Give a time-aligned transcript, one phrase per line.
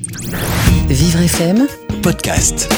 [0.00, 1.66] Vivre FM,
[2.04, 2.72] podcast.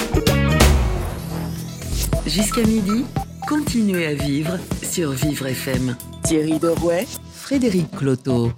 [2.27, 3.05] jusqu'à midi,
[3.47, 5.99] continuez à vivre sur Vivre FM.
[6.23, 8.53] Thierry Dorouet, Frédéric Cloteau.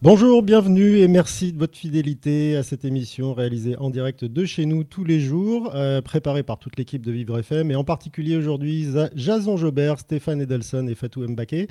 [0.00, 4.64] Bonjour, bienvenue et merci de votre fidélité à cette émission réalisée en direct de chez
[4.64, 8.36] nous tous les jours, euh, préparée par toute l'équipe de Vivre FM et en particulier
[8.36, 8.86] aujourd'hui
[9.16, 11.66] Jason Jobert, Stéphane Edelson et Fatou Mbaké.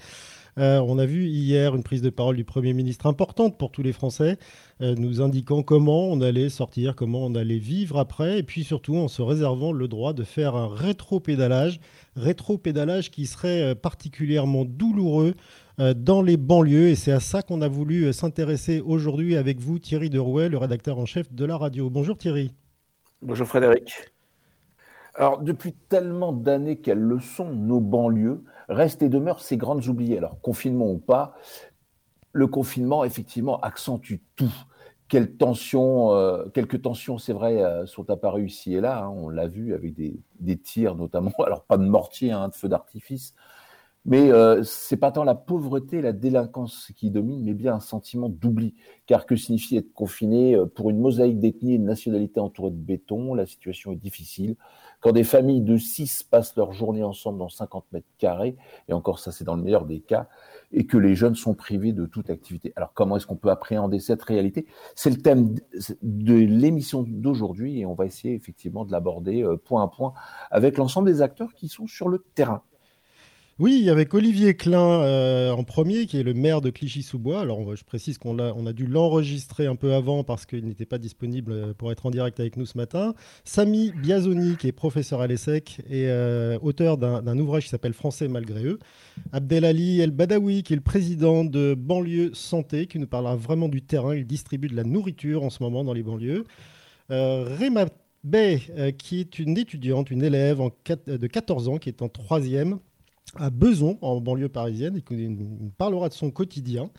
[0.60, 3.82] Euh, on a vu hier une prise de parole du Premier ministre importante pour tous
[3.82, 4.38] les Français,
[4.82, 8.97] euh, nous indiquant comment on allait sortir, comment on allait vivre après, et puis surtout
[8.97, 11.80] en se réservant le droit de faire un rétro-pédalage,
[12.18, 15.33] rétro-pédalage qui serait euh, particulièrement douloureux
[15.96, 16.89] dans les banlieues.
[16.89, 21.00] Et c'est à ça qu'on a voulu s'intéresser aujourd'hui avec vous, Thierry Derouet, le rédacteur
[21.00, 21.89] en chef de la radio.
[21.89, 22.52] Bonjour Thierry.
[23.21, 23.94] Bonjour Frédéric.
[25.16, 30.18] Alors, depuis tellement d'années qu'elles le sont, nos banlieues restent et demeurent ces grandes oubliées.
[30.18, 31.36] Alors, confinement ou pas,
[32.31, 34.53] le confinement, effectivement, accentue tout.
[35.08, 39.03] Quelles tensions, euh, quelques tensions, c'est vrai, euh, sont apparues ici et là.
[39.03, 41.31] hein, on l'a vu avec des, tirs notamment.
[41.45, 43.33] Alors, pas de mortier, hein, de feux d'artifice.
[44.09, 47.79] Mais euh, c'est pas tant la pauvreté et la délinquance qui dominent, mais bien un
[47.79, 48.73] sentiment d'oubli.
[49.05, 52.75] Car que signifie être confiné euh, pour une mosaïque d'ethnie et de nationalité entourée de
[52.75, 54.55] béton La situation est difficile.
[54.99, 58.57] Quand des familles de 6 passent leur journée ensemble dans 50 mètres carrés,
[58.88, 60.27] et encore ça c'est dans le meilleur des cas,
[60.71, 62.73] et que les jeunes sont privés de toute activité.
[62.75, 64.66] Alors comment est-ce qu'on peut appréhender cette réalité?
[64.95, 65.53] C'est le thème
[66.01, 70.13] de l'émission d'aujourd'hui, et on va essayer effectivement de l'aborder euh, point à point
[70.49, 72.63] avec l'ensemble des acteurs qui sont sur le terrain.
[73.59, 77.41] Oui, avec Olivier Klein euh, en premier, qui est le maire de Clichy-sous-Bois.
[77.41, 81.73] Alors, je précise qu'on a, dû l'enregistrer un peu avant parce qu'il n'était pas disponible
[81.73, 83.13] pour être en direct avec nous ce matin.
[83.43, 88.29] Samy Biazoni, qui est professeur à l'ESSEC et euh, auteur d'un ouvrage qui s'appelle Français
[88.29, 88.79] malgré eux.
[89.33, 93.81] Abdelali El Badawi, qui est le président de Banlieue Santé, qui nous parlera vraiment du
[93.81, 94.16] terrain.
[94.16, 96.45] Il distribue de la nourriture en ce moment dans les banlieues.
[97.11, 97.88] Euh, Réma
[98.23, 98.61] Bay,
[98.97, 100.61] qui est une étudiante, une élève
[101.07, 102.79] de 14 ans, qui est en troisième
[103.35, 105.29] à Beson, en banlieue parisienne, et qui
[105.78, 106.90] parlera de son quotidien.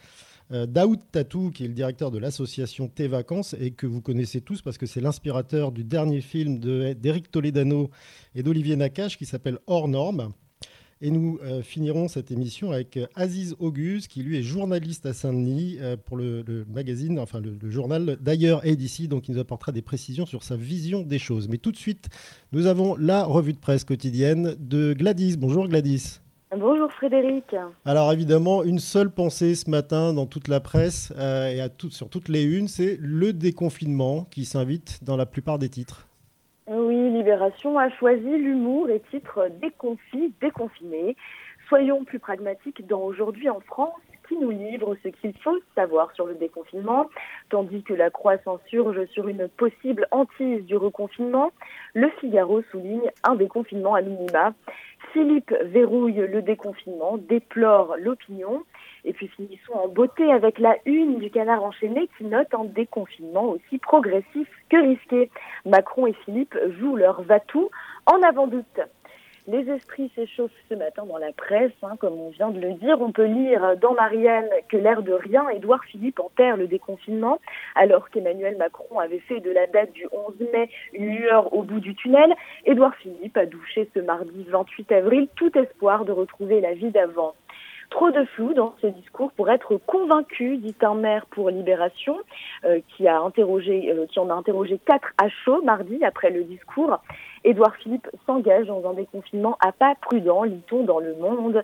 [0.52, 4.40] Euh, Daoud Tatou, qui est le directeur de l'association T Vacances, et que vous connaissez
[4.40, 7.90] tous parce que c'est l'inspirateur du dernier film d'Éric Toledano
[8.34, 10.32] et d'Olivier Nakache qui s'appelle Hors Normes.
[11.02, 15.14] Et nous euh, finirons cette émission avec euh, Aziz Auguste, qui lui est journaliste à
[15.14, 19.34] Saint-Denis euh, pour le, le magazine, enfin le, le journal d'ailleurs et d'ici, donc il
[19.34, 21.48] nous apportera des précisions sur sa vision des choses.
[21.48, 22.10] Mais tout de suite,
[22.52, 25.38] nous avons la revue de presse quotidienne de Gladys.
[25.38, 26.20] Bonjour Gladys.
[26.54, 27.44] Bonjour Frédéric.
[27.86, 32.10] Alors évidemment, une seule pensée ce matin dans toute la presse et à tout- sur
[32.10, 36.08] toutes les unes, c'est le déconfinement qui s'invite dans la plupart des titres.
[36.72, 41.16] Oui, Libération a choisi l'humour et titre Déconfit, déconfiné.
[41.68, 43.98] Soyons plus pragmatiques dans Aujourd'hui en France
[44.28, 47.10] qui nous livre ce qu'il faut savoir sur le déconfinement,
[47.48, 51.50] tandis que la croix s'insurge sur une possible hantise du reconfinement.
[51.94, 54.54] Le Figaro souligne un déconfinement à minima.
[55.12, 58.62] Philippe verrouille le déconfinement, déplore l'opinion.
[59.04, 63.50] Et puis finissons en beauté avec la une du canard enchaîné qui note un déconfinement
[63.50, 65.30] aussi progressif que risqué.
[65.64, 67.70] Macron et Philippe jouent leur va-tout
[68.06, 68.80] en avant-doute.
[69.46, 73.00] Les esprits s'échauffent ce matin dans la presse, hein, comme on vient de le dire.
[73.00, 77.40] On peut lire dans Marianne que l'air de rien, Édouard Philippe enterre le déconfinement,
[77.74, 81.80] alors qu'Emmanuel Macron avait fait de la date du 11 mai une lueur au bout
[81.80, 82.32] du tunnel.
[82.66, 87.34] Édouard Philippe a douché ce mardi 28 avril tout espoir de retrouver la vie d'avant.
[87.90, 92.16] Trop de flou dans ce discours pour être convaincu, dit un maire pour Libération,
[92.64, 96.44] euh, qui a interrogé, euh, qui en a interrogé quatre à chaud mardi après le
[96.44, 97.00] discours.
[97.42, 101.62] Édouard Philippe s'engage dans un déconfinement à pas prudent, lit-on dans le monde.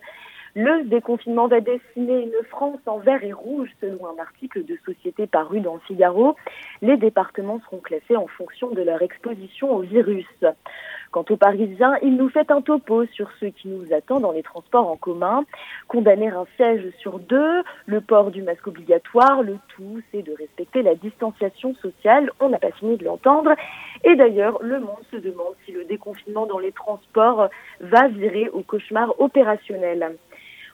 [0.53, 5.27] Le déconfinement va dessiner une France en vert et rouge, selon un article de Société
[5.27, 6.35] paru dans le Figaro.
[6.81, 10.25] Les départements seront classés en fonction de leur exposition au virus.
[11.11, 14.43] Quant aux Parisiens, il nous fait un topo sur ce qui nous attend dans les
[14.43, 15.43] transports en commun.
[15.87, 20.81] Condamner un siège sur deux, le port du masque obligatoire, le tout, c'est de respecter
[20.81, 22.31] la distanciation sociale.
[22.39, 23.51] On n'a pas fini de l'entendre.
[24.03, 27.49] Et d'ailleurs, le monde se demande si le déconfinement dans les transports
[27.79, 30.17] va virer au cauchemar opérationnel.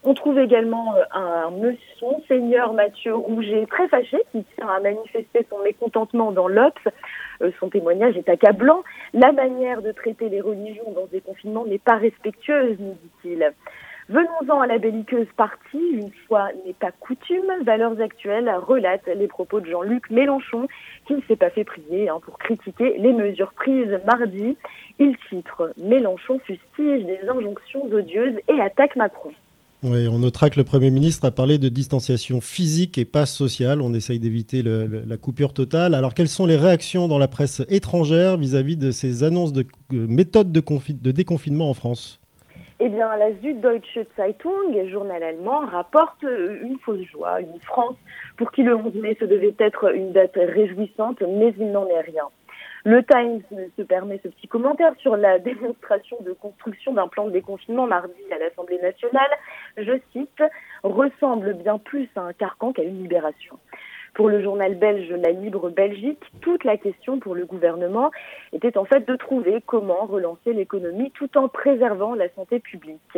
[0.05, 5.47] On trouve également euh, un monsieur, Seigneur Mathieu Rouget, très fâché, qui tient à manifester
[5.49, 6.73] son mécontentement dans l'Obs.
[7.41, 8.83] Euh, son témoignage est accablant.
[9.13, 13.53] La manière de traiter les religions dans ce déconfinement n'est pas respectueuse, nous dit-il.
[14.09, 19.61] Venons-en à la belliqueuse partie, une fois n'est pas coutume, Valeurs Actuelles relate les propos
[19.61, 20.67] de Jean-Luc Mélenchon,
[21.07, 24.57] qui ne s'est pas fait prier hein, pour critiquer les mesures prises mardi.
[24.99, 29.31] Il titre Mélenchon fustige des injonctions odieuses et attaque Macron.
[29.83, 33.81] Oui, on notera que le Premier ministre a parlé de distanciation physique et pas sociale.
[33.81, 35.93] On essaye d'éviter la coupure totale.
[35.93, 40.53] Alors, quelles sont les réactions dans la presse étrangère vis-à-vis de ces annonces de méthodes
[40.53, 42.21] de, déconfinement en France?
[42.79, 47.95] Eh bien, la Süddeutsche Zeitung, journal allemand, rapporte une fausse joie, une France
[48.37, 52.01] pour qui le 11 mai se devait être une date réjouissante, mais il n'en est
[52.01, 52.23] rien.
[52.85, 53.41] Le Times
[53.77, 58.13] se permet ce petit commentaire sur la démonstration de construction d'un plan de déconfinement mardi
[58.31, 59.29] à l'Assemblée nationale.
[59.77, 60.43] Je cite,
[60.83, 63.57] ressemble bien plus à un carcan qu'à une libération.
[64.13, 68.11] Pour le journal belge La Libre Belgique, toute la question pour le gouvernement
[68.51, 73.17] était en fait de trouver comment relancer l'économie tout en préservant la santé publique.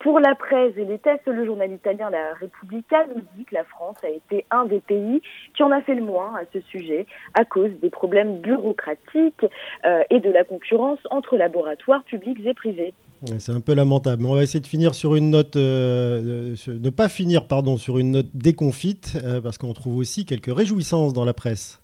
[0.00, 3.62] Pour la presse et les tests, le journal italien La Repubblica nous dit que la
[3.62, 5.22] France a été un des pays
[5.54, 9.46] qui en a fait le moins à ce sujet à cause des problèmes bureaucratiques
[9.84, 12.92] euh, et de la concurrence entre laboratoires publics et privés.
[13.38, 14.26] C'est un peu lamentable.
[14.26, 18.10] On va essayer de finir sur une note, euh, ne pas finir pardon sur une
[18.12, 21.80] note déconfite, euh, parce qu'on trouve aussi quelques réjouissances dans la presse.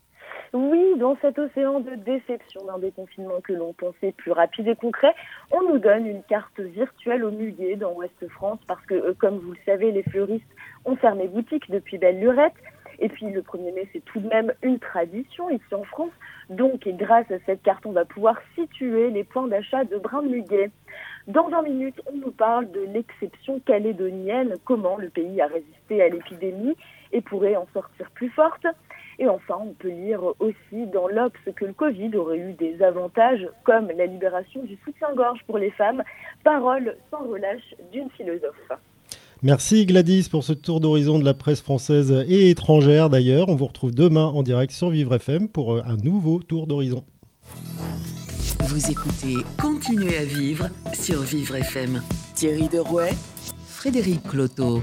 [0.53, 5.15] Oui, dans cet océan de déception d'un déconfinement que l'on pensait plus rapide et concret,
[5.53, 9.39] on nous donne une carte virtuelle au muguet dans Ouest France parce que, euh, comme
[9.39, 10.45] vous le savez, les fleuristes
[10.85, 12.55] ont fermé boutique depuis belle lurette.
[13.01, 16.13] Et puis le 1er mai, c'est tout de même une tradition ici en France.
[16.51, 20.29] Donc, grâce à cette carte, on va pouvoir situer les points d'achat de brin de
[20.29, 20.71] muguet.
[21.27, 26.09] Dans 20 minutes, on nous parle de l'exception calédonienne, comment le pays a résisté à
[26.09, 26.75] l'épidémie
[27.13, 28.67] et pourrait en sortir plus forte.
[29.19, 33.47] Et enfin, on peut lire aussi dans l'Obs que le Covid aurait eu des avantages
[33.65, 36.03] comme la libération du soutien-gorge pour les femmes,
[36.43, 38.73] parole sans relâche d'une philosophe.
[39.43, 43.49] Merci Gladys pour ce tour d'horizon de la presse française et étrangère d'ailleurs.
[43.49, 47.05] On vous retrouve demain en direct sur Vivre FM pour un nouveau tour d'horizon.
[48.65, 52.03] Vous écoutez Continuez à vivre sur Vivre FM.
[52.35, 53.15] Thierry Derouet,
[53.67, 54.83] Frédéric Cloteau.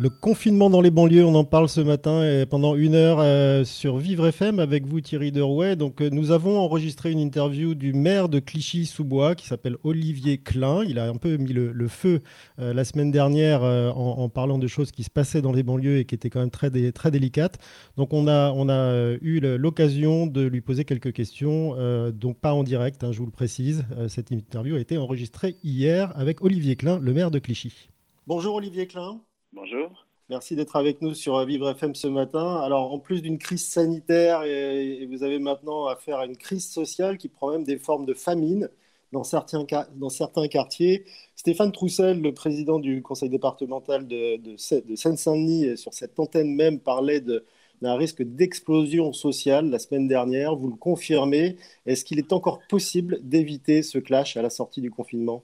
[0.00, 3.64] Le confinement dans les banlieues, on en parle ce matin et pendant une heure euh,
[3.64, 5.74] sur Vivre FM avec vous Thierry Derouet.
[5.74, 10.84] Donc euh, nous avons enregistré une interview du maire de Clichy-sous-Bois qui s'appelle Olivier Klein.
[10.84, 12.20] Il a un peu mis le, feu
[12.60, 16.04] euh, la semaine dernière en, parlant de choses qui se passaient dans les banlieues et
[16.04, 17.58] qui étaient quand même très, très délicates.
[17.96, 21.74] Donc on a, on a eu l'occasion de lui poser quelques questions,
[22.12, 23.84] donc pas en direct, hein, je vous le précise.
[24.06, 27.88] cette interview a été enregistrée hier avec Olivier Klein, le maire de Clichy.
[28.28, 29.20] Bonjour Olivier Klein.
[29.60, 30.06] Bonjour.
[30.30, 32.60] Merci d'être avec nous sur Vivre FM ce matin.
[32.60, 37.18] Alors, en plus d'une crise sanitaire, et, vous avez maintenant affaire à une crise sociale
[37.18, 38.68] qui prend même des formes de famine
[39.10, 39.66] dans certains,
[39.96, 41.04] dans certains quartiers.
[41.34, 46.78] Stéphane Troussel, le président du conseil départemental de, de, de Seine-Saint-Denis, sur cette antenne même,
[46.78, 50.54] parlait d'un risque d'explosion sociale la semaine dernière.
[50.54, 51.56] Vous le confirmez.
[51.84, 55.42] Est-ce qu'il est encore possible d'éviter ce clash à la sortie du confinement?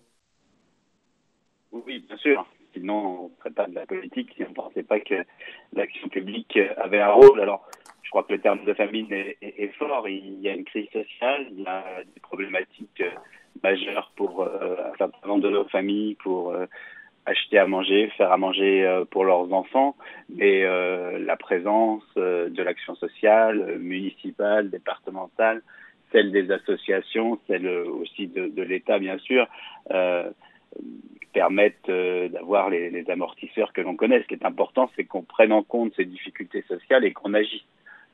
[1.72, 4.82] Oui, bien sûr sinon on ne ferait pas de la politique si on ne pensait
[4.82, 5.24] pas que
[5.72, 7.40] l'action publique avait un rôle.
[7.40, 7.66] Alors,
[8.02, 10.08] je crois que le terme de famine est, fort.
[10.08, 11.84] Il y a une crise sociale, il y a
[12.14, 13.02] des problématiques
[13.62, 16.66] majeures pour euh, un certain nombre de nos familles, pour euh,
[17.26, 19.96] acheter à manger, faire à manger euh, pour leurs enfants,
[20.28, 25.62] mais la présence de l'action sociale, municipale, départementale,
[26.12, 29.48] celle des associations, celle aussi de, de l'État, bien sûr,
[31.34, 34.22] permettent euh, d'avoir les, amortisseurs que l'on connaît.
[34.22, 37.64] Ce qui est important, c'est qu'on prenne en compte ces difficultés sociales et qu'on agisse.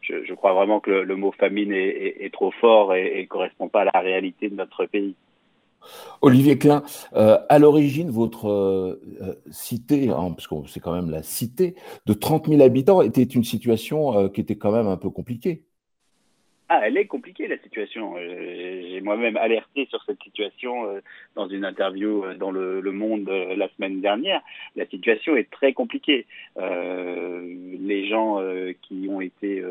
[0.01, 3.85] Je, crois vraiment que le, mot famine est, trop fort et ne correspond pas à
[3.85, 5.15] la réalité de notre pays.
[6.21, 6.83] Olivier Klein,
[7.15, 12.13] euh, à l'origine, votre euh, cité, hein, parce que c'est quand même la cité, de
[12.13, 15.63] 30 000 habitants, était une situation qui était quand même un peu compliquée.
[16.73, 18.15] Ah, elle est compliquée la situation.
[18.17, 21.01] Euh, j'ai moi-même alerté sur cette situation euh,
[21.35, 24.41] dans une interview euh, dans le, Monde la semaine dernière.
[24.77, 26.27] La situation est très compliquée.
[26.57, 28.41] les gens
[28.83, 29.65] qui ont été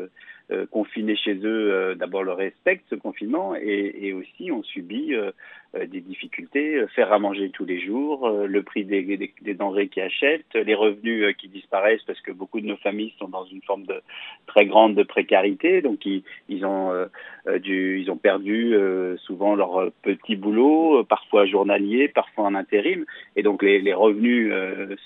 [0.70, 5.12] confinés chez eux, d'abord le respectent ce confinement et, aussi ont subi
[5.78, 9.02] des difficultés, euh, faire à manger tous les jours, euh, le prix des,
[9.40, 13.28] des, denrées qu'ils achètent, les revenus qui disparaissent parce que beaucoup de nos familles sont
[13.28, 14.02] dans une forme de
[14.46, 16.90] très grande de précarité, donc ils, ils ont
[17.62, 18.74] du, ils ont perdu
[19.18, 23.04] souvent leur petit boulot, parfois journalier, parfois en intérim,
[23.36, 24.52] et donc les, les revenus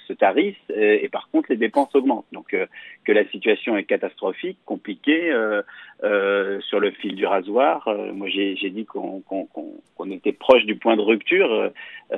[0.07, 2.27] se tarissent et, par contre les dépenses augmentent.
[2.33, 2.57] Donc
[3.05, 5.33] que la situation est catastrophique, compliquée,
[6.69, 7.89] sur le fil du rasoir.
[8.13, 9.23] moi j'ai dit qu'on
[9.97, 11.69] qu'on était proche du point de rupture euh,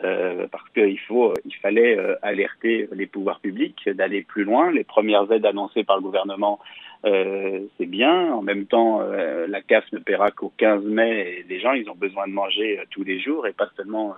[0.05, 4.71] euh, parce qu'il faut, il fallait euh, alerter les pouvoirs publics d'aller plus loin.
[4.71, 6.59] Les premières aides annoncées par le gouvernement
[7.05, 8.33] c'est bien.
[8.33, 11.95] En même temps, la CAF ne paiera qu'au 15 mai et les gens, ils ont
[11.95, 14.17] besoin de manger tous les jours et pas seulement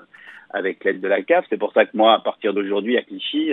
[0.51, 1.45] avec l'aide de la CAF.
[1.51, 3.51] C'est pour ça que moi, à partir d'aujourd'hui, à Clichy,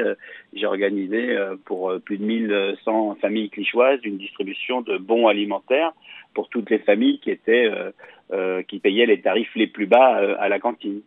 [0.54, 5.94] j'ai organisé pour plus de 1100 familles clichoises une distribution de bons alimentaires
[6.34, 7.70] pour toutes les familles qui étaient
[8.68, 11.02] qui payaient les tarifs les plus bas à la cantine.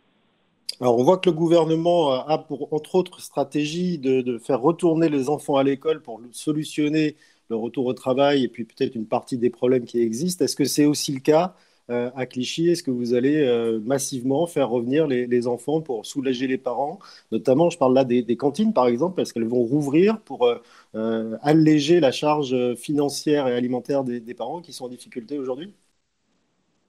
[0.81, 5.29] Alors, on voit que le gouvernement a pour, entre autres, stratégie de, faire retourner les
[5.29, 7.17] enfants à l'école pour solutionner
[7.49, 10.45] le retour au travail et puis peut-être une partie des problèmes qui existent.
[10.45, 11.55] Est-ce que c'est aussi le cas
[11.91, 16.47] euh, à Clichy Est-ce que vous allez euh, massivement faire revenir les, enfants pour soulager
[16.47, 16.99] les parents?
[17.33, 20.47] Notamment, je parle là des, cantines, par exemple, parce qu'elles vont rouvrir pour
[20.95, 25.73] euh, alléger la charge financière et alimentaire des parents qui sont en difficulté aujourd'hui?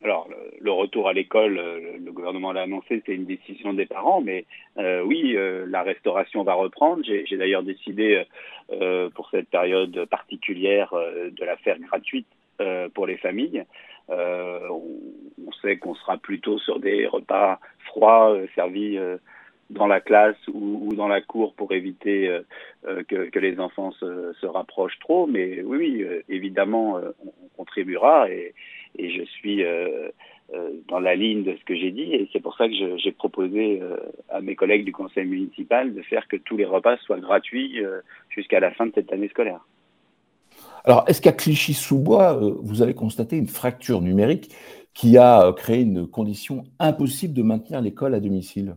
[0.01, 0.29] Alors,
[0.61, 4.45] le, retour à l'école, euh, le, gouvernement l'a annoncé, c'est une décision des parents, mais
[4.77, 7.03] euh, oui, euh, la restauration va reprendre.
[7.03, 8.23] J'ai d'ailleurs décidé
[9.15, 12.27] pour cette période particulière de la faire gratuite
[12.93, 13.63] pour les familles.
[14.09, 14.81] On,
[15.47, 18.97] on, sait qu'on sera plutôt sur des repas froids servis
[19.69, 22.39] dans la classe ou, dans la cour pour éviter
[22.83, 28.29] que, les enfants se, rapprochent trop, mais oui, évidemment, on, on contribuera
[28.97, 30.09] et je suis euh,
[30.53, 33.11] euh, dans la ligne de ce que j'ai dit et c'est pour ça que j'ai
[33.11, 33.97] proposé euh,
[34.29, 37.79] à mes collègues du conseil municipal de faire que tous les repas soient gratuits
[38.29, 39.61] jusqu'à la fin de cette année scolaire.
[40.86, 44.53] Alors, est-ce qu'à Clichy-sous-Bois, vous avez constaté une fracture numérique
[44.93, 48.75] qui a créé une condition impossible de maintenir l'école à domicile?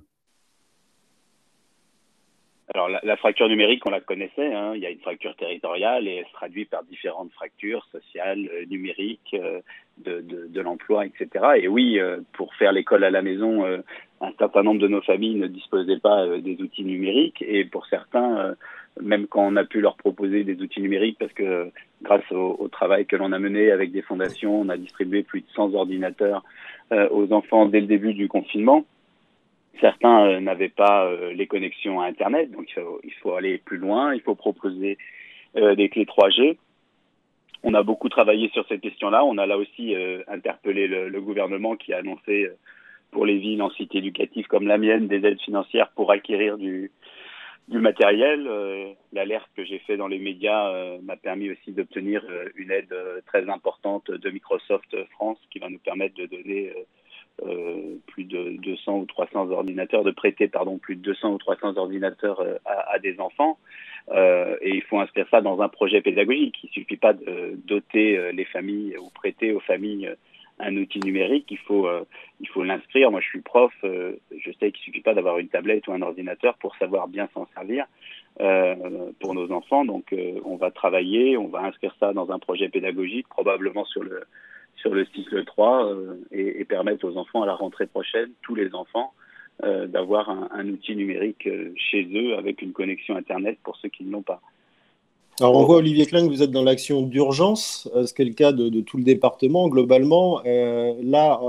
[2.75, 4.55] Alors la, fracture numérique, on la connaissait.
[4.55, 4.73] Hein.
[4.75, 8.65] Il y a une fracture territoriale et elle se traduit par différentes fractures sociales, euh,
[8.65, 9.61] numériques, euh,
[9.99, 11.45] de, l'emploi, etc.
[11.57, 15.35] Et oui, euh, pour faire l'école à la maison, un certain nombre de nos familles
[15.35, 17.43] ne disposaient pas des outils numériques.
[17.47, 18.55] Et pour certains,
[19.01, 21.71] même quand on a pu leur proposer des outils numériques, parce que
[22.03, 25.47] grâce au, travail que l'on a mené avec des fondations, on a distribué plus de
[25.55, 26.45] 100 ordinateurs
[27.11, 28.85] aux enfants dès le début du confinement
[29.81, 32.73] Certains euh, n'avaient pas euh, les connexions à Internet, donc
[33.05, 34.99] il faut, aller plus loin, il faut proposer
[35.57, 36.57] euh, des clés 3G.
[37.65, 39.25] On a beaucoup travaillé sur cette question-là.
[39.25, 39.95] On a là aussi
[40.27, 42.51] interpellé le, le, gouvernement qui a annoncé
[43.13, 46.91] pour les villes en cité éducative comme la mienne des aides financières pour acquérir du,
[47.69, 48.49] du matériel.
[49.13, 52.25] L'alerte que j'ai fait dans les médias m'a permis aussi d'obtenir
[52.57, 52.95] une aide
[53.27, 56.73] très importante de Microsoft France qui va nous permettre de donner
[57.41, 61.77] euh, plus de 200 ou 300 ordinateurs, de prêter pardon plus de 200 ou 300
[61.77, 63.59] ordinateurs euh, à, à, des enfants.
[64.11, 66.57] Euh, et il faut inscrire ça dans un projet pédagogique.
[66.63, 70.11] Il suffit pas de doter euh, les familles ou prêter aux familles
[70.59, 71.47] un outil numérique.
[71.51, 71.89] Il faut
[72.41, 73.11] il faut l'inscrire.
[73.11, 73.73] Moi, je suis prof.
[73.83, 77.47] je sais qu'il suffit pas d'avoir une tablette ou un ordinateur pour savoir bien s'en
[77.55, 77.87] servir.
[79.21, 79.85] pour nos enfants.
[79.85, 84.23] Donc, on va travailler, on va inscrire ça dans un projet pédagogique, probablement sur le
[84.83, 88.75] sur le cycle 3 euh, et, permettre aux enfants à la rentrée prochaine, tous les
[88.75, 89.13] enfants,
[89.63, 94.05] euh, d'avoir un, outil numérique euh, chez eux avec une connexion Internet pour ceux qui
[94.05, 94.41] ne l'ont pas.
[95.41, 98.35] Alors on voit Olivier Klein que vous êtes dans l'action d'urgence, ce qui est le
[98.35, 99.69] cas de, tout le département.
[99.69, 101.41] Globalement, là,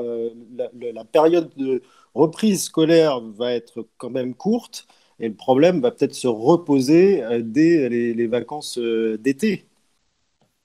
[0.82, 1.82] la, période de
[2.16, 4.88] reprise scolaire va être quand même courte
[5.20, 9.66] et le problème va peut-être se reposer dès les vacances d'été.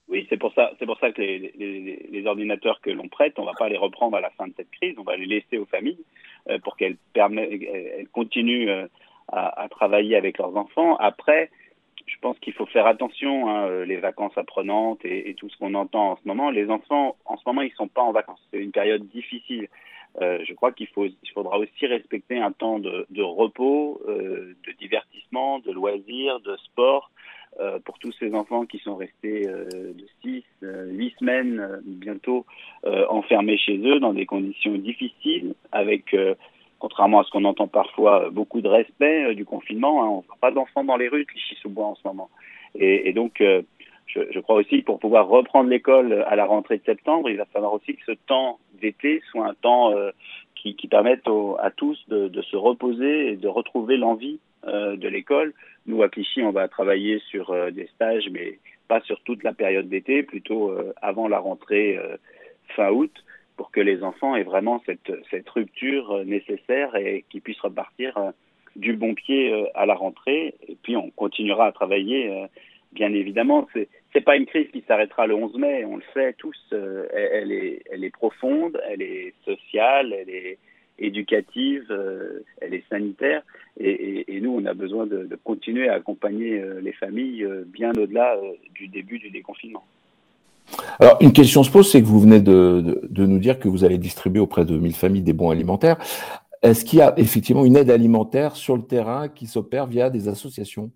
[0.08, 0.72] Oui, c'est pour ça,
[1.12, 4.54] que les, ordinateurs que l'on prête, on va pas les reprendre à la fin de
[4.56, 6.02] cette crise, on va les laisser aux familles
[6.48, 8.86] euh, pour qu'elles elles continuent euh,
[9.28, 10.96] à, à, travailler avec leurs enfants.
[10.96, 11.50] Après,
[12.08, 15.74] je pense qu'il faut faire attention, hein, euh, les vacances apprenantes et, tout ce qu'on
[15.74, 16.50] entend en ce moment.
[16.50, 18.40] Les enfants, en ce moment, ils sont pas en vacances.
[18.50, 19.68] C'est une période difficile.
[20.20, 20.88] Euh, je crois qu'il
[21.34, 27.10] faudra aussi respecter un temps de, repos, euh, de divertissement, de loisirs, de sport
[27.84, 32.46] pour tous ces enfants qui sont restés de 6, 8 euh, semaines bientôt
[33.08, 36.14] enfermés chez eux dans des conditions difficiles, avec,
[36.78, 40.02] contrairement à ce qu'on entend parfois, beaucoup de respect du confinement.
[40.02, 40.08] Hein.
[40.08, 42.30] on ne voit pas d'enfants dans les rues de Clichy-sous-Bois en ce moment.
[42.74, 46.78] Et, et donc, je, je, crois aussi que pour pouvoir reprendre l'école à la rentrée
[46.78, 49.92] de septembre, il va falloir aussi que ce temps d'été soit un temps
[50.54, 51.26] qui, qui permette
[51.60, 55.54] à tous de, de, se reposer et de retrouver l'envie euh, de l'école.
[55.86, 58.58] Nous, à Clichy, on va travailler sur euh, des stages, mais
[58.88, 61.98] pas sur toute la période d'été, plutôt euh, avant la rentrée
[62.74, 63.12] fin août,
[63.58, 68.18] pour que les enfants aient vraiment cette, cette rupture nécessaire et qu'ils puissent repartir
[68.76, 70.54] du bon pied à la rentrée.
[70.66, 72.46] Et puis, on continuera à travailler,
[72.92, 73.68] bien évidemment.
[73.74, 76.56] C'est c'est pas une crise qui s'arrêtera le 11 mai, on le sait tous.
[76.72, 80.58] elle, est, elle est profonde, elle est sociale, elle est
[80.98, 83.42] éducative, euh, elle est sanitaire,
[83.80, 88.36] et, nous, on a besoin de, continuer à accompagner euh, les familles euh, bien au-delà
[88.74, 89.84] du début du déconfinement.
[91.00, 93.98] Alors, une question se pose, c'est que vous venez de, nous dire que vous allez
[93.98, 95.96] distribuer auprès de 1000 familles des bons alimentaires.
[96.62, 100.28] Est-ce qu'il y a effectivement une aide alimentaire sur le terrain qui s'opère via des
[100.28, 100.90] associations?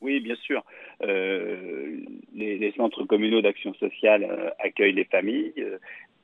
[0.00, 0.62] Oui, bien sûr.
[1.02, 1.98] Euh,
[2.34, 5.78] les, centres communaux d'action sociale euh, accueillent les familles, euh,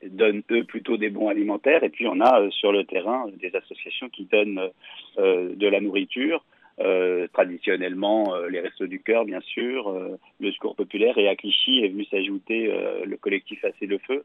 [0.07, 4.09] donnent eux plutôt des bons alimentaires, et puis on a sur le terrain des associations
[4.09, 4.69] qui donnent
[5.17, 6.43] de la nourriture,
[6.79, 11.35] euh, traditionnellement euh, les Restos du Cœur, bien sûr, euh, le Secours Populaire, et à
[11.35, 12.71] Clichy est venu s'ajouter
[13.05, 14.23] le collectif Assez le Feu,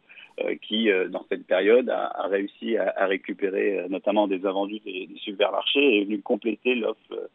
[0.62, 6.04] qui, dans cette période, a, réussi à, récupérer notamment des invendus des, supermarchés et est
[6.04, 7.28] venu compléter l'offre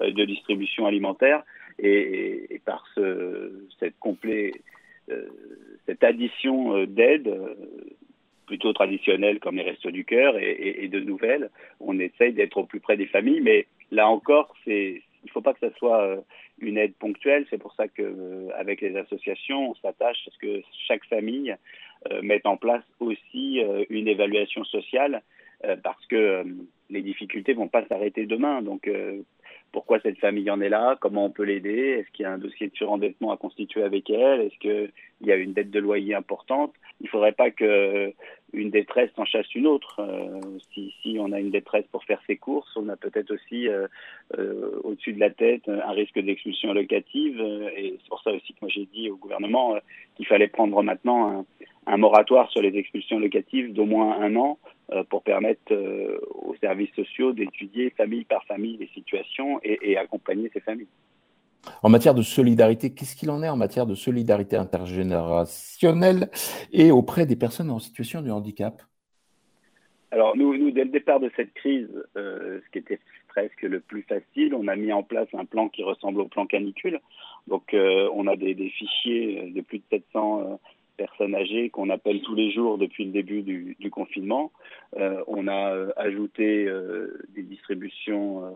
[0.00, 1.42] de distribution alimentaire.
[1.78, 3.94] Et, par ce, cette,
[5.86, 7.34] cette addition d'aide,
[8.46, 11.50] plutôt traditionnelles comme les Restos du Cœur et, et, de nouvelles.
[11.78, 15.40] On essaye d'être au plus près des familles, mais là encore, c'est il ne faut
[15.40, 16.20] pas que ça soit euh,
[16.58, 17.46] une aide ponctuelle.
[17.50, 21.54] C'est pour ça que euh, avec les associations, on s'attache à ce que chaque famille
[22.10, 25.22] euh, mette en place aussi une évaluation sociale,
[25.82, 26.42] parce que
[26.88, 28.62] les difficultés vont pas s'arrêter demain.
[28.62, 28.88] Donc
[29.72, 32.38] pourquoi cette famille en est là, comment on peut l'aider, est-ce qu'il y a un
[32.38, 36.14] dossier de surendettement à constituer avec elle, est-ce qu'il y a une dette de loyer
[36.14, 36.72] importante?
[37.00, 38.12] Il ne faudrait pas que
[38.52, 40.00] une détresse en chasse une autre.
[40.00, 40.40] Euh,
[40.72, 43.86] si, si, on a une détresse pour faire ses courses, on a peut-être aussi euh,
[44.38, 47.40] euh, au-dessus de la tête un risque d'expulsion locative.
[47.76, 49.76] et c'est pour ça aussi que moi j'ai dit au gouvernement
[50.16, 51.46] qu'il fallait prendre maintenant
[51.86, 54.58] un, moratoire sur les expulsions locatives d'au moins un an
[55.08, 55.74] pour permettre
[56.34, 60.88] aux services sociaux d'étudier famille par famille les situations et, accompagner ces familles.
[61.82, 66.30] En matière de solidarité, qu'est-ce qu'il en est en matière de solidarité intergénérationnelle
[66.72, 68.82] et auprès des personnes en situation de handicap?
[70.10, 72.98] Alors nous, dès le départ de cette crise, euh, ce qui était
[73.28, 76.46] presque le plus facile, on a mis en place un plan qui ressemble au plan
[76.46, 77.00] canicule.
[77.46, 80.58] Donc on a des, fichiers de plus de 700
[81.00, 84.52] personnes âgées qu'on appelle tous les jours depuis le début du, confinement.
[84.98, 88.54] Euh, on a euh, ajouté euh, des distributions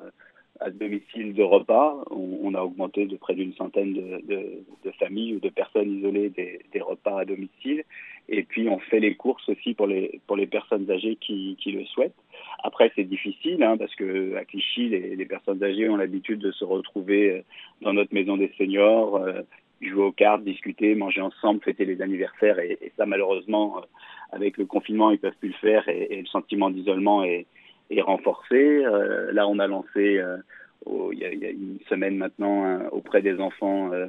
[0.60, 2.04] à domicile de repas.
[2.10, 7.20] On, a augmenté de près d'une centaine de, familles ou de personnes isolées des, repas
[7.20, 7.84] à domicile.
[8.28, 11.72] Et puis on fait les courses aussi pour les, pour les personnes âgées qui, qui
[11.72, 12.14] le souhaitent.
[12.62, 16.64] Après, c'est difficile hein, parce que à Clichy, les, personnes âgées ont l'habitude de se
[16.64, 17.44] retrouver
[17.82, 19.20] dans notre maison des seniors,
[19.80, 22.58] jouer aux cartes, discuter, manger ensemble, fêter les anniversaires.
[22.58, 23.80] Et, ça, malheureusement, euh,
[24.32, 27.46] avec le confinement, ils peuvent plus le faire et le sentiment d'isolement est,
[27.90, 28.84] est, renforcé.
[28.84, 30.36] Euh, là, on a lancé euh,
[31.12, 34.08] il, y a, il, y a, une semaine maintenant hein, auprès des enfants euh,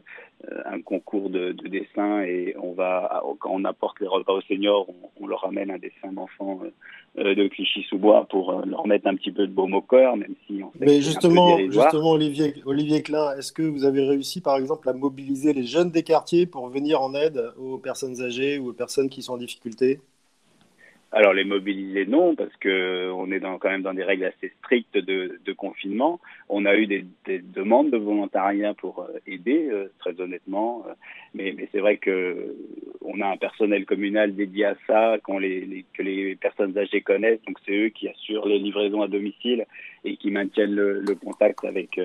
[0.66, 4.88] un concours de, de, dessin et on va quand on apporte les repas aux seniors,
[4.90, 6.60] on, on leur ramène un dessin d'enfant
[7.18, 10.36] euh, de Clichy-sous-Bois pour euh, leur mettre un petit peu de baume au cœur, même
[10.46, 14.90] si on Mais justement, justement Olivier, Olivier Klein, est-ce que vous avez réussi par exemple
[14.90, 18.74] à mobiliser les jeunes des quartiers pour venir en aide aux personnes âgées ou aux
[18.74, 20.00] personnes qui sont en difficulté?
[21.16, 24.52] Alors les mobiliser non, parce que on est dans, quand même dans des règles assez
[24.60, 26.20] strictes de, de confinement.
[26.50, 30.94] On a eu des, des, demandes de volontariat pour euh, aider, euh, très honnêtement, euh,
[31.34, 32.54] mais, mais c'est vrai que
[33.00, 37.42] on a un personnel communal dédié à ça, les, les, que les personnes âgées connaissent,
[37.48, 39.66] donc c'est eux qui assurent les livraisons à domicile
[40.04, 41.98] et qui maintiennent le, le contact avec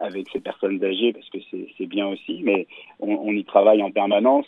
[0.00, 1.38] avec ces personnes âgées, parce que
[1.76, 2.66] c'est bien aussi, mais
[3.00, 4.46] on, on, y travaille en permanence.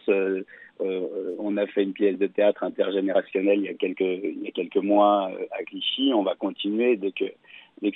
[0.82, 5.44] Euh, on a fait une pièce de théâtre intergénérationnelle il y a quelques, mois euh,
[5.52, 6.12] à Clichy.
[6.14, 7.24] On va continuer dès que,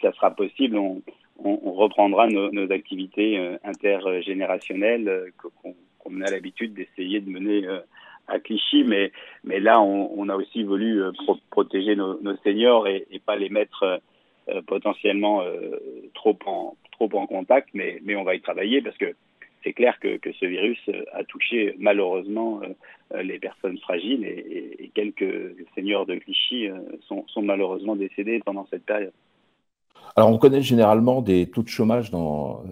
[0.00, 0.76] ça sera possible.
[0.76, 1.02] On,
[1.36, 5.32] reprendra nos, activités euh, intergénérationnelles
[5.98, 7.66] qu'on a l'habitude d'essayer de mener
[8.28, 9.10] à Clichy, mais,
[9.44, 14.00] là, on, a aussi voulu pro protéger nos, seniors et, pas les mettre
[14.66, 15.42] potentiellement
[16.14, 19.14] trop en trop en contact, mais, mais on va y travailler parce que
[19.64, 20.78] c'est clair que, que, ce virus
[21.12, 27.42] a touché malheureusement euh, les personnes fragiles et, quelques seigneurs de Clichy euh, sont, sont,
[27.42, 29.12] malheureusement décédés pendant cette période.
[30.14, 32.68] Alors on connaît généralement des taux de chômage dans, euh,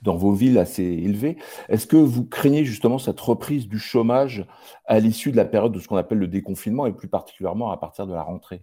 [0.00, 1.36] dans vos villes assez élevés.
[1.68, 4.46] Est-ce que vous craignez justement cette reprise du chômage
[4.86, 7.76] à l'issue de la période de ce qu'on appelle le déconfinement et plus particulièrement à
[7.76, 8.62] partir de la rentrée?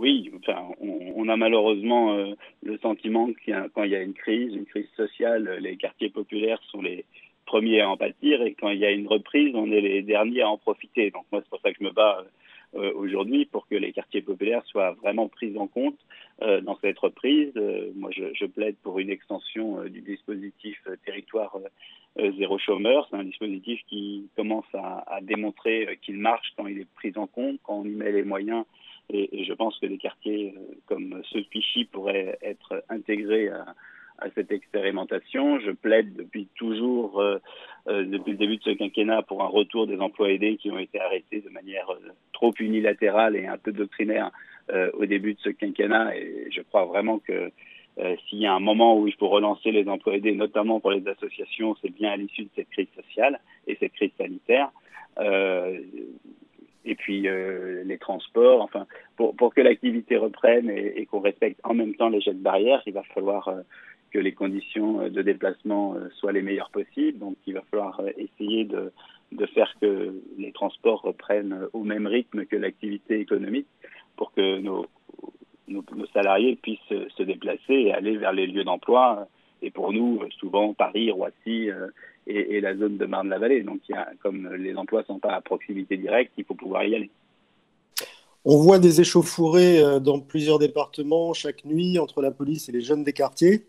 [0.00, 2.32] Oui, enfin, on, a malheureusement euh,
[2.62, 6.60] le sentiment que quand il y a une crise, une crise sociale, les quartiers populaires
[6.70, 7.04] sont les
[7.44, 10.42] premiers à en pâtir et quand il y a une reprise, on est les derniers
[10.42, 11.10] à en profiter.
[11.10, 12.24] Donc moi, c'est pour ça que je me bats
[12.76, 15.98] euh, aujourd'hui pour que les quartiers populaires soient vraiment pris en compte
[16.42, 17.52] euh, dans cette reprise.
[17.56, 21.58] Euh, moi, je, plaide pour une extension euh, du dispositif euh, territoire
[22.38, 23.06] zéro chômeur.
[23.08, 27.26] C'est un dispositif qui commence à, à démontrer qu'il marche quand il est pris en
[27.28, 28.64] compte, quand on y met les moyens
[29.12, 33.74] et, je pense que des quartiers euh, comme ceux de Clichy pourraient être intégrés à,
[34.18, 35.58] à cette expérimentation.
[35.60, 37.38] Je plaide depuis toujours, euh,
[37.88, 40.78] euh, depuis le début de ce quinquennat, pour un retour des emplois aidés qui ont
[40.78, 41.88] été arrêtés de manière
[42.32, 44.30] trop unilatérale et un peu doctrinaire
[44.94, 46.16] au début de ce quinquennat.
[46.16, 47.50] Et je crois vraiment que
[48.28, 51.06] s'il y a un moment où il faut relancer les emplois aidés, notamment pour les
[51.08, 54.70] associations, c'est bien à l'issue de cette crise sociale et cette crise sanitaire.
[56.80, 58.62] Euh, et puis euh, les transports.
[58.62, 62.42] Enfin, pour, pour que l'activité reprenne et, qu'on respecte en même temps les jets de
[62.42, 63.62] barrière, il va falloir euh,
[64.10, 67.18] que les conditions de déplacement euh, soient les meilleures possibles.
[67.18, 68.92] Donc, il va falloir essayer de,
[69.32, 73.68] de faire que les transports reprennent au même rythme que l'activité économique
[74.16, 74.86] pour que nos,
[75.68, 79.28] nos, salariés puissent se déplacer et aller vers les lieux d'emploi.
[79.62, 81.68] Et pour nous, souvent Paris, Roissy,
[82.26, 83.62] et, la zone de Marne-la-Vallée.
[83.62, 83.80] Donc,
[84.22, 87.10] comme les emplois ne sont pas à proximité directe, il faut pouvoir y aller.
[88.44, 92.80] On voit des échauffourées euh, dans plusieurs départements chaque nuit entre la police et les
[92.80, 93.66] jeunes des quartiers.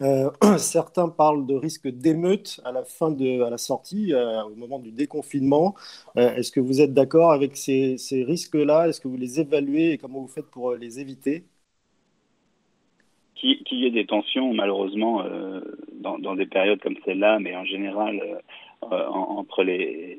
[0.00, 4.78] Euh, certains parlent de risque d'émeute à la fin à la sortie, euh, au moment
[4.78, 5.74] du déconfinement.
[6.14, 8.88] Est-ce que vous êtes d'accord avec ces risques-là?
[8.88, 11.44] Est-ce que vous les évaluez et comment vous faites pour les éviter?
[13.42, 15.60] Qu'il y ait des tensions, malheureusement, euh,
[15.94, 18.20] dans, des périodes comme celle-là, mais en général,
[18.84, 20.18] euh, entre les,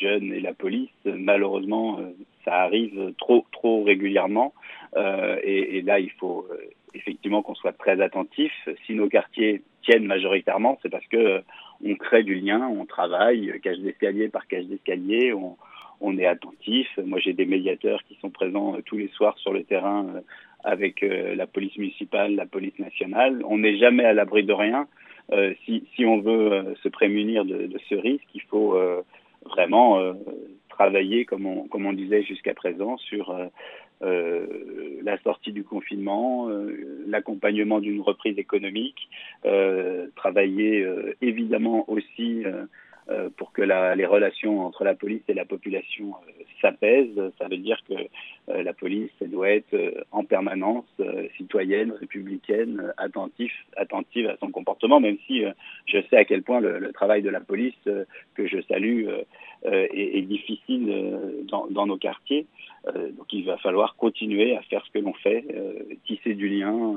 [0.00, 2.10] jeunes et la police, malheureusement, euh,
[2.44, 4.52] ça arrive trop, trop régulièrement.
[4.96, 6.46] Et, et, là, il faut
[6.94, 8.52] effectivement qu'on soit très attentif.
[8.86, 11.42] Si nos quartiers tiennent majoritairement, c'est parce que
[11.84, 15.56] on crée du lien, on travaille, cage d'escalier par cage d'escalier, on,
[16.00, 16.88] on est attentif.
[17.04, 20.06] Moi, j'ai des médiateurs qui sont présents tous les soirs sur le terrain
[20.64, 23.42] avec euh, la police municipale, la police nationale.
[23.46, 24.88] On n'est jamais à l'abri de rien.
[25.32, 28.76] Euh, si, si, on veut euh, se prémunir de, de, ce risque, il faut
[29.44, 30.00] vraiment
[30.70, 33.34] travailler, comme on, comme on disait jusqu'à présent, sur
[34.00, 36.48] la sortie du confinement,
[37.06, 39.08] l'accompagnement d'une reprise économique,
[40.16, 40.86] travailler
[41.20, 42.44] évidemment aussi
[43.10, 47.20] euh, pour que la, les relations entre la police et la population euh, s'apaisent.
[47.38, 47.92] Ça veut dire que
[48.48, 49.76] euh, la police doit être
[50.10, 50.86] en permanence
[51.36, 55.44] citoyenne, républicaine, attentive, attentive à son comportement, même si
[55.84, 59.06] je sais à quel point le, le travail de la police, que je salue,
[59.64, 62.46] est, est, difficile dans, dans, nos quartiers.
[62.86, 65.44] donc il va falloir continuer à faire ce que l'on fait,
[66.06, 66.96] tisser du lien,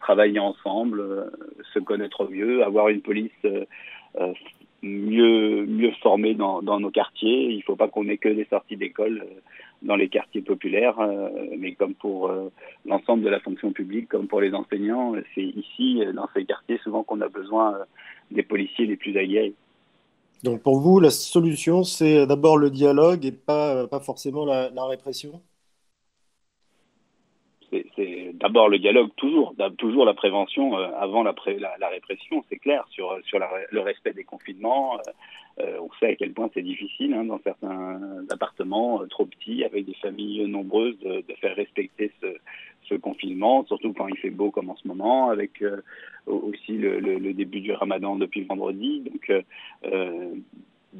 [0.00, 1.30] travailler ensemble,
[1.72, 3.46] se connaître mieux, avoir une police
[4.82, 7.50] mieux mieux formés dans, nos quartiers.
[7.50, 9.40] Il ne faut pas qu'on ait que des sorties d'école euh,
[9.82, 12.50] dans les quartiers populaires, euh, mais comme pour euh,
[12.84, 17.02] l'ensemble de la fonction publique, comme pour les enseignants, c'est ici, dans ces quartiers, souvent
[17.02, 17.78] qu'on a besoin
[18.30, 19.54] des policiers les plus aguerris.
[20.44, 25.40] Donc pour vous, la solution, c'est d'abord le dialogue et pas, pas forcément la répression?
[27.70, 31.34] C'est d'abord le dialogue, toujours, toujours la prévention euh, avant la,
[31.78, 33.38] la, répression, c'est clair, sur, sur
[33.70, 34.98] le respect des confinements.
[34.98, 35.10] Euh,
[35.60, 38.00] euh, on sait à quel point c'est difficile hein, dans certains
[38.30, 42.28] appartements trop petits, avec des familles nombreuses, de, de faire respecter ce,
[42.88, 45.62] ce, confinement, surtout quand il fait beau comme en ce moment, avec
[46.26, 49.00] aussi le, le, le, début du ramadan depuis vendredi.
[49.00, 49.32] Donc,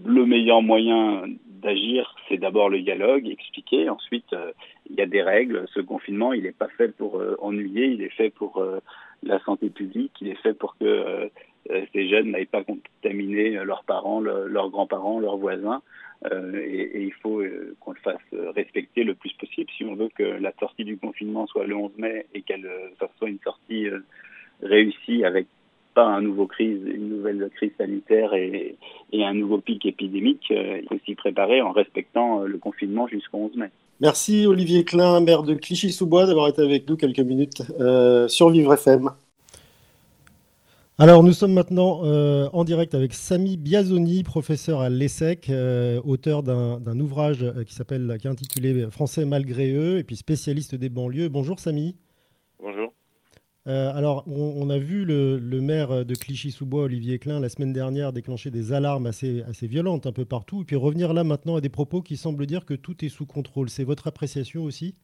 [0.04, 1.24] le meilleur moyen
[1.60, 3.88] d'agir, c'est d'abord le dialogue, expliquer.
[3.88, 4.52] Ensuite, euh,
[4.88, 5.66] il y a des règles.
[5.74, 8.80] Ce confinement, il n'est pas fait pour euh, ennuyer, il est fait pour euh,
[9.22, 11.30] la santé publique, il est fait pour que
[11.92, 15.82] ces jeunes n'aillent pas contaminer leurs parents, leurs grands-parents, leurs voisins.
[16.32, 17.42] Et, et, il faut
[17.80, 18.16] qu'on le fasse
[18.54, 21.90] respecter le plus possible si on veut que la sortie du confinement soit le 11
[21.98, 22.66] mai et qu'elle
[23.18, 23.86] soit une sortie
[24.62, 25.46] réussie avec
[26.06, 28.76] un nouveau crise, une nouvelle crise sanitaire et,
[29.12, 33.38] un nouveau pic épidémique, euh, il faut s'y préparer en respectant euh, le confinement jusqu'au
[33.38, 33.70] 11 mai.
[34.00, 38.72] Merci Olivier Klein, maire de Clichy-sous-Bois, d'avoir été avec nous quelques minutes euh, sur Vivre
[38.74, 39.10] FM.
[41.00, 45.48] Alors nous sommes maintenant en direct avec Samy Biazoni, professeur à l'ESSEC,
[46.04, 50.88] auteur d'un ouvrage qui s'appelle qui est intitulé Français malgré eux et puis spécialiste des
[50.88, 51.28] banlieues.
[51.28, 51.94] Bonjour Samy.
[52.60, 52.92] Bonjour.
[53.68, 58.50] Euh, alors, on, a vu le, maire de Clichy-sous-Bois, Olivier Klein, la semaine dernière déclencher
[58.50, 61.68] des alarmes assez, assez violentes un peu partout, et puis revenir là maintenant à des
[61.68, 63.68] propos qui semblent dire que tout est sous contrôle.
[63.68, 64.94] C'est votre appréciation aussi?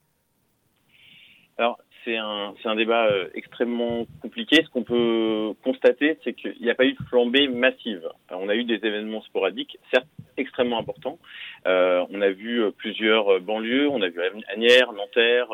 [1.59, 4.63] Alors, c'est un, un, débat euh, extrêmement compliqué.
[4.65, 8.09] Ce qu'on peut constater, c'est qu'il n'y a pas eu de flambée massive.
[8.31, 11.19] on a eu des événements sporadiques, certes extrêmement importants.
[11.67, 15.49] Euh, on a vu plusieurs banlieues, on a vu Agnières, Nanterre,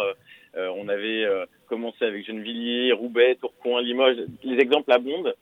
[0.57, 1.27] on avait
[1.69, 4.17] commencé avec Gennevilliers, Roubaix, Tourcoing, Limoges.
[4.43, 5.35] Les exemples abondent.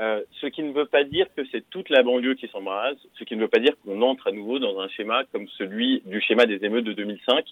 [0.00, 3.22] Euh, ce qui ne veut pas dire que c'est toute la banlieue qui s'embrase, ce
[3.22, 6.20] qui ne veut pas dire qu'on entre à nouveau dans un schéma comme celui du
[6.20, 7.44] schéma des émeutes de 2005.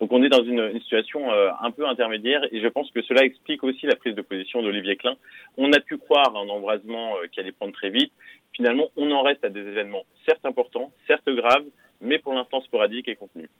[0.00, 3.02] Donc on est dans une, une situation euh, un peu intermédiaire et je pense que
[3.02, 5.16] cela explique aussi la prise de position d'Olivier Klein.
[5.58, 8.12] On a pu croire à un embrasement euh, qui allait prendre très vite.
[8.54, 11.66] Finalement, on en reste à des événements certes importants, certes graves,
[12.00, 13.50] mais pour l'instant sporadiques et contenus.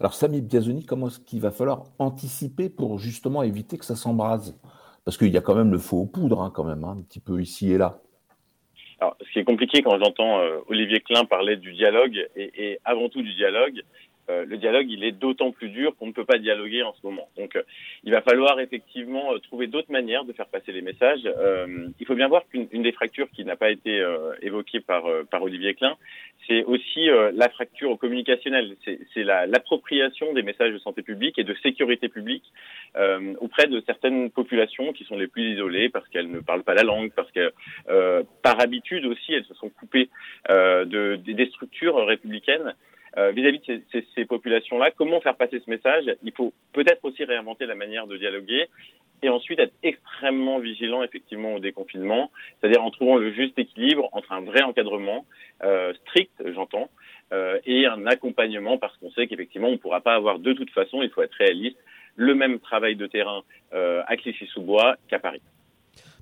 [0.00, 4.58] Alors Samy Biazoni, comment est-ce qu'il va falloir anticiper pour justement éviter que ça s'embrase?
[5.04, 7.02] Parce qu'il y a quand même le faux aux poudres, hein, quand même, hein, un
[7.02, 8.00] petit peu ici et là.
[9.00, 12.80] Alors, ce qui est compliqué quand j'entends euh, Olivier Klein parler du dialogue, et, et
[12.84, 13.82] avant tout du dialogue,
[14.30, 17.06] euh, le dialogue, il est d'autant plus dur qu'on ne peut pas dialoguer en ce
[17.06, 17.28] moment.
[17.36, 17.62] Donc, euh,
[18.04, 21.28] il va falloir effectivement euh, trouver d'autres manières de faire passer les messages.
[22.00, 24.04] Il faut bien voir qu'une des fractures qui n'a pas été
[24.42, 25.96] évoquée par, par Olivier Klein,
[26.46, 28.76] c'est aussi la fracture communicationnelle.
[28.84, 32.44] C'est l'appropriation des messages de santé publique et de sécurité publique
[33.40, 36.82] auprès de certaines populations qui sont les plus isolées parce qu'elles ne parlent pas la
[36.82, 37.52] langue, parce que
[38.42, 40.08] par habitude aussi, elles se sont coupées
[40.48, 42.74] de, des structures républicaines.
[43.16, 46.04] Euh, vis-à-vis de ces, ces, populations-là, comment faire passer ce message?
[46.24, 48.68] Il faut peut-être aussi réinventer la manière de dialoguer
[49.22, 54.32] et ensuite être extrêmement vigilant effectivement au déconfinement, c'est-à-dire en trouvant le juste équilibre entre
[54.32, 55.24] un vrai encadrement
[55.62, 56.90] euh, strict, j'entends,
[57.32, 60.70] euh, et un accompagnement parce qu'on sait qu'effectivement on ne pourra pas avoir de toute
[60.70, 61.78] façon, il faut être réaliste,
[62.16, 65.42] le même travail de terrain euh, à Clichy-sous-Bois qu'à Paris.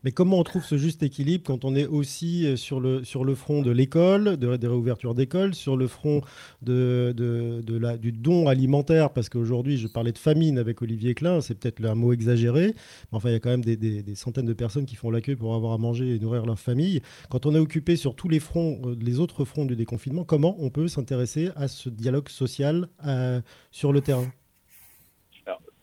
[0.04, 3.24] Mais comment on trouve ce juste équilibre quand on est aussi euh, sur le, sur
[3.24, 6.22] le front de l'école, de, des réouvertures d'école, sur le front
[6.60, 9.12] de, de, de, la, du don alimentaire?
[9.12, 13.16] Parce qu'aujourd'hui, je parlais de famine avec Olivier Klein, c'est peut-être un mot exagéré, mais
[13.16, 15.54] enfin, il y a quand même des, des, centaines de personnes qui font l'accueil pour
[15.54, 17.00] avoir à manger et nourrir leur famille.
[17.30, 20.56] Quand on est occupé sur tous les fronts, euh, les autres fronts du déconfinement, comment
[20.58, 24.26] on peut s'intéresser à ce dialogue social euh, sur le terrain?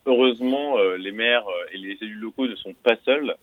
[0.05, 3.35] Heureusement, les maires et les élus locaux ne sont pas seuls.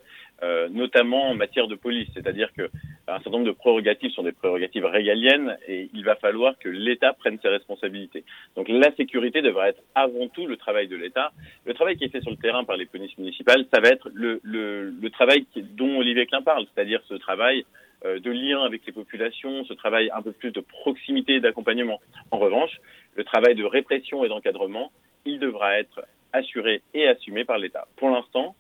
[0.42, 2.11] Euh, notamment en matière de police.
[2.12, 2.68] C'est-à-dire que
[3.09, 7.14] un certain nombre de prérogatives sont des prérogatives régaliennes et il va falloir que l'État
[7.14, 8.22] prenne ses responsabilités.
[8.55, 11.33] Donc la sécurité devrait être avant tout le travail de l'État.
[11.64, 14.11] Le travail qui est fait sur le terrain par les polices municipales, ça va être
[14.12, 17.64] le, le, le travail dont Olivier Klein parle, c'est-à-dire ce travail
[18.05, 21.99] euh, de lien avec les populations, ce travail un peu plus de proximité et d'accompagnement.
[22.31, 22.77] En revanche,
[23.14, 24.92] le travail de répression et d'encadrement,
[25.25, 27.88] il devra être assuré et assumé par l'État.
[27.96, 28.55] Pour l'instant,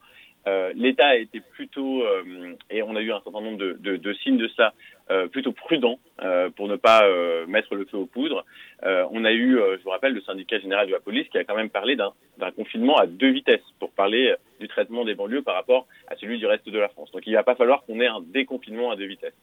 [0.46, 4.38] euh, l'État a été plutôt, euh, et on a eu un certain nombre de, signes
[4.38, 4.74] de ça,
[5.10, 5.98] euh, plutôt prudent
[6.56, 7.02] pour ne pas
[7.46, 8.44] mettre le feu aux poudres.
[8.82, 11.56] on a eu, je vous rappelle, le syndicat général de la police qui a quand
[11.56, 15.86] même parlé d'un confinement à deux vitesses pour parler du traitement des banlieues par rapport
[16.08, 17.10] à celui du reste de la France.
[17.12, 19.34] Donc il va pas falloir qu'on ait un déconfinement à deux vitesses.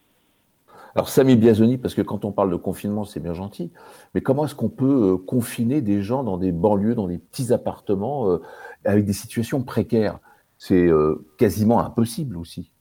[0.96, 3.72] Alors Samy Biazoni, parce que quand on parle de confinement, c'est bien gentil,
[4.16, 8.40] mais comment est-ce qu'on peut confiner des gens dans des banlieues, dans des petits appartements,
[8.84, 10.20] avec des situations précaires?
[10.66, 12.72] C'est euh, quasiment impossible aussi.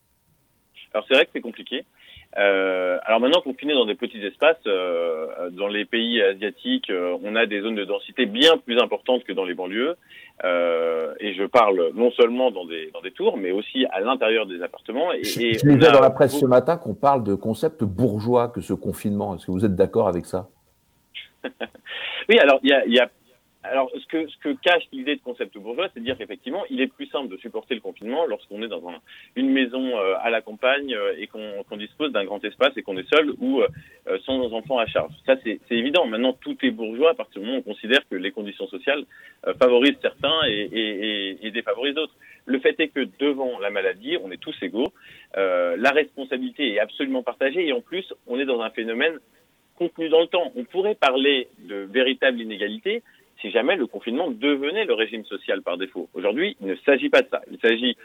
[0.94, 1.84] Alors c'est vrai que c'est compliqué.
[2.38, 7.34] Euh, alors maintenant, confiné dans des petits espaces, euh, dans les pays asiatiques, euh, on
[7.34, 9.96] a des zones de densité bien plus importantes que dans les banlieues.
[11.20, 14.62] Et je parle non seulement dans des, dans des tours, mais aussi à l'intérieur des
[14.62, 15.12] appartements.
[15.12, 18.60] Et, et je lisais dans la presse ce matin qu'on parle de concept bourgeois que
[18.60, 19.34] ce confinement.
[19.34, 20.48] Est-ce que vous êtes d'accord avec ça?
[22.28, 23.10] Oui, alors il y a, y a
[23.64, 26.80] alors, ce que, ce que cache l'idée de concept bourgeois, c'est de dire qu'effectivement, il
[26.80, 28.98] est plus simple de supporter le confinement lorsqu'on est dans un,
[29.36, 32.82] une maison euh, à la campagne euh, et qu'on qu dispose d'un grand espace et
[32.82, 35.12] qu'on est seul ou euh, sans nos enfants à charge.
[35.26, 36.06] Ça, c'est évident.
[36.06, 39.04] Maintenant, tout est bourgeois à partir du moment où on considère que les conditions sociales
[39.46, 42.14] euh, favorisent certains et, et, et, et, défavorisent d'autres.
[42.46, 44.92] Le fait est que devant la maladie, on est tous égaux.
[45.36, 49.18] Euh, la responsabilité est absolument partagée et en plus, on est dans un phénomène
[49.76, 50.52] contenu dans le temps.
[50.56, 53.02] On pourrait parler de véritable inégalité
[53.42, 56.08] si jamais le confinement devenait le régime social par défaut.
[56.14, 57.42] Aujourd'hui, il ne s'agit pas de ça.
[57.50, 57.96] Il s'agit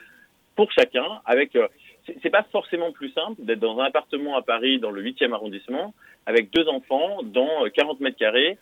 [0.56, 1.56] pour chacun, avec.
[1.56, 1.68] Euh,
[2.24, 5.94] c'est pas forcément plus simple d'être dans un appartement à Paris, dans le 8e arrondissement,
[6.26, 8.58] avec deux enfants, dans 40 mètres carrés,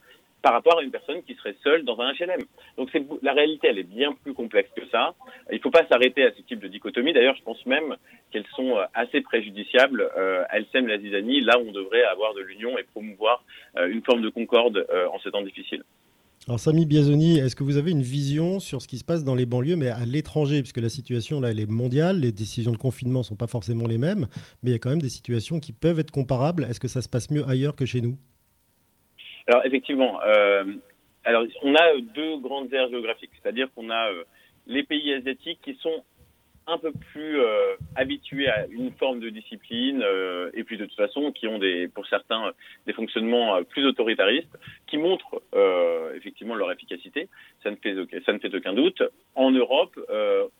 [0.45, 2.41] par rapport à une personne qui serait seule dans un HLM.
[2.77, 2.89] Donc
[3.23, 5.15] la réalité, elle est bien plus complexe que ça.
[5.51, 7.13] Il ne faut pas s'arrêter à ce type de dichotomie.
[7.13, 7.95] D'ailleurs, je pense même
[8.31, 10.07] qu'elles sont euh, assez préjudiciables.
[10.15, 13.43] Euh, elles sèment la zizanie là où on devrait avoir de l'union et promouvoir
[13.77, 15.83] euh, une forme de concorde euh, en ces temps difficiles.
[16.47, 19.33] Alors Samy Biazoni, est-ce que vous avez une vision sur ce qui se passe dans
[19.33, 22.77] les banlieues, mais à l'étranger, puisque la situation là, elle est mondiale, les décisions de
[22.77, 24.27] confinement ne sont pas forcément les mêmes,
[24.61, 26.65] mais il y a quand même des situations qui peuvent être comparables.
[26.65, 28.15] Est-ce que ça se passe mieux ailleurs que chez nous?
[29.47, 30.65] Alors effectivement, euh,
[31.63, 34.23] on a deux grandes aires géographiques, c'est-à-dire qu'on a euh,
[34.67, 36.03] les pays asiatiques qui sont
[36.67, 40.03] un peu plus euh, habitués à une forme de discipline
[40.53, 42.51] et puis de toute façon qui ont des, pour certains
[42.85, 44.55] des fonctionnements plus autoritaristes
[44.87, 45.41] qui montrent
[46.15, 47.27] effectivement leur efficacité.
[47.63, 49.01] Ça ne fait aucun doute.
[49.35, 49.99] En Europe,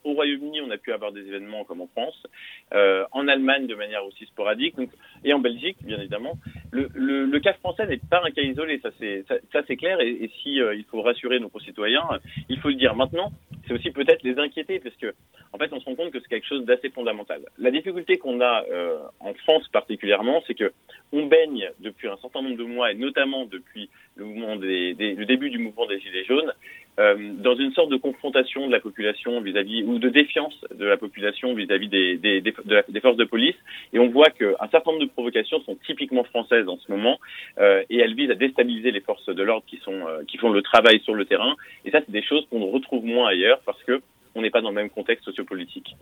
[0.04, 2.28] au Royaume-Uni, on a pu avoir des événements comme en France,
[2.72, 4.76] en Allemagne de manière aussi sporadique,
[5.24, 6.38] et en Belgique bien évidemment.
[6.72, 10.00] Le, cas français n'est pas un cas isolé, ça c'est clair.
[10.02, 12.08] Et, et si il faut rassurer nos concitoyens,
[12.50, 13.32] il faut le dire maintenant.
[13.68, 15.14] C'est aussi peut-être les inquiéter parce que
[15.56, 17.42] en fait, on se rend compte que c'est quelque chose d'assez fondamental.
[17.58, 20.74] La difficulté qu'on a euh, en France particulièrement, c'est que
[21.14, 25.14] on baigne depuis un certain nombre de mois, et notamment depuis le, mouvement des, des,
[25.14, 26.52] le début du mouvement des Gilets jaunes,
[26.98, 30.96] euh, dans une sorte de confrontation de la population vis-à-vis ou de défiance de la
[30.96, 33.56] population vis-à-vis des, des, des, forces de police.
[33.92, 37.20] Et on voit qu'un certain nombre de provocations sont typiquement françaises en ce moment,
[37.60, 40.50] euh, et elles visent à déstabiliser les forces de l'ordre qui sont euh, qui font
[40.50, 41.56] le travail sur le terrain.
[41.84, 44.02] Et ça, c'est des choses qu'on retrouve moins ailleurs parce que
[44.34, 45.96] on n'est pas dans le même contexte sociopolitique.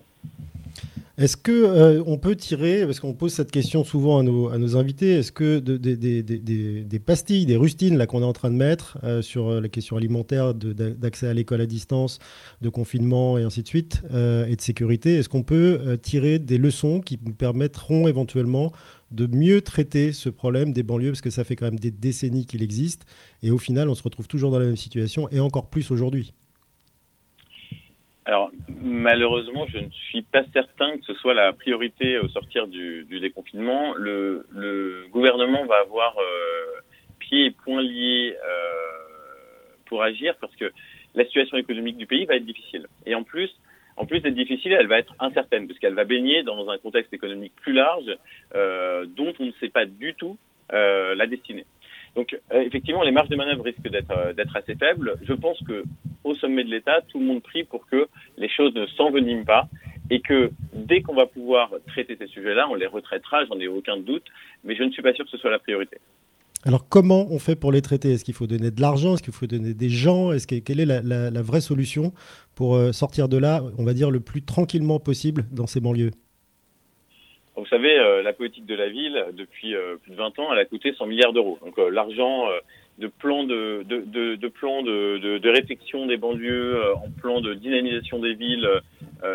[1.15, 5.11] Est-ce que euh, on peut tirer, parce qu'on pose cette question souvent à nos, invités,
[5.11, 9.49] est-ce que des pastilles, des rustines là qu'on est en train de mettre euh, sur
[9.49, 12.17] euh, la question alimentaire, d'accès à l'école à distance,
[12.63, 16.99] de confinement et ainsi de suite, et de sécurité, est-ce qu'on peut tirer des leçons
[16.99, 18.71] qui nous permettront éventuellement
[19.11, 22.47] de mieux traiter ce problème des banlieues, parce que ça fait quand même des décennies
[22.47, 23.03] qu'il existe,
[23.43, 26.33] et au final on se retrouve toujours dans la même situation, et encore plus aujourd'hui?
[28.25, 33.03] Alors malheureusement, je ne suis pas certain que ce soit la priorité au sortir du,
[33.03, 33.93] du déconfinement.
[33.95, 36.81] Le, le, gouvernement va avoir euh,
[37.19, 40.71] pieds et poings liés euh, pour agir parce que
[41.15, 42.87] la situation économique du pays va être difficile.
[43.05, 43.49] Et en plus,
[43.97, 47.13] en plus d'être difficile, elle va être incertaine parce qu'elle va baigner dans un contexte
[47.13, 48.17] économique plus large
[48.55, 50.37] euh, dont on ne sait pas du tout
[50.71, 51.65] euh, la destinée.
[52.15, 55.15] Donc euh, effectivement, les marges de manœuvre risquent d'être euh, d'être assez faibles.
[55.23, 55.83] Je pense que
[56.23, 59.67] au sommet de l'État, tout le monde prie pour que les choses ne s'enveniment pas
[60.09, 63.97] et que dès qu'on va pouvoir traiter ces sujets-là, on les retraitera, j'en ai aucun
[63.97, 64.25] doute,
[64.63, 65.97] mais je ne suis pas sûr que ce soit la priorité.
[66.65, 68.13] Alors comment on fait pour les traiter?
[68.13, 69.15] Est-ce qu'il faut donner de l'argent?
[69.15, 70.31] Est-ce qu'il faut donner des gens?
[70.31, 72.13] Est-ce que, Quelle est la vraie solution
[72.55, 76.11] pour euh, sortir de là, on va dire, le plus tranquillement possible dans ces banlieues?
[77.55, 80.59] Vous savez, euh, la politique de la ville, depuis euh, plus de 20 ans, elle
[80.59, 81.59] a coûté 100 milliards d'euros.
[81.63, 82.47] Donc euh, l'argent
[82.97, 87.53] de plans de, de, de, plans de, de, de, réflexion des banlieues, en plan de
[87.53, 88.69] dynamisation des villes,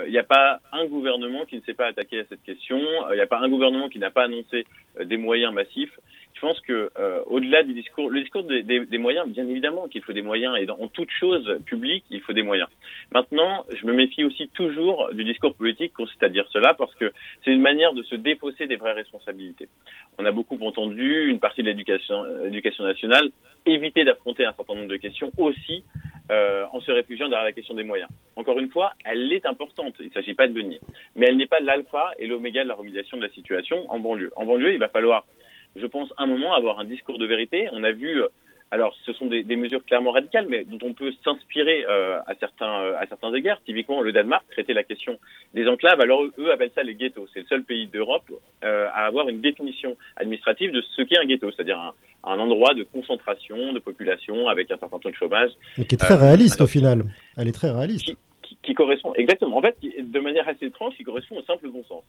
[0.06, 2.78] il n'y a pas un gouvernement qui ne s'est pas attaqué à cette question.
[3.10, 4.64] Il n'y a pas un gouvernement qui n'a pas annoncé
[5.02, 5.98] des moyens massifs
[6.38, 10.12] je pense que euh, au-delà du discours, le discours des, moyens, bien évidemment qu'il faut
[10.12, 12.68] des moyens et dans en toute chose publique, il faut des moyens.
[13.12, 17.12] Maintenant, je me méfie aussi toujours du discours politique consiste à dire cela parce que
[17.44, 19.68] c'est une manière de se défausser des vraies responsabilités.
[20.18, 23.30] On a beaucoup entendu une partie de l'éducation, l'éducation nationale
[23.66, 25.82] éviter d'affronter un certain nombre de questions aussi
[26.30, 28.08] euh, en se réfugiant derrière la question des moyens.
[28.36, 30.78] Encore une fois, elle est importante, il ne s'agit pas de venir,
[31.16, 34.30] mais elle n'est pas l'alpha et l'oméga de la remédiation de la situation en banlieue.
[34.36, 35.26] En banlieue, il va falloir
[35.76, 37.68] je pense, un moment avoir un discours de vérité.
[37.72, 38.28] On a vu, euh,
[38.70, 42.34] alors ce sont des, des mesures clairement radicales, mais dont on peut s'inspirer euh, à
[42.38, 43.60] certains euh, à certains égards.
[43.64, 45.18] Typiquement, le Danemark traitait la question
[45.54, 46.00] des enclaves.
[46.00, 47.26] Alors eux appellent ça les ghettos.
[47.32, 48.30] C'est le seul pays d'Europe
[48.64, 52.74] euh, à avoir une définition administrative de ce qu'est un ghetto, c'est-à-dire un, un, endroit
[52.74, 55.50] de concentration de population avec un certain taux de chômage.
[55.78, 57.04] Mais qui est très réaliste au final.
[57.36, 58.04] Elle est très réaliste.
[58.04, 59.56] Qui, qui, qui correspond exactement.
[59.56, 62.02] En fait, de manière assez étrange, qui correspond au simple bon sens.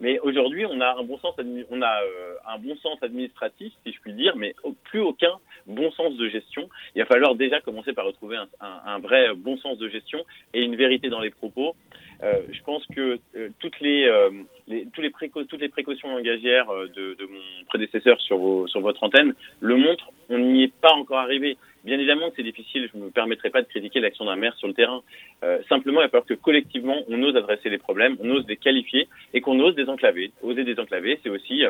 [0.00, 1.34] Mais aujourd'hui, on a un bon sens,
[1.70, 5.90] on a euh, un bon sens administratif, si je puis dire, mais plus aucun bon
[5.92, 6.68] sens de gestion.
[6.94, 10.24] Il va falloir déjà commencer par retrouver un, un, un vrai bon sens de gestion
[10.54, 11.74] et une vérité dans les propos.
[12.22, 14.30] Euh, je pense que euh, toutes les, euh,
[14.68, 18.66] les, tous les préco toutes les précautions langagières euh, de, de, mon prédécesseur sur, vos,
[18.68, 20.10] sur votre antenne le montrent.
[20.28, 21.56] On n'y est pas encore arrivé.
[21.84, 24.54] Bien évidemment que c'est difficile, je ne me permettrai pas de critiquer l'action d'un maire
[24.56, 25.02] sur le terrain.
[25.42, 28.56] Euh, simplement, il va falloir que collectivement, on ose adresser les problèmes, on ose les
[28.56, 30.30] qualifier et qu'on ose désenclaver.
[30.42, 31.64] Oser désenclaver, c'est aussi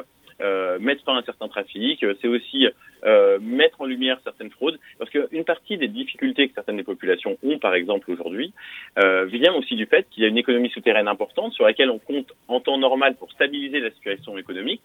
[0.81, 2.69] mettre fin à un certain trafic, c'est aussi
[3.05, 7.37] euh, mettre en lumière certaines fraudes, parce qu'une partie des difficultés que certaines des populations
[7.43, 8.53] ont, par exemple aujourd'hui,
[8.97, 11.99] euh, vient aussi du fait qu'il y a une économie souterraine importante sur laquelle on
[11.99, 14.83] compte en temps normal pour stabiliser la situation économique,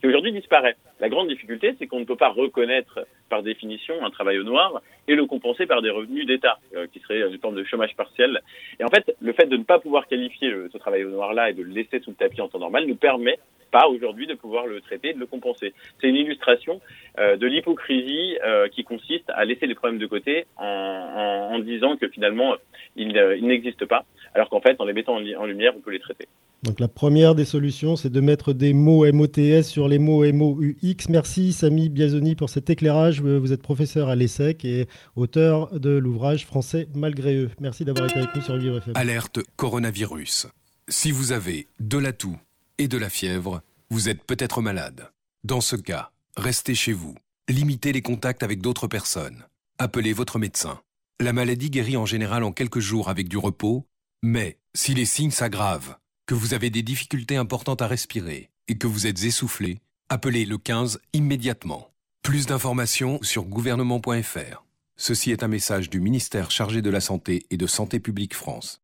[0.00, 0.76] qui aujourd'hui disparaît.
[1.00, 4.80] La grande difficulté, c'est qu'on ne peut pas reconnaître par définition un travail au noir
[5.08, 8.42] et le compenser par des revenus d'État, euh, qui serait une forme de chômage partiel.
[8.78, 11.52] Et en fait, le fait de ne pas pouvoir qualifier ce travail au noir-là et
[11.52, 14.66] de le laisser sous le tapis en temps normal nous permet pas aujourd'hui de pouvoir
[14.66, 15.74] le traiter et de le compenser.
[16.00, 16.80] C'est une illustration
[17.18, 21.58] euh, de l'hypocrisie euh, qui consiste à laisser les problèmes de côté en, en, en
[21.58, 22.54] disant que finalement
[22.96, 25.80] ils, euh, ils n'existent pas, alors qu'en fait en les mettant en, en lumière on
[25.80, 26.28] peut les traiter.
[26.62, 31.08] Donc la première des solutions, c'est de mettre des mots MOTS sur les mots MOUX.
[31.10, 33.20] Merci Samy Biazoni pour cet éclairage.
[33.20, 37.50] Vous êtes professeur à l'ESSEC et auteur de l'ouvrage Français malgré eux.
[37.60, 38.94] Merci d'avoir été avec nous sur Vivre FM.
[38.96, 40.48] Alerte coronavirus.
[40.88, 42.36] Si vous avez de la toux
[42.78, 45.10] et de la fièvre, vous êtes peut-être malade.
[45.44, 47.14] Dans ce cas, restez chez vous.
[47.48, 49.44] Limitez les contacts avec d'autres personnes.
[49.78, 50.80] Appelez votre médecin.
[51.20, 53.86] La maladie guérit en général en quelques jours avec du repos,
[54.22, 55.96] mais si les signes s'aggravent,
[56.26, 60.58] que vous avez des difficultés importantes à respirer et que vous êtes essoufflé, appelez le
[60.58, 61.90] 15 immédiatement.
[62.22, 64.64] Plus d'informations sur gouvernement.fr.
[64.96, 68.82] Ceci est un message du ministère chargé de la Santé et de Santé publique France.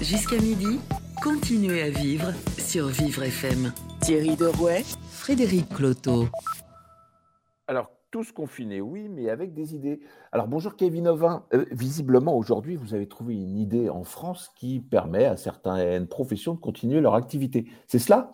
[0.00, 0.80] Jusqu'à midi,
[1.22, 3.72] continuez à vivre sur Vivre FM.
[4.00, 6.26] Thierry Derouet, Frédéric Cloteau.
[7.66, 10.00] Alors, tous confinés, oui, mais avec des idées.
[10.32, 11.44] Alors, bonjour Kevin Ovin.
[11.54, 16.54] Euh, visiblement, aujourd'hui, vous avez trouvé une idée en France qui permet à certaines professions
[16.54, 17.66] de continuer leur activité.
[17.86, 18.32] C'est cela?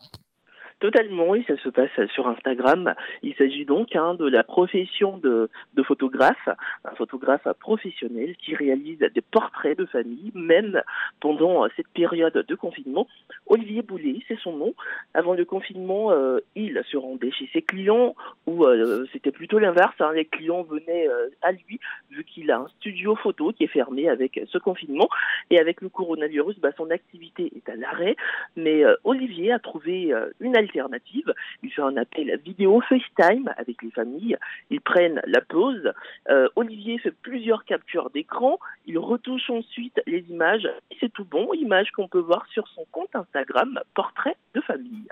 [0.79, 2.95] Totalement, oui, ça se passe sur Instagram.
[3.23, 5.49] Il s'agit donc hein, de la profession de,
[5.85, 6.49] photographe,
[6.85, 10.83] un photographe professionnel qui réalise des portraits de famille, même
[11.21, 13.07] pendant cette période de confinement.
[13.47, 14.75] Olivier Boulet, c'est son nom.
[15.15, 18.15] Avant le confinement, euh, il se rendait chez ses clients,
[18.47, 22.59] ou euh, c'était plutôt l'inverse, hein, les clients venaient euh, à lui, vu qu'il a
[22.59, 25.09] un studio photo qui est fermé avec ce confinement.
[25.51, 28.17] Et avec le coronavirus, bah, son activité est à l'arrêt.
[28.57, 31.33] Mais Olivier a trouvé une alternative.
[31.63, 34.37] Il fait un appel vidéo FaceTime avec les familles.
[34.71, 35.93] Ils prennent la pause.
[36.31, 38.59] Euh, Olivier fait plusieurs captures d'écran.
[38.87, 40.69] Il retouche ensuite les images.
[41.01, 41.53] C'est tout bon.
[41.55, 45.09] Images qu'on peut voir sur son compte Instagram, Portrait de famille.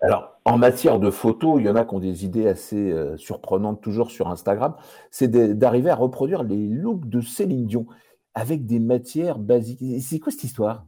[0.00, 3.16] Alors, en matière de photos, il y en a qui ont des idées assez euh,
[3.16, 4.74] surprenantes toujours sur Instagram.
[5.10, 7.86] C'est d'arriver à reproduire les looks de Céline Dion
[8.34, 9.80] avec des matières basiques.
[10.00, 10.84] C'est quoi cette histoire?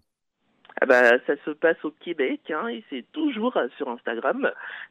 [0.83, 4.51] Ah bah, ça se passe au Québec hein, et c'est toujours euh, sur Instagram.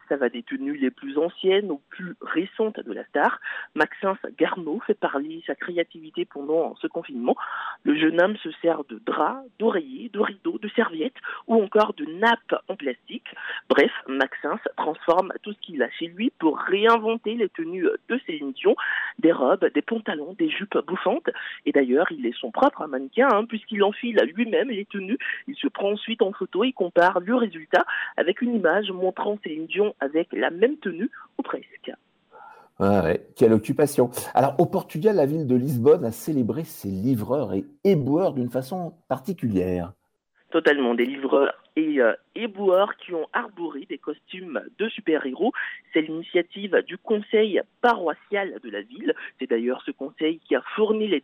[0.10, 3.40] Ça va des tenues les plus anciennes aux plus récentes de la star.
[3.76, 7.36] Maxence Garneau fait parler sa créativité pendant ce confinement.
[7.84, 12.06] Le jeune homme se sert de draps, d'oreillers, de rideaux, de serviettes ou encore de
[12.06, 13.28] nappes en plastique.
[13.70, 18.54] Bref, Maxence transforme tout ce qu'il a chez lui pour réinventer les tenues de Céline
[18.54, 18.76] Dion,
[19.20, 21.30] des robes, des pantalons, des jupes bouffantes.
[21.68, 25.20] Et d'ailleurs, il est son propre mannequin hein, puisqu'il enfile lui-même les tenues.
[25.76, 27.86] Prend ensuite en photo et compare le résultat
[28.18, 31.92] avec une image montrant Céline Dion avec la même tenue ou presque.
[32.80, 33.28] ouais.
[33.36, 34.10] Quelle occupation.
[34.34, 38.94] Alors, au Portugal, la ville de Lisbonne a célébré ses livreurs et éboueurs d'une façon
[39.08, 39.94] particulière.
[40.50, 45.52] Totalement, des livreurs et euh, éboueurs qui ont arboré des costumes de super-héros.
[45.94, 49.14] C'est l'initiative du conseil paroissial de la ville.
[49.40, 51.22] C'est d'ailleurs ce conseil qui a fourni les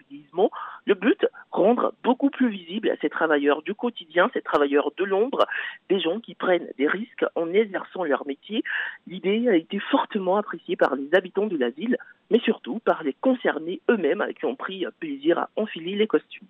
[0.85, 5.45] Le but, rendre beaucoup plus visible ces travailleurs du quotidien, ces travailleurs de l'ombre,
[5.89, 8.63] des gens qui prennent des risques en exerçant leur métier.
[9.07, 11.97] L'idée a été fortement appréciée par les habitants de la ville,
[12.29, 16.47] mais surtout par les concernés eux-mêmes qui ont pris plaisir à enfiler les costumes.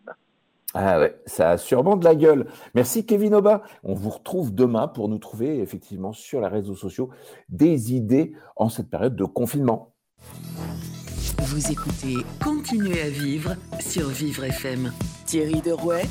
[0.74, 2.48] Ah ouais, ça a sûrement de la gueule.
[2.76, 3.64] Merci Kevin Oba.
[3.84, 7.10] On vous retrouve demain pour nous trouver effectivement sur les réseaux sociaux
[7.50, 9.94] des idées en cette période de confinement.
[11.40, 14.94] Vous écoutez Continuez à vivre sur Vivre FM.
[15.26, 16.06] Thierry Derouet,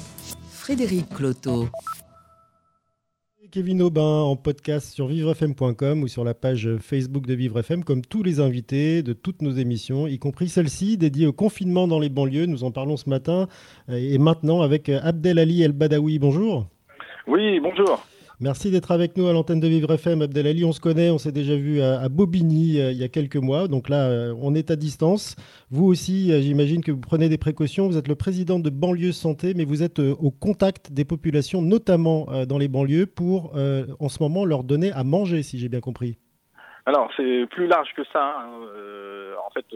[0.50, 1.68] Frédéric Cloteau.
[3.50, 8.02] Kevin Aubin en podcast sur vivrefm.com ou sur la page Facebook de Vivre FM, comme
[8.02, 12.10] tous les invités de toutes nos émissions, y compris celle-ci dédiée au confinement dans les
[12.10, 12.46] banlieues.
[12.46, 13.48] Nous en parlons ce matin
[13.88, 16.18] et maintenant avec Abdel Ali El Badawi.
[16.18, 16.66] Bonjour.
[17.26, 18.04] Oui, bonjour.
[18.42, 20.64] Merci d'être avec nous à l'antenne de Vivre FM, Abdelali.
[20.64, 23.68] On se connaît, on s'est déjà vu à, Bobigny euh, il y a quelques mois.
[23.68, 25.36] Donc là, euh, on est à distance.
[25.70, 27.86] Vous aussi, euh, j'imagine que vous prenez des précautions.
[27.86, 32.28] Vous êtes le président de Banlieue Santé, mais vous êtes au contact des populations, notamment
[32.48, 36.16] dans les banlieues, pour en ce moment leur donner à manger, si j'ai bien compris.
[36.86, 38.38] Alors, c'est plus large que ça.
[38.38, 38.48] Hein.
[39.46, 39.66] en fait,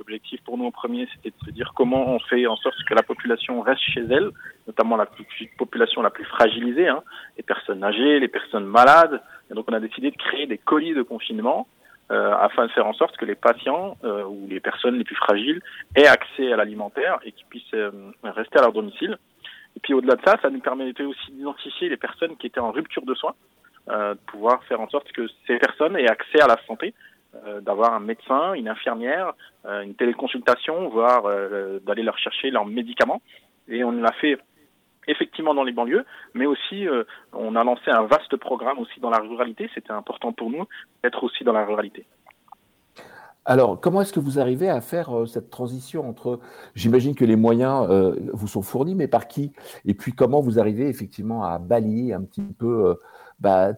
[0.00, 2.94] L'objectif pour nous en premier, c'était de se dire comment on fait en sorte que
[2.94, 4.30] la population reste chez elle,
[4.66, 5.06] notamment la
[5.58, 7.02] population la plus fragilisée, hein,
[7.36, 9.20] les personnes âgées, les personnes malades.
[9.50, 11.68] Et donc on a décidé de créer des colis de confinement
[12.10, 15.16] euh, afin de faire en sorte que les patients euh, ou les personnes les plus
[15.16, 15.60] fragiles
[15.94, 17.90] aient accès à l'alimentaire et qu'ils puissent euh,
[18.24, 19.18] rester à leur domicile.
[19.76, 22.72] Et puis au-delà de ça, ça nous permettait aussi d'identifier les personnes qui étaient en
[22.72, 23.34] rupture de soins,
[23.86, 26.94] de pouvoir faire en sorte que ces personnes aient accès à la santé
[27.60, 29.32] d'avoir un médecin, une infirmière,
[29.66, 33.22] euh, une téléconsultation, voire euh, d'aller leur chercher leurs médicaments.
[33.68, 34.38] Et on l'a fait
[35.06, 36.04] effectivement dans les banlieues,
[36.34, 36.86] mais aussi
[37.32, 39.70] on a lancé un vaste programme aussi dans la ruralité.
[39.74, 40.64] C'était important pour nous
[41.02, 42.04] d'être aussi dans la ruralité.
[43.46, 46.40] Alors, comment est-ce que vous arrivez à faire cette transition entre,
[46.74, 47.88] j'imagine que les moyens
[48.32, 49.52] vous sont fournis, mais par qui?
[49.84, 52.96] Et puis comment vous arrivez effectivement à balayer un petit peu
[53.40, 53.72] bah,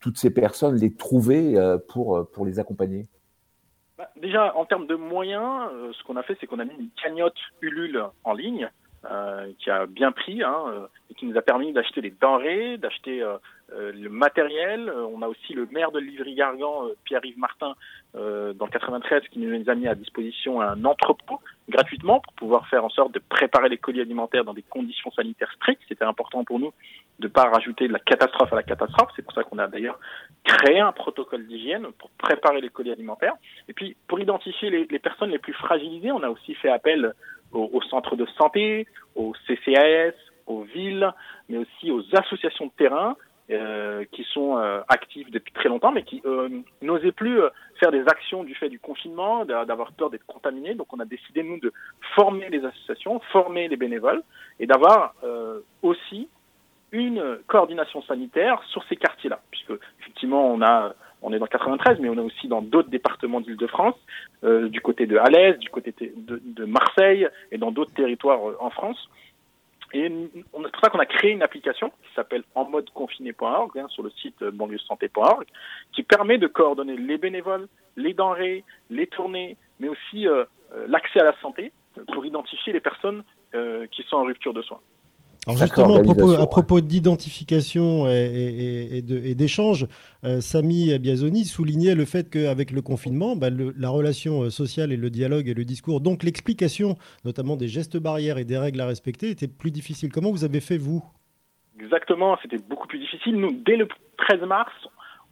[0.00, 3.06] toutes ces personnes, les trouver euh, pour, euh, pour les accompagner?
[3.96, 6.74] Bah, Déjà, en termes de moyens, euh, ce qu'on a fait, c'est qu'on a mis
[6.78, 8.70] une cagnotte Ulule en ligne
[9.60, 13.24] qui a bien pris hein, et qui nous a permis d'acheter des denrées, d'acheter
[13.72, 14.88] euh, le matériel.
[14.88, 17.74] Euh, on a aussi le maire de Livry-Gargan, euh, Pierre-Yves Martin,
[18.14, 21.38] dans le 93, qui nous a mis à disposition un entrepôt
[21.68, 25.52] gratuitement pour pouvoir faire en sorte de préparer les colis alimentaires dans des conditions sanitaires
[25.56, 25.82] strictes.
[25.86, 26.72] C'était important pour nous
[27.18, 29.10] de ne pas rajouter de la catastrophe à la catastrophe.
[29.16, 30.00] C'est pour ça qu'on a d'ailleurs
[30.44, 33.34] créé un protocole d'hygiène pour préparer les colis alimentaires.
[33.68, 37.12] Et puis, pour identifier les, personnes les plus fragilisées, on a aussi fait appel
[37.52, 40.14] aux centres de santé, aux CCAS,
[40.46, 41.12] aux villes,
[41.48, 43.16] mais aussi aux associations de terrain
[43.48, 46.48] euh, qui sont euh, actifs depuis très longtemps, mais qui euh,
[46.82, 47.38] n'osaient plus
[47.78, 50.74] faire des actions du fait du confinement, d'avoir peur d'être contaminés.
[50.74, 51.72] Donc on a décidé, nous, de
[52.16, 54.24] former les associations, former les bénévoles,
[54.58, 55.14] et d'avoir
[55.82, 56.28] aussi
[56.90, 62.08] une coordination sanitaire sur ces quartiers-là, puisque effectivement on a on est dans 93, mais
[62.08, 63.96] on est aussi dans d'autres départements d'Île-de-France,
[64.42, 69.08] du côté de Alès, du côté de Marseille et dans d'autres territoires en France.
[69.92, 74.10] Et c'est pour ça qu'on a créé une application qui s'appelle enmodeconfiné.org hein, sur le
[74.10, 75.46] site banlieue-santé.org
[75.92, 81.20] qui permet de coordonner les bénévoles, les denrées, les tournées, mais aussi euh, euh, l'accès
[81.20, 81.72] à la santé
[82.12, 83.22] pour identifier les personnes
[83.54, 84.80] euh, qui sont en rupture de soins.
[85.46, 89.86] Alors justement, à propos, à propos d'identification et, d'échange,
[90.24, 94.96] euh, Samy Biazoni soulignait le fait qu'avec le confinement, bah, la relation euh, sociale et
[94.96, 98.86] le dialogue et le discours, donc l'explication notamment des gestes barrières et des règles à
[98.86, 100.10] respecter, était plus difficile.
[100.10, 101.04] Comment vous avez fait, vous?
[101.80, 103.36] Exactement, c'était beaucoup plus difficile.
[103.36, 103.86] Nous, dès le
[104.18, 104.72] 13 mars,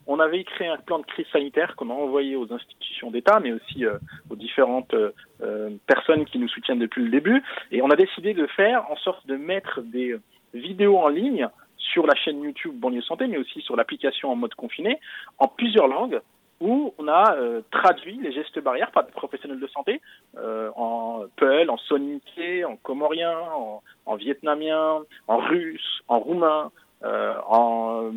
[0.07, 3.53] on avait créé un plan de crise sanitaire qu'on a envoyé aux institutions d'État, mais
[3.53, 3.99] aussi euh,
[4.31, 7.43] aux différentes euh, euh, personnes qui nous soutiennent depuis le début.
[7.71, 10.17] Et on a décidé de faire en sorte de mettre des
[10.53, 14.55] vidéos en ligne sur la chaîne YouTube Banlieue Santé, mais aussi sur l'application en mode
[14.55, 15.01] confiné,
[15.39, 16.21] en plusieurs langues,
[16.61, 17.37] où on a
[17.71, 20.01] traduit les gestes barrières par des professionnels de santé
[20.39, 26.71] en Peul, en soninké, en comorien, en, en, vietnamien, en russe, en roumain,
[27.03, 28.13] en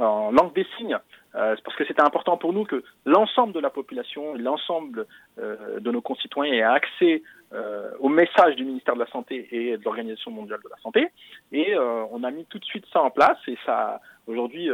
[0.00, 0.98] en langue des signes,
[1.34, 5.06] euh, parce que c'était important pour nous que l'ensemble de la population, l'ensemble
[5.38, 7.22] euh, de nos concitoyens aient accès
[7.52, 11.08] euh, au message du ministère de la Santé et de l'Organisation mondiale de la santé.
[11.52, 14.68] Et on a mis tout de suite ça en place et ça a aujourd'hui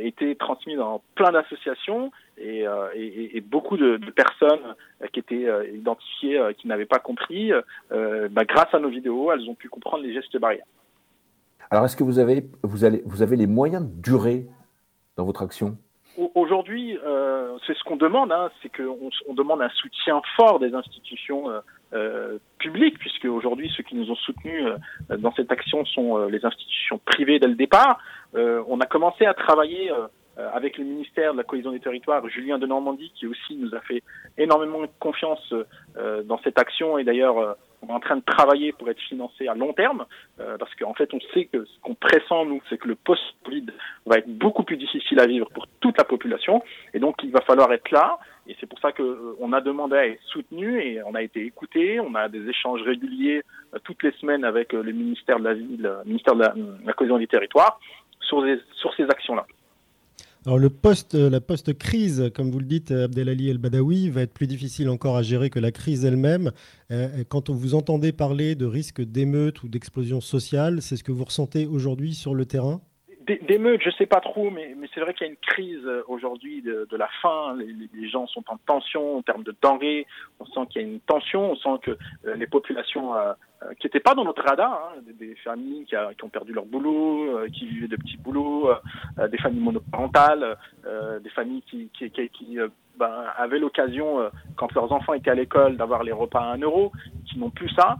[0.00, 2.64] été transmis dans plein d'associations et,
[3.42, 4.74] beaucoup de, de personnes
[5.12, 7.52] qui étaient identifiées, qui n'avaient pas compris,
[7.90, 10.66] bah, grâce à nos vidéos, elles ont pu comprendre les gestes barrières.
[11.70, 14.46] Alors, est-ce que vous avez, vous, allez, vous avez les moyens de durer
[15.16, 15.76] dans votre action?
[16.34, 20.72] Aujourd'hui, euh, c'est ce qu'on demande, hein, c'est qu'on on demande un soutien fort des
[20.72, 21.60] institutions euh,
[21.92, 24.64] euh, publiques, puisque aujourd'hui, ceux qui nous ont soutenus
[25.18, 27.98] dans cette action sont les institutions privées dès le départ.
[28.34, 29.92] on a commencé à travailler
[30.36, 33.80] avec le ministère de la cohésion des territoires, Julien de Normandie, qui aussi nous a
[33.80, 34.02] fait
[34.38, 35.54] énormément de confiance
[36.24, 39.54] dans cette action, et d'ailleurs on est en train de travailler pour être financé à
[39.54, 40.06] long terme,
[40.40, 43.66] euh, parce qu'en fait, on sait que ce qu'on pressent, nous, c'est que le post-Covid
[44.06, 46.62] va être beaucoup plus difficile à vivre pour toute la population,
[46.92, 49.96] et donc il va falloir être là, et c'est pour ça qu'on euh, a demandé
[49.96, 53.42] à être soutenu, et on a été écouté, on a des échanges réguliers
[53.74, 56.44] euh, toutes les semaines avec le ministère de la Ville, le ministère de
[56.84, 57.78] la, cohésion des territoires,
[58.20, 58.42] sur
[58.96, 59.46] ces actions-là.
[60.46, 64.34] Alors le post, euh, la post-crise, comme vous le dites, Abdelali El Badawi, va être
[64.34, 66.52] plus difficile encore à gérer que la crise elle-même.
[66.90, 71.24] Euh, quand vous entendez parler de risque d'émeute ou d'explosion sociale, c'est ce que vous
[71.24, 72.82] ressentez aujourd'hui sur le terrain?
[73.26, 75.84] D'émeute, je ne sais pas trop, mais, mais c'est vrai qu'il y a une crise
[75.84, 77.56] euh, aujourd'hui de, de, la faim.
[77.58, 80.06] Les, les, gens sont en tension en termes de denrées.
[80.40, 81.52] On sent qu'il y a une tension.
[81.52, 81.98] On sent que
[82.36, 83.14] les populations
[83.64, 86.66] euh, qui n'étaient pas dans notre radar, hein, des, familles qui, qui, ont perdu leur
[86.66, 90.56] boulot, euh, qui vivaient de petits boulots, euh, des familles monoparentales,
[91.22, 92.58] des familles qui, qui, qui
[92.98, 96.92] ben, avaient l'occasion, quand leurs enfants étaient à l'école, d'avoir les repas à un euro,
[97.26, 97.96] qui n'ont plus ça.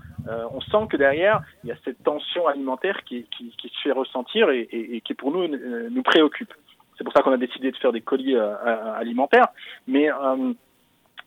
[0.53, 5.03] on sent que derrière, il y a cette tension alimentaire qui, se fait ressentir et,
[5.05, 6.53] qui pour nous nous préoccupe.
[6.97, 9.49] C'est pour ça qu'on a décidé de faire des colis alimentaires.
[9.87, 10.11] Mais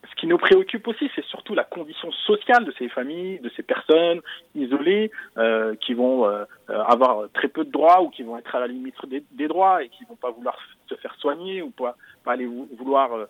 [0.08, 3.62] ce qui nous préoccupe aussi, c'est surtout la condition sociale de ces familles, de ces
[3.62, 4.20] personnes
[4.54, 8.60] isolées, euh, qui vont euh, avoir très peu de droits ou qui vont être à
[8.60, 10.56] la limite des, droits et qui vont pas vouloir
[10.88, 11.96] se faire soigner ou pas,
[12.26, 13.26] aller vouloir euh, euh, euh,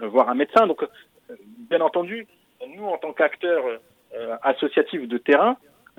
[0.00, 0.66] voir un médecin.
[0.66, 0.84] Donc,
[1.70, 2.26] bien entendu,
[2.76, 3.64] nous, en tant qu'acteurs
[4.42, 5.56] associatifs de terrain,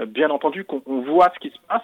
[0.07, 1.83] bien entendu qu'on voit ce qui se passe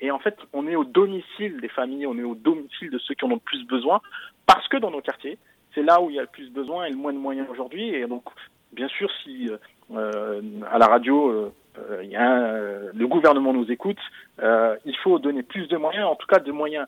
[0.00, 3.14] et en fait, on est au domicile des familles, on est au domicile de ceux
[3.14, 4.00] qui en ont le plus besoin,
[4.46, 5.38] parce que dans nos quartiers,
[5.74, 7.88] c'est là où il y a le plus besoin et le moins de moyens aujourd'hui.
[7.94, 8.24] Et donc,
[8.72, 9.50] bien sûr, si
[9.94, 13.98] euh, à la radio, euh, le gouvernement nous écoute,
[14.42, 16.86] euh, il faut donner plus de moyens, en tout cas de moyens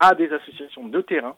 [0.00, 1.36] à des associations de terrain,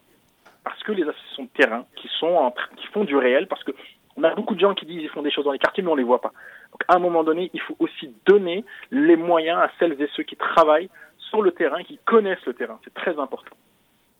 [0.67, 3.71] parce que les associations de terrain qui sont en, qui font du réel, parce que
[4.19, 5.91] On a beaucoup de gens qui disent qu'ils font des choses dans les quartiers, mais
[5.91, 6.33] on les voit pas.
[6.71, 10.23] Donc à un moment donné, il faut aussi donner les moyens à celles et ceux
[10.23, 10.89] qui travaillent
[11.29, 12.79] sur le terrain, qui connaissent le terrain.
[12.83, 13.55] C'est très important.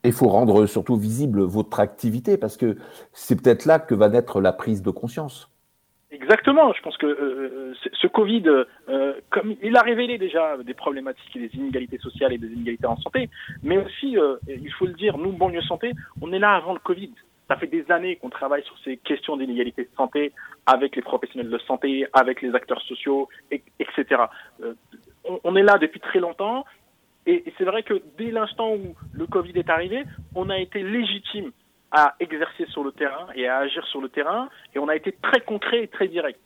[0.03, 2.77] Il faut rendre surtout visible votre activité parce que
[3.11, 5.49] c'est peut-être là que va naître la prise de conscience.
[6.21, 6.73] Exactement.
[6.73, 11.47] Je pense que euh, ce Covid, euh, comme il a révélé déjà des problématiques et
[11.47, 13.29] des inégalités sociales et des inégalités en santé,
[13.61, 16.79] mais aussi, euh, il faut le dire, nous, banlieue santé, on est là avant le
[16.79, 17.11] Covid.
[17.47, 20.33] Ça fait des années qu'on travaille sur ces questions d'inégalité de santé
[20.65, 24.23] avec les professionnels de santé, avec les acteurs sociaux, etc.
[25.43, 26.65] On est là depuis très longtemps.
[27.25, 30.03] Et, c'est vrai que dès l'instant où le Covid est arrivé,
[30.35, 31.51] on a été légitime
[31.91, 35.15] à exercer sur le terrain et à agir sur le terrain, et on a été
[35.21, 36.39] très concret et très direct.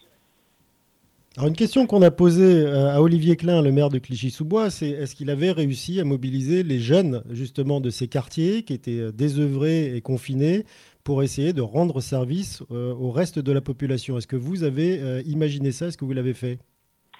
[1.38, 4.90] Alors une question qu'on a posée euh, à Olivier Klein, le maire de Clichy-sous-Bois, c'est
[4.90, 9.12] est-ce qu'il avait réussi à mobiliser les jeunes justement de ces quartiers qui étaient euh,
[9.14, 10.66] désœuvrés et confinés
[11.06, 14.18] pour essayer de rendre service euh, au reste de la population?
[14.18, 15.88] Est-ce que vous avez imaginé ça?
[15.88, 16.60] Est-ce que vous l'avez fait?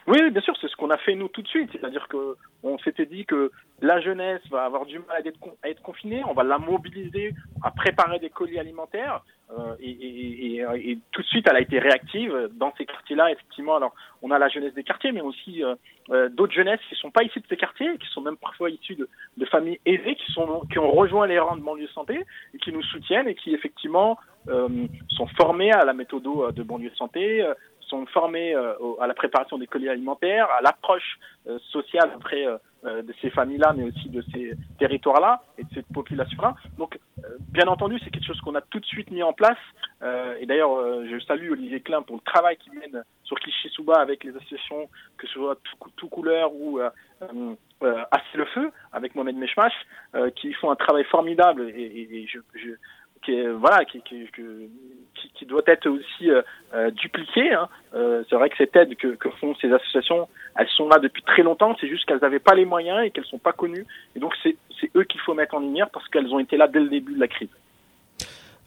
[0.08, 1.70] Oui, bien sûr, c'est ce qu'on a fait nous tout de suite.
[1.72, 5.70] C'est-à-dire que on s'était dit que la jeunesse va avoir du mal à être, à
[5.70, 7.34] être confinée, on va la mobiliser
[7.64, 9.24] à préparer des colis alimentaires.
[9.52, 13.32] Euh, et, et, et, et, tout de suite, elle a été réactive dans ces quartiers-là.
[13.32, 15.76] Effectivement, alors on a la jeunesse des quartiers, mais aussi euh,
[16.12, 18.96] euh, d'autres jeunesses qui sont pas issues de ces quartiers, qui sont même parfois issues
[18.96, 22.24] de, de, familles aisées, qui sont qui ont rejoint les rangs de banlieue santé
[22.54, 26.92] et qui nous soutiennent et qui effectivement euh, sont formés à la méthode de banlieue
[26.96, 27.46] santé,
[27.92, 32.58] sont formés euh, à la préparation des colis alimentaires, à l'approche euh, sociale auprès euh,
[32.84, 36.56] de ces familles-là, mais aussi de ces territoires-là et de cette population-là.
[36.78, 36.98] Donc,
[37.50, 39.60] bien entendu, c'est quelque chose qu'on a tout de suite mis en place.
[40.40, 40.74] et d'ailleurs,
[41.06, 45.28] je salue Olivier Klein pour le travail qu'il mène sur Clichy-sous-Bas avec les associations, que
[45.28, 45.58] ce soit
[45.96, 49.78] Tout, Couleur ou Assez le Feu, avec Mohamed Meshmash,
[50.38, 52.40] qui font un travail formidable et, je,
[53.24, 56.42] qui voilà qui, qui, doit être aussi euh,
[56.74, 57.54] euh dupliqué.
[57.54, 57.68] Hein.
[57.94, 61.44] Euh, c'est vrai que cette aide que, font ces associations, elles sont là depuis très
[61.44, 61.76] longtemps.
[61.80, 63.86] C'est juste qu'elles n'avaient pas les moyens et qu'elles sont pas connues.
[64.16, 64.58] Et donc c'est
[64.96, 67.20] eux qu'il faut mettre en lumière parce qu'elles ont été là dès le début de
[67.20, 67.50] la crise.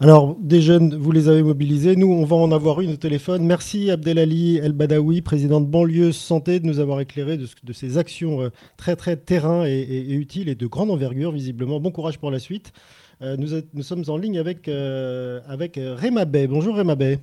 [0.01, 1.95] Alors, des jeunes, vous les avez mobilisés.
[1.95, 3.45] Nous, on va en avoir une au téléphone.
[3.45, 7.97] Merci Abdelali El Badawi, président de Banlieue Santé, de nous avoir éclairé de, de ces
[7.97, 11.79] actions euh, très, très terrain et, et, utiles et de grande envergure, visiblement.
[11.79, 12.73] Bon courage pour la suite.
[13.21, 16.47] Euh, nous, nous, sommes en ligne avec, euh, avec euh, Réma Bay.
[16.47, 17.19] Bonjour Réma Bay.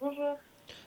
[0.00, 0.36] Bonjour.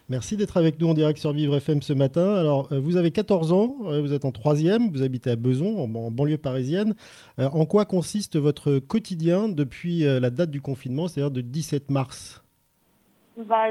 [0.09, 2.35] Merci d'être avec nous en direct sur Vivre FM ce matin.
[2.35, 6.37] Alors, vous avez 14 ans, vous êtes en troisième, vous habitez à Beson, en, banlieue
[6.37, 6.95] parisienne.
[7.37, 12.43] en quoi consiste votre quotidien depuis la date du confinement, c'est-à-dire de 17 mars?
[13.37, 13.67] Bah,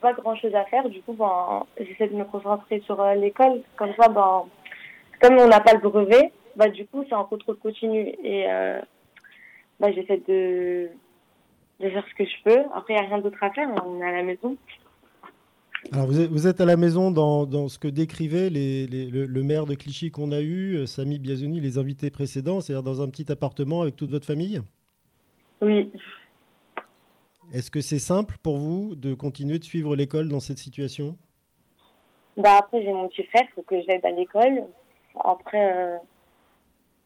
[0.00, 0.88] Pas grand-chose à faire.
[0.88, 3.62] Du coup, ben, j'essaie de me concentrer sur l'école.
[3.76, 4.44] Comme ça, ben,
[5.20, 8.14] comme on n'a pas le brevet, bah, du coup, c'est en contrôle continu.
[8.22, 8.46] Et
[9.80, 10.88] bah, j'essaie de,
[11.80, 12.60] de faire ce que je peux.
[12.74, 14.56] Après, il n'y a rien d'autre à faire, on est à la maison.
[15.92, 19.06] Alors vous êtes, vous êtes à la maison dans, dans ce que décrivait les, les,
[19.06, 23.00] le, maire de Clichy qu'on a eu, euh, Samy Biazoni, les invités précédents, c'est-à-dire dans
[23.00, 24.60] un petit appartement avec toute votre famille?
[25.62, 25.90] Oui.
[27.54, 31.16] Est-ce que c'est simple pour vous de continuer de suivre l'école dans cette situation?
[32.36, 34.64] Bah Après, j'ai mon petit frère, il faut que j'aide à l'école.
[35.18, 35.96] Après, euh,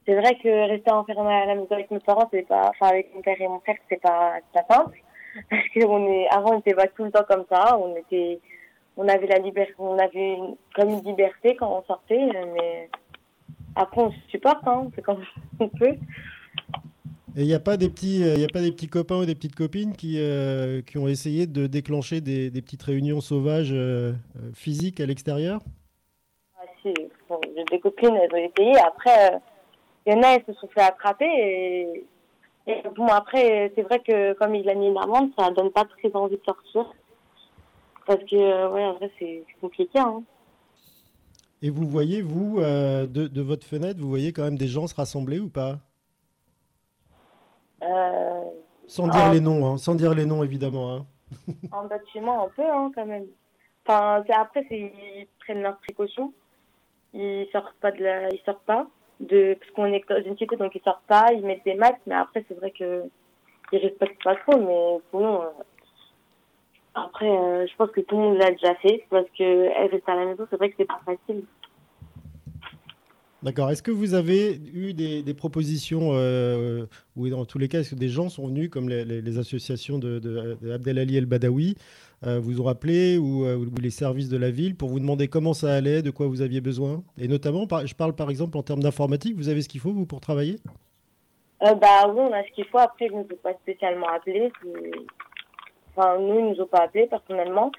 [0.07, 3.15] c'est vrai que rester enfermé à la maison avec mes parents, c'est pas, enfin avec
[3.15, 4.99] mon père et mon frère, c'est pas, pas simple.
[5.51, 7.77] Parce qu'on est, avant, on était pas tout le temps comme ça.
[7.79, 8.41] On était,
[8.97, 12.89] on avait la liberté, on avait une, comme une liberté quand on sortait, mais
[13.77, 15.25] après on se supporte, hein, c'est comme
[15.61, 15.97] on peut.
[17.37, 19.25] Et il n'y a pas des petits, il y a pas des petits copains ou
[19.25, 23.73] des petites copines qui, euh, qui ont essayé de déclencher des, des petites réunions sauvages
[23.73, 25.61] euh, euh physiques à l'extérieur?
[26.57, 26.95] Ah, si,
[27.29, 27.41] bon,
[27.73, 28.79] des copines, elles ont essayé.
[28.79, 29.41] Après,
[30.07, 32.05] il y en a, elles se sont fait attraper
[32.67, 35.85] et, bon, après, c'est vrai que comme il a mis une amende, ça donne pas
[35.85, 36.91] très envie de sortir.
[38.07, 39.99] Parce que, ouais, en vrai, c'est compliqué.
[39.99, 40.23] Hein.
[41.63, 44.87] Et vous voyez, vous, euh, de, de, votre fenêtre, vous voyez quand même des gens
[44.87, 45.79] se rassembler ou pas?
[47.83, 48.45] Euh,
[48.87, 50.95] Sans dire les noms, hein, sans dire les noms, évidemment.
[50.95, 51.07] Hein.
[51.73, 53.27] en bâtiment, un peu, hein, quand même.
[53.87, 56.33] Enfin, après, ils prennent leurs précautions.
[57.13, 58.29] Ils sortent pas de la...
[58.31, 58.87] Ils sortent pas
[59.21, 62.01] de parce qu'on est dans une cité donc ils sortent pas ils mettent des masques
[62.07, 63.05] mais après c'est vrai que
[63.73, 65.47] ils respectent pas trop mais sinon euh,
[66.95, 70.09] après euh, je pense que tout le monde l'a déjà fait parce que elle reste
[70.09, 71.45] à la maison c'est vrai que c'est pas facile
[73.45, 73.71] D'accord.
[73.71, 77.91] Est-ce que vous avez eu des, des propositions, euh, ou dans tous les cas, est-ce
[77.91, 81.77] que des gens sont venus, comme les, associations de, de, de El Badawi,
[82.27, 85.29] euh, vous ont appelé ou, euh, ou, les services de la ville pour vous demander
[85.29, 88.62] comment ça allait, de quoi vous aviez besoin Et notamment, je parle par exemple en
[88.62, 90.57] termes d'informatique, vous avez ce qu'il faut, vous, pour travailler?
[91.62, 92.79] Euh, Bah oui, on a ce qu'il faut.
[92.79, 94.51] Après, je ne peux pas spécialement appeler.
[95.95, 97.70] Enfin, nous, ils nous ont pas appelés personnellement.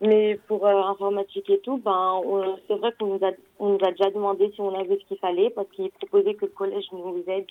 [0.00, 2.20] Mais pour euh, informatique et tout, ben,
[2.66, 3.30] c'est vrai qu'on nous, a,
[3.60, 6.84] nous déjà demandé si on avait ce qu'il fallait parce qu'ils proposaient que le collège
[6.92, 7.46] nous aide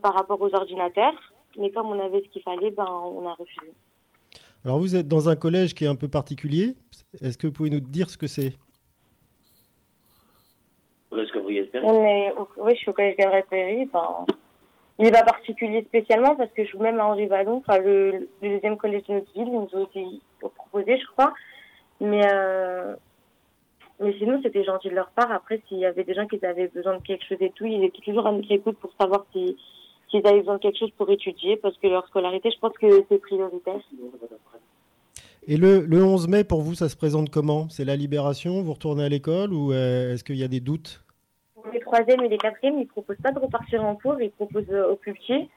[0.00, 1.14] par rapport aux ordinateurs.
[1.58, 3.72] Mais comme on avait ce qu'il fallait, ben, on a refusé.
[4.64, 6.76] Alors vous êtes dans un collège qui est un peu particulier.
[7.20, 8.54] Est-ce que vous pouvez nous dire ce que c'est?
[11.12, 13.86] Est-ce que vous y on est, Oui, je suis au collège Gabriel Péry.
[13.92, 14.24] Ben,
[14.98, 18.28] il n'est pas particulier spécialement parce que je suis même à Henri Vallon, enfin, le,
[18.40, 21.34] le, deuxième collège de notre ville, ils nous ont aussi proposé, je crois.
[22.00, 22.94] Mais, euh,
[24.00, 25.32] mais sinon, c'était gentil de leur part.
[25.32, 27.84] Après, s'il y avait des gens qui avaient besoin de quelque chose et tout, ils
[27.84, 29.56] étaient toujours à notre écoute pour savoir si,
[30.12, 33.04] s'ils avaient besoin de quelque chose pour étudier, parce que leur scolarité, je pense que
[33.08, 33.80] c'est prioritaire.
[35.48, 37.68] Et le, le 11 mai, pour vous, ça se présente comment?
[37.68, 38.62] C'est la libération?
[38.62, 41.02] Vous retournez à l'école ou euh, est-ce qu'il y a des doutes?
[41.72, 44.70] Les troisièmes et les quatrièmes, ils ne proposent pas de repartir en cours, ils proposent
[44.70, 45.48] euh, aux plus petits.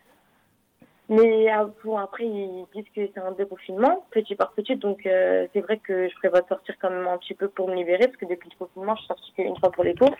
[1.08, 4.76] Mais euh, bon, après, ils disent que c'est un déconfinement, petit par petit.
[4.76, 7.68] Donc, euh, c'est vrai que je prévois de sortir quand même un petit peu pour
[7.68, 10.18] me libérer, parce que depuis le confinement, je suis sortie qu'une fois pour les courses.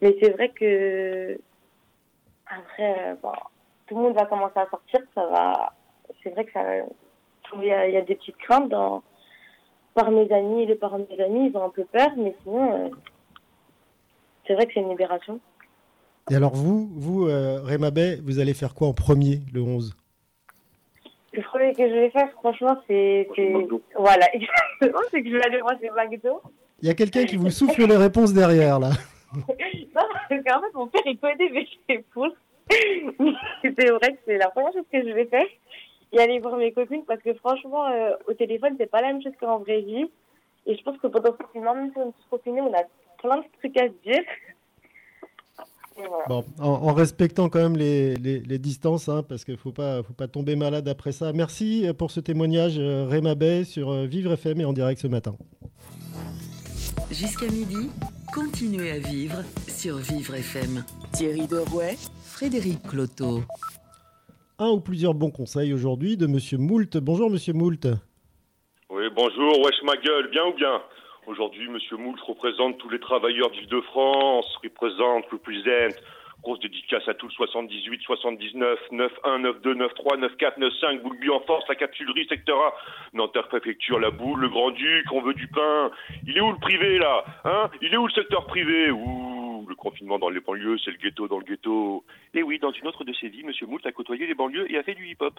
[0.00, 1.38] Mais c'est vrai que,
[2.58, 3.32] après, euh, bon,
[3.86, 5.00] tout le monde va commencer à sortir.
[5.14, 5.72] Ça va.
[6.22, 6.60] C'est vrai que ça.
[7.54, 9.02] Il y, a, il y a des petites craintes dans,
[9.94, 12.90] par mes amis, les parents de mes amis, ils ont un peu peur, mais sinon,
[14.46, 15.38] c'est vrai que c'est une libération.
[16.30, 19.94] Et alors vous, vous euh, Réma Bay, vous allez faire quoi en premier le 11
[21.32, 23.28] Le premier que je vais faire, franchement, c'est...
[23.98, 26.40] Voilà, exactement, c'est que je vais aller voir chez McDo.
[26.80, 28.90] Il y a quelqu'un qui vous souffle les réponses derrière, là.
[29.94, 32.32] non, parce qu'en fait, mon père, il connaît mes réponses.
[33.62, 35.46] c'est vrai que c'est la première chose que je vais faire.
[36.12, 39.22] Et aller voir mes copines, parce que franchement, euh, au téléphone, c'est pas la même
[39.22, 40.10] chose qu'en vraie vie.
[40.66, 42.82] Et je pense que confinement, même si on est confiné, on a
[43.18, 44.22] plein de trucs à se dire.
[46.28, 50.14] Bon, en, respectant quand même les, les, distances, hein, parce qu'il ne faut pas, faut
[50.14, 51.32] pas tomber malade après ça.
[51.32, 55.06] Merci pour ce témoignage, euh, Réma Bay, sur euh, Vivre FM et en direct ce
[55.06, 55.36] matin.
[57.10, 57.90] Jusqu'à midi,
[58.34, 60.84] continuez à vivre sur Vivre FM.
[61.12, 63.42] Thierry Derouet, Frédéric Cloteau.
[64.58, 66.96] Un ou plusieurs bons conseils aujourd'hui de Monsieur Moult.
[66.98, 67.86] Bonjour Monsieur Moult.
[68.90, 70.80] Oui, bonjour, wesh ma gueule, bien ou bien?
[71.26, 71.78] Aujourd'hui, M.
[71.98, 75.96] Moult représente tous les travailleurs d'Île-de-France, représente, represent,
[76.42, 81.64] grosse dédicace à tous le 78, 79, 91, 92, 93, 94, 95, Boulby en force,
[81.68, 82.74] la capsulerie, secteur A,
[83.14, 85.90] Nanterre préfecture, la boule, le grand-duc, on veut du pain.
[86.26, 87.70] Il est où le privé, là Hein?
[87.80, 88.90] Il est où le secteur privé?
[88.90, 92.04] Ouh, le confinement dans les banlieues, c'est le ghetto dans le ghetto.
[92.34, 93.52] Et eh oui, dans une autre de ses vies, M.
[93.68, 95.38] Moult a côtoyé les banlieues et a fait du hip-hop.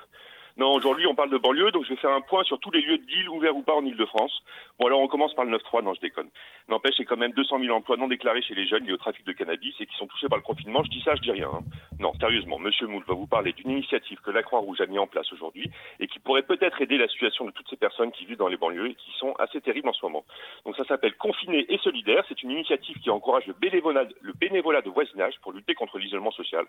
[0.55, 2.81] Non, aujourd'hui, on parle de banlieue, donc je vais faire un point sur tous les
[2.81, 4.43] lieux de deal ouverts ou pas en Ile-de-France.
[4.79, 6.29] Bon, alors on commence par le 9-3, non, je déconne.
[6.69, 9.25] N'empêche, c'est quand même 200 000 emplois non déclarés chez les jeunes liés au trafic
[9.25, 10.83] de cannabis et qui sont touchés par le confinement.
[10.83, 11.49] Je dis ça, je dis rien.
[11.51, 11.63] Hein.
[11.99, 15.07] Non, sérieusement, Monsieur Moule va vous parler d'une initiative que la Croix-Rouge a mis en
[15.07, 18.37] place aujourd'hui et qui pourrait peut-être aider la situation de toutes ces personnes qui vivent
[18.37, 20.23] dans les banlieues et qui sont assez terribles en ce moment.
[20.65, 22.23] Donc ça s'appelle Confiné et solidaire.
[22.29, 26.31] C'est une initiative qui encourage le bénévolat, le bénévolat de voisinage pour lutter contre l'isolement
[26.31, 26.65] social.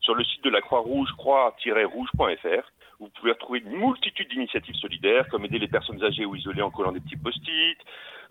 [0.00, 5.44] Sur le site de la Croix-Rouge, croix-rouge.fr, vous pouvez retrouver une multitude d'initiatives solidaires, comme
[5.44, 7.78] aider les personnes âgées ou isolées en collant des petits post-it,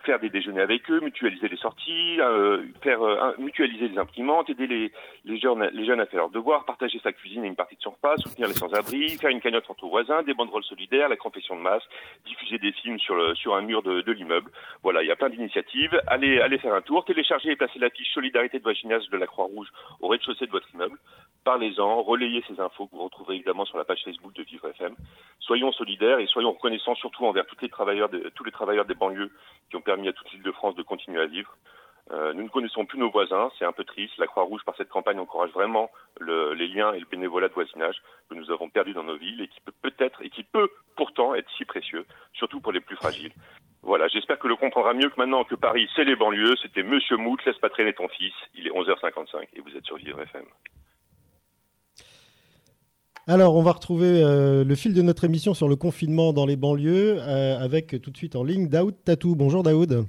[0.06, 4.68] faire des déjeuners avec eux, mutualiser les sorties, euh, faire euh, mutualiser les imprimantes, aider
[4.68, 4.92] les,
[5.26, 7.82] les, jeunes, les jeunes à faire leurs devoirs, partager sa cuisine et une partie de
[7.82, 11.56] son repas, soutenir les sans-abri, faire une cagnotte entre voisins, des banderoles solidaires, la confession
[11.56, 11.84] de masse,
[12.26, 14.52] diffuser des films sur, le, sur un mur de, de l'immeuble.
[14.84, 16.00] Voilà, il y a plein d'initiatives.
[16.08, 19.28] Allez, allez faire un tour, téléchargez et placez la fiche Solidarité de voisinage de la
[19.28, 19.68] Croix-Rouge
[20.00, 20.98] au rez-de-chaussée de votre immeuble.
[21.44, 24.96] Parlez-en, relayez ces infos que vous retrouverez évidemment sur la page Facebook de Vivre FM.
[25.40, 29.32] Soyons solidaires et soyons reconnaissants surtout envers tous les travailleurs, tous les travailleurs des banlieues
[29.70, 31.56] qui ont permis à toute l'île de France de continuer à vivre.
[32.12, 34.18] Euh, nous ne connaissons plus nos voisins, c'est un peu triste.
[34.18, 35.90] La Croix-Rouge, par cette campagne, encourage vraiment
[36.20, 37.96] le, les liens et le bénévolat de voisinage
[38.30, 41.34] que nous avons perdu dans nos villes et qui peut peut-être et qui peut pourtant
[41.34, 43.32] être si précieux, surtout pour les plus fragiles.
[43.82, 46.56] Voilà, j'espère que le comprendra mieux que maintenant que Paris, c'est les banlieues.
[46.62, 48.34] C'était Monsieur Mout, laisse pas traîner ton fils.
[48.54, 50.46] Il est 11h55 et vous êtes sur Vivre FM.
[53.28, 56.56] Alors, on va retrouver euh, le fil de notre émission sur le confinement dans les
[56.56, 59.34] banlieues euh, avec tout de suite en ligne Daoud Tatou.
[59.36, 60.06] Bonjour Daoud.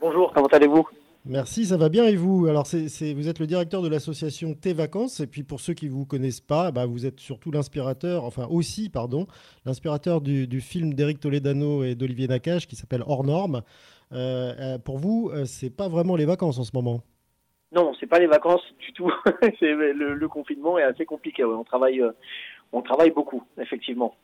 [0.00, 0.88] Bonjour, comment allez-vous?
[1.26, 2.46] Merci, ça va bien et vous?
[2.46, 5.90] Alors, vous êtes le directeur de l'association T Vacances et puis pour ceux qui ne
[5.90, 9.26] vous connaissent pas, bah, vous êtes surtout l'inspirateur, enfin aussi, pardon,
[9.66, 13.60] l'inspirateur du, film d'Éric Toledano et d'Olivier Nakache qui s'appelle Hors Normes.
[14.12, 17.02] Euh, pour vous, c'est pas vraiment les vacances en ce moment?
[17.76, 19.12] Non, c'est pas les vacances du tout.
[19.60, 21.44] le, confinement est assez compliqué.
[21.44, 22.12] On travaille, euh,
[22.72, 24.14] on travaille beaucoup, effectivement.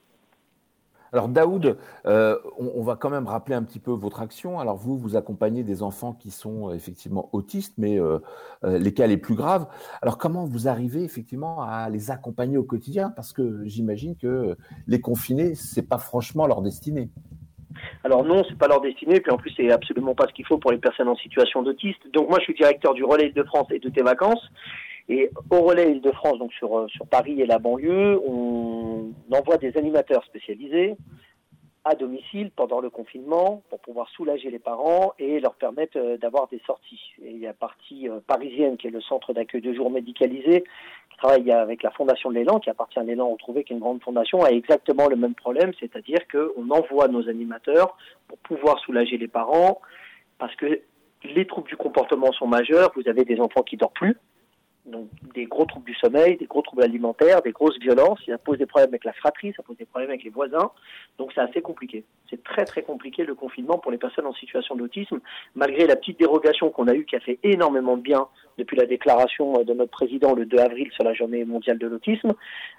[1.13, 1.77] Alors Daoud,
[2.07, 4.59] euh, on, va quand même rappeler un petit peu votre action.
[4.59, 7.99] Alors vous, vous accompagnez des enfants qui sont euh, effectivement autistes, mais
[8.63, 9.67] les cas les plus graves.
[10.01, 13.11] Alors comment vous arrivez effectivement à les accompagner au quotidien?
[13.11, 17.11] Parce que j'imagine que les confinés, c'est pas franchement leur destinée.
[18.05, 20.59] Alors non, c'est pas leur destinée, puis en plus c'est absolument pas ce qu'il faut
[20.59, 22.01] pour les personnes en situation d'autiste.
[22.13, 24.51] Donc moi je suis directeur du relais de France et de tes vacances.
[25.09, 29.77] Et au relais Île-de-France, donc sur, euh, sur Paris et la banlieue, on envoie des
[29.77, 30.97] animateurs spécialisés
[31.85, 36.47] à domicile pendant le confinement pour pouvoir soulager les parents et leur permettre euh, d'avoir
[36.49, 37.01] des sorties.
[37.23, 39.91] Et il y a la partie euh, parisienne qui est le centre d'accueil de jour
[39.91, 40.65] médicalisé
[41.23, 44.03] travaille avec la fondation de l'élan, qui appartient à l'élan retrouvé, qui est une grande
[44.03, 47.97] fondation, a exactement le même problème, c'est-à-dire qu'on envoie nos animateurs
[48.27, 49.81] pour pouvoir soulager les parents
[50.39, 50.81] parce que
[51.23, 52.91] les troubles du comportement sont majeurs.
[52.97, 54.17] Vous avez des enfants qui dorment plus,
[54.85, 58.19] donc des gros troubles du sommeil, des gros troubles alimentaires, des grosses violences.
[58.27, 60.71] Ça pose des problèmes avec la fratrie, ça pose des problèmes avec les voisins.
[61.19, 62.05] Donc c'est assez compliqué.
[62.29, 65.21] C'est très très compliqué le confinement pour les personnes en situation d'autisme,
[65.55, 68.27] malgré la petite dérogation qu'on a eue qui a fait énormément de bien
[68.59, 72.33] depuis la déclaration de notre président le 2 avril sur la journée mondiale de l'autisme.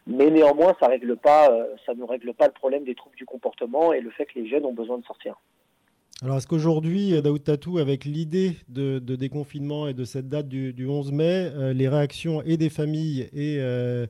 [0.06, 3.26] Mais néanmoins, ça règle pas, euh, ça ne règle pas le problème des troubles du
[3.26, 5.36] comportement et le fait que les jeunes ont besoin de sortir.
[6.24, 11.12] Alors, est-ce qu'aujourd'hui, Daoud Tatou, avec l'idée de, déconfinement et de cette date du, 11
[11.12, 14.08] mai, euh, les réactions et des familles et, euh,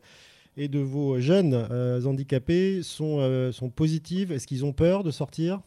[0.55, 4.32] de vos jeunes euh, handicapés sont, sont positives?
[4.32, 5.61] Est-ce qu'ils ont peur de sortir?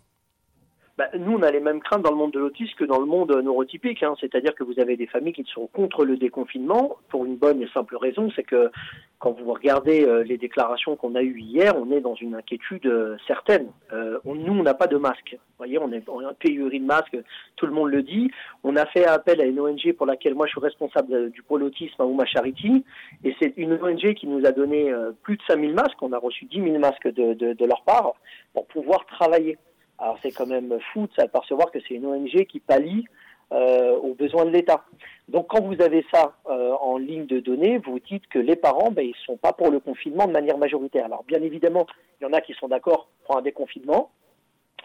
[0.96, 3.04] Bah, nous, on a les mêmes craintes dans le monde de l'autisme que dans le
[3.04, 4.02] monde neurotypique.
[4.02, 4.14] Hein.
[4.18, 7.68] C'est-à-dire que vous avez des familles qui sont contre le déconfinement pour une bonne et
[7.68, 8.70] simple raison, c'est que
[9.18, 12.86] quand vous regardez euh, les déclarations qu'on a eues hier, on est dans une inquiétude
[12.86, 13.68] euh, certaine.
[13.92, 15.32] Euh, nous, on n'a pas de masque.
[15.32, 17.18] Vous voyez, on est en pénurie de masques,
[17.56, 18.30] tout le monde le dit.
[18.64, 21.62] On a fait appel à une ONG pour laquelle moi je suis responsable du pôle
[21.62, 22.84] autisme à Ouma Charity,
[23.24, 24.92] et c'est une ONG qui nous a donné
[25.22, 26.02] plus de 5000 masques.
[26.02, 28.12] On a reçu 10 000 masques de leur part
[28.52, 29.56] pour pouvoir travailler.
[29.98, 33.06] Alors c'est quand même fou de s'apercevoir que c'est une ONG qui pallie
[33.52, 34.84] euh, aux besoins de l'État.
[35.28, 38.90] Donc quand vous avez ça euh, en ligne de données, vous dites que les parents,
[38.90, 41.04] ben, ils ne sont pas pour le confinement de manière majoritaire.
[41.06, 41.86] Alors bien évidemment,
[42.20, 44.10] il y en a qui sont d'accord pour un déconfinement,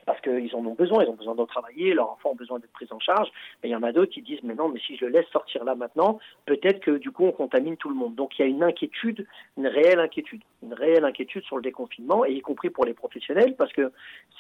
[0.05, 2.71] parce qu'ils en ont besoin, ils ont besoin de travailler, leurs enfants ont besoin d'être
[2.71, 3.29] pris en charge.
[3.61, 5.27] Mais il y en a d'autres qui disent, mais non, mais si je le laisse
[5.31, 8.15] sortir là maintenant, peut-être que du coup on contamine tout le monde.
[8.15, 9.27] Donc il y a une inquiétude,
[9.57, 13.55] une réelle inquiétude, une réelle inquiétude sur le déconfinement, et y compris pour les professionnels,
[13.55, 13.91] parce que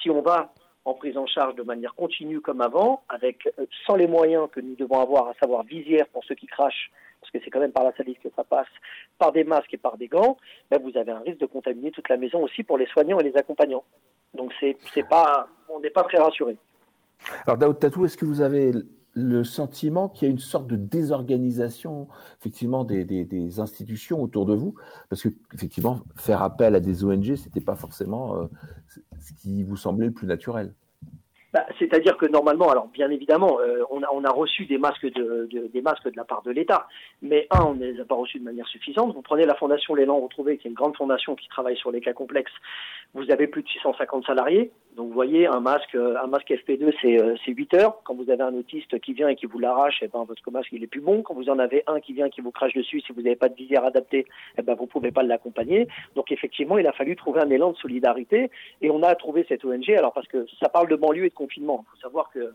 [0.01, 0.53] si on va
[0.85, 4.59] en prise en charge de manière continue comme avant, avec euh, sans les moyens que
[4.59, 7.71] nous devons avoir, à savoir visière pour ceux qui crachent, parce que c'est quand même
[7.71, 8.67] par la salive que ça passe,
[9.19, 10.37] par des masques et par des gants,
[10.71, 13.23] ben vous avez un risque de contaminer toute la maison aussi pour les soignants et
[13.23, 13.83] les accompagnants.
[14.35, 16.57] Donc c'est pas, on n'est pas très rassuré.
[17.45, 18.71] Alors Daoud Tatou, est-ce que vous avez
[19.13, 22.07] le sentiment qu'il y a une sorte de désorganisation
[22.39, 24.75] effectivement des, institutions autour de vous?
[25.09, 28.45] Parce que effectivement faire appel à des ONG c'était pas forcément euh,
[29.19, 30.73] ce qui vous semblait le plus naturel
[31.53, 35.67] bah, C'est-à-dire que normalement, alors bien évidemment, euh, on, a, reçu des masques de, de,
[35.67, 36.87] des masques de la part de l'État,
[37.21, 39.13] mais un, on ne les a pas reçus de manière suffisante.
[39.13, 41.99] Vous prenez la fondation L'élan retrouvé, qui est une grande fondation qui travaille sur les
[41.99, 42.53] cas complexes.
[43.13, 47.51] Vous avez plus de 650 salariés, donc vous voyez un masque, un masque FP2, c'est
[47.51, 48.01] 8 euh, heures.
[48.03, 50.71] Quand vous avez un autiste qui vient et qui vous l'arrache, eh ben votre masque
[50.73, 51.21] il est plus bon.
[51.21, 53.37] Quand vous en avez un qui vient et qui vous crache dessus, si vous n'avez
[53.37, 54.25] pas de visière adaptée,
[54.57, 55.87] eh ben vous pouvez pas l'accompagner.
[56.15, 59.63] Donc effectivement, il a fallu trouver un élan de solidarité et on a trouvé cette
[59.63, 59.89] ONG.
[59.91, 61.85] Alors parce que ça parle de banlieue et de confinement.
[61.87, 62.53] Il faut savoir que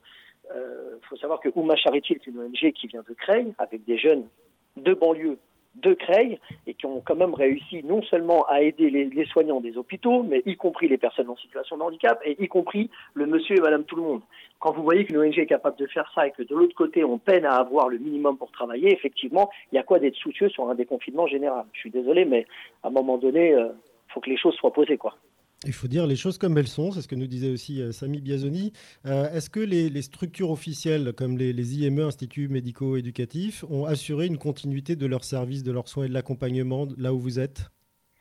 [0.54, 3.96] euh, faut savoir que Ouma Charity est une ONG qui vient de Creil avec des
[3.96, 4.28] jeunes
[4.76, 5.38] de banlieue
[5.82, 9.76] de Creil et qui ont quand même réussi non seulement à aider les, soignants des
[9.76, 13.56] hôpitaux, mais y compris les personnes en situation de handicap et y compris le monsieur
[13.56, 14.20] et madame tout le monde.
[14.58, 17.04] Quand vous voyez qu'une ONG est capable de faire ça et que de l'autre côté
[17.04, 20.48] on peine à avoir le minimum pour travailler, effectivement, il y a quoi d'être soucieux
[20.48, 21.66] sur un déconfinement général.
[21.72, 22.46] Je suis désolé, mais
[22.82, 23.68] à un moment donné, il euh,
[24.08, 25.16] faut que les choses soient posées, quoi.
[25.64, 27.90] Il faut dire les choses comme elles sont, c'est ce que nous disait aussi euh,
[27.90, 28.72] Samy Biazoni.
[29.06, 34.96] Euh, est-ce que les, structures officielles comme les, IME, Instituts médico-éducatifs, ont assuré une continuité
[34.96, 37.70] de leur service, de leurs soins et de l'accompagnement là où vous êtes?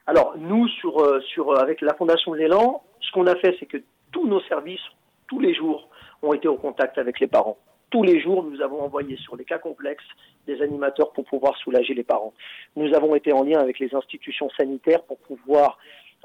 [0.08, 3.84] Alors nous, euh, avec la Fondation de l'Élan, ce qu'on a fait, c'est que
[4.14, 4.80] tous nos services,
[5.28, 5.90] tous les jours,
[6.22, 7.58] ont été au contact avec les parents.
[7.90, 10.08] Tous les jours, nous avons envoyé sur les cas complexes
[10.48, 12.34] des animateurs pour pouvoir soulager les parents.
[12.76, 15.78] Nous avons été en lien avec les institutions sanitaires pour pouvoir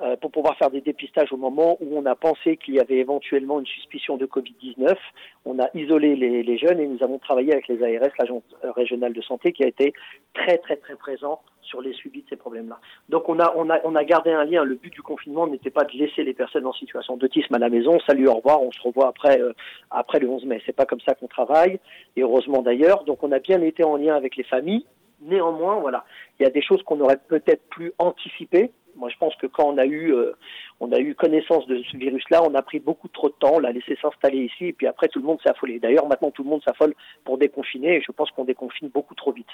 [0.03, 2.97] euh, pour pouvoir faire des dépistages au moment où on a pensé qu'il y avait
[2.97, 4.97] éventuellement une suspicion de Covid-19.
[5.45, 9.13] On a isolé les, les, jeunes et nous avons travaillé avec les ARS, l'agence régionale
[9.13, 9.93] de santé, qui a été
[10.33, 12.79] très très très présent sur les suivis de ces problèmes-là.
[13.09, 14.65] Donc on a, on, a, on a gardé un lien.
[14.65, 17.69] Le but du confinement n'était pas de laisser les personnes en situation d'autisme à la
[17.69, 17.99] maison.
[18.07, 19.53] Salut, au revoir, on se revoit après, euh,
[19.91, 20.63] après le 11 mai.
[20.67, 21.79] C'est pas comme ça qu'on travaille,
[22.17, 23.05] et heureusement d'ailleurs.
[23.05, 24.87] Donc on a bien été en lien avec les familles.
[25.23, 26.05] Néanmoins, voilà,
[26.39, 29.65] il y a des choses qu'on aurait peut-être plus anticipées Moi, je pense que quand
[29.65, 30.33] on a eu, euh,
[30.81, 33.59] on a eu connaissance de ce virus-là, on a pris beaucoup trop de temps, on
[33.59, 35.79] l'a laissé s'installer ici, et puis après, tout le monde s'est affolé.
[35.79, 39.33] D'ailleurs, maintenant, tout le monde s'affole pour déconfiner, et je pense qu'on déconfine beaucoup trop
[39.33, 39.47] vite.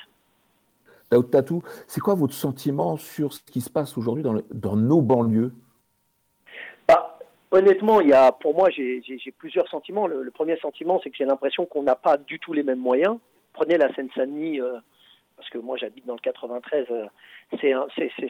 [1.10, 5.00] Daoud Tatou, c'est quoi votre sentiment sur ce qui se passe aujourd'hui dans, dans, nos
[5.00, 5.52] banlieues?
[6.88, 7.18] Bah,
[7.52, 9.02] Honnêtement, il y a, pour moi, j'ai
[9.38, 10.06] plusieurs sentiments.
[10.06, 13.18] Le, premier sentiment, c'est que j'ai l'impression qu'on n'a pas du tout les mêmes moyens.
[13.52, 14.78] Prenez la Seine-Saint-Denis, euh,
[15.36, 17.06] parce que moi j'habite dans le 93, euh,
[17.60, 17.86] c'est un,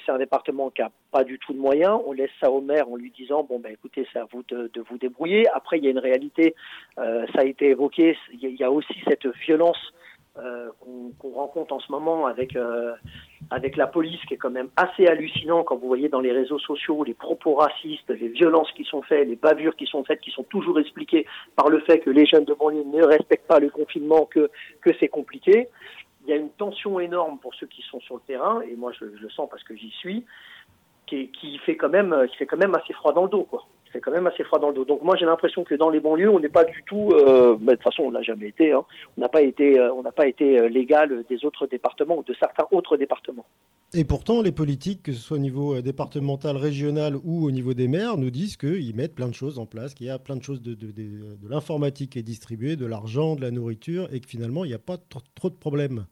[0.08, 2.00] un, département qui n'a pas du tout de moyens.
[2.06, 4.70] On laisse ça au maire en lui disant bon ben écoutez c'est à vous de,
[4.72, 5.48] de, vous débrouiller.
[5.54, 6.54] Après il y a une réalité,
[6.98, 9.78] euh, ça a été évoqué, il y, a aussi cette violence
[10.38, 10.68] euh,
[11.18, 12.92] qu'on rencontre en ce moment avec euh,
[13.50, 16.58] avec la police qui est quand même assez hallucinant quand vous voyez dans les réseaux
[16.58, 20.30] sociaux les propos racistes, les violences qui sont faites, les bavures qui sont faites, qui
[20.30, 23.70] sont toujours expliquées par le fait que les jeunes de banlieue ne respectent pas le
[23.70, 24.50] confinement, que
[24.82, 25.68] que c'est compliqué
[26.26, 28.92] il y a une tension énorme pour ceux qui sont sur le terrain, et moi
[28.98, 30.24] je, le sens parce que j'y suis,
[31.06, 31.30] qui,
[31.64, 33.64] fait quand même, qui fait quand même assez froid dans le dos, quoi.
[33.92, 34.84] Fait quand même assez froid dans le dos.
[34.84, 37.72] Donc moi j'ai l'impression que dans les banlieues, on n'est pas du tout, euh, bah,
[37.72, 38.84] de toute façon on l'a jamais été, hein,
[39.16, 42.24] on n'a pas été, euh, on n'a pas été euh, légal des autres départements ou
[42.24, 43.46] de certains autres départements.
[43.94, 47.86] Et pourtant, les politiques, que ce soit au niveau départemental, régional ou au niveau des
[47.86, 50.42] maires, nous disent qu'ils mettent plein de choses en place, qu'il y a plein de
[50.42, 54.68] choses de l'informatique qui est distribuée, de l'argent, de la nourriture, et que finalement, il
[54.68, 54.98] n'y a pas
[55.36, 56.06] trop de problèmes.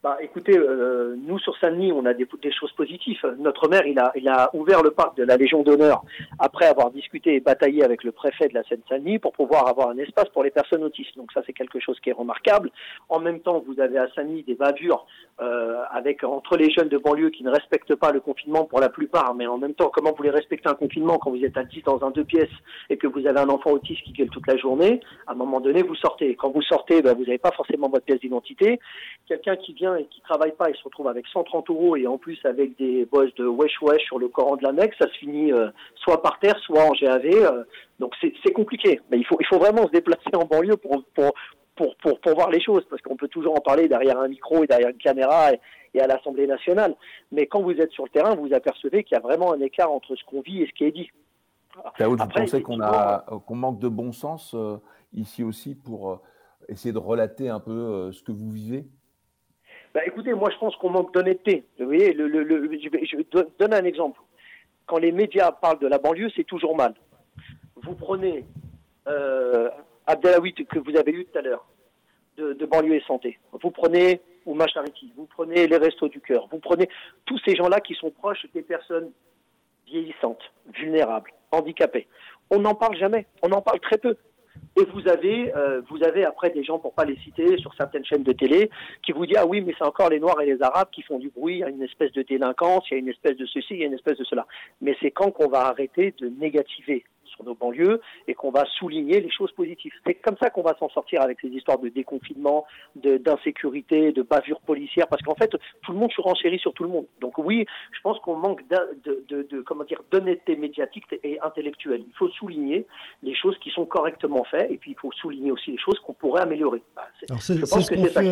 [0.00, 3.18] Bah, écoutez, euh, nous sur Saint-Denis, on a des, des, choses positives.
[3.40, 6.04] Notre maire, il a, il a ouvert le parc de la Légion d'honneur
[6.38, 9.98] après avoir discuté et bataillé avec le préfet de la Seine-Saint-Denis pour pouvoir avoir un
[9.98, 11.16] espace pour les personnes autistes.
[11.16, 12.70] Donc ça, c'est quelque chose qui est remarquable.
[13.08, 15.04] En même temps, vous avez à Saint-Denis des bavures
[15.40, 18.90] euh, avec entre les jeunes de banlieue qui ne respectent pas le confinement pour la
[18.90, 21.64] plupart, mais en même temps, comment vous les respectez un confinement quand vous êtes à
[21.64, 22.46] 10 dans un deux pièces
[22.88, 25.00] et que vous avez un enfant autiste qui gueule toute la journée?
[25.26, 26.36] À un moment donné, vous sortez.
[26.36, 28.78] Quand vous sortez, ben, vous n'avez pas forcément votre pièce d'identité.
[29.26, 32.18] Quelqu'un qui vient et qui travaille pas, il se retrouve avec 130 euros et en
[32.18, 35.18] plus avec des bosses de wesh wesh sur le Coran de la Mecque, ça se
[35.18, 37.26] finit euh, soit par terre, soit en GAV.
[37.26, 37.64] Euh,
[37.98, 39.00] donc c'est compliqué.
[39.10, 41.32] Mais il faut, il faut vraiment se déplacer en banlieue pour, pour,
[41.76, 44.64] pour, pour, pour voir les choses, parce qu'on peut toujours en parler derrière un micro
[44.64, 46.94] et derrière une caméra et, à l'Assemblée nationale.
[47.32, 49.90] Mais quand vous êtes sur le terrain, vous apercevez qu'il y a vraiment un écart
[49.90, 51.10] entre ce qu'on vit et ce qui est dit.
[51.98, 54.76] vous pensez qu'on a qu'on manque de bon sens euh,
[55.12, 56.22] ici aussi pour
[56.68, 58.86] essayer de relater un peu ce que vous vivez?
[59.94, 61.64] Bah, écoutez, moi je pense qu'on manque d'honnêteté.
[61.78, 63.22] Vous voyez, le, le, je,
[63.58, 64.20] donne un exemple.
[64.86, 66.94] Quand les médias parlent de la banlieue, c'est toujours mal.
[67.76, 68.44] Vous prenez
[69.06, 69.70] euh,
[70.06, 71.66] que vous avez eu tout à l'heure,
[72.36, 73.38] de, banlieue et santé.
[73.52, 76.88] Vous prenez Ouma Charity, vous prenez les Restos du Cœur, vous prenez
[77.26, 79.10] tous ces gens-là qui sont proches des personnes
[79.86, 80.42] vieillissantes,
[80.74, 82.06] vulnérables, handicapées.
[82.50, 84.16] On n'en parle jamais, on en parle très peu.
[84.78, 88.04] Et vous avez, euh, vous avez après des gens, pour pas les citer, sur certaines
[88.04, 88.70] chaînes de télé,
[89.02, 91.18] qui vous disent ah oui, mais c'est encore les Noirs et les Arabes qui font
[91.18, 91.56] du bruit.
[91.56, 93.80] Il y a une espèce de délinquance, il y a une espèce de ceci, il
[93.80, 94.46] y a une espèce de cela.
[94.80, 97.04] Mais c'est quand qu'on va arrêter de négativer
[97.44, 99.92] nos banlieues et qu'on va souligner les choses positives.
[100.06, 104.60] C'est comme ça qu'on va s'en sortir avec ces histoires de déconfinement, d'insécurité, de, bavure
[104.60, 105.50] policière, parce qu'en fait,
[105.82, 107.06] tout le monde se renchérit sur tout le monde.
[107.20, 112.04] Donc oui, je pense qu'on manque de, de, de, comment dire d'honnêteté médiatique et intellectuelle.
[112.06, 112.86] Il faut souligner
[113.22, 116.14] les choses qui sont correctement faites et puis il faut souligner aussi les choses qu'on
[116.14, 116.82] pourrait améliorer.
[116.94, 117.26] Bah, je
[117.60, 118.22] pense que c'est ça.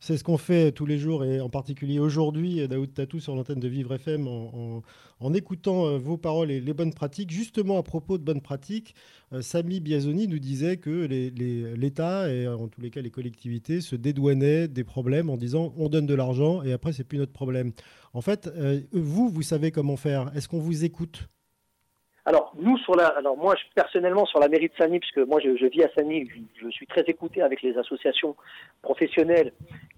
[0.00, 3.60] C'est ce qu'on fait tous les jours et en particulier aujourd'hui, Daoud Tatou sur l'antenne
[3.60, 7.30] de Vivre FM, en, écoutant euh, vos paroles et les bonnes pratiques.
[7.30, 8.94] Justement, à propos de bonnes pratiques,
[9.32, 11.06] euh, Samy Biazoni nous disait que
[11.74, 15.88] l'État et en tous les cas les collectivités se dédouanaient des problèmes en disant on
[15.88, 17.72] donne de l'argent et après c'est plus notre problème.
[18.12, 20.30] En fait, euh, vous, vous savez comment faire.
[20.36, 21.28] Est-ce qu'on vous écoute?
[22.26, 25.40] Alors nous sur la, alors moi je, personnellement sur la mairie de Sani, puisque moi
[25.44, 28.34] je, je vis à Sani, je, je, suis très écouté avec les associations
[28.80, 29.52] professionnelles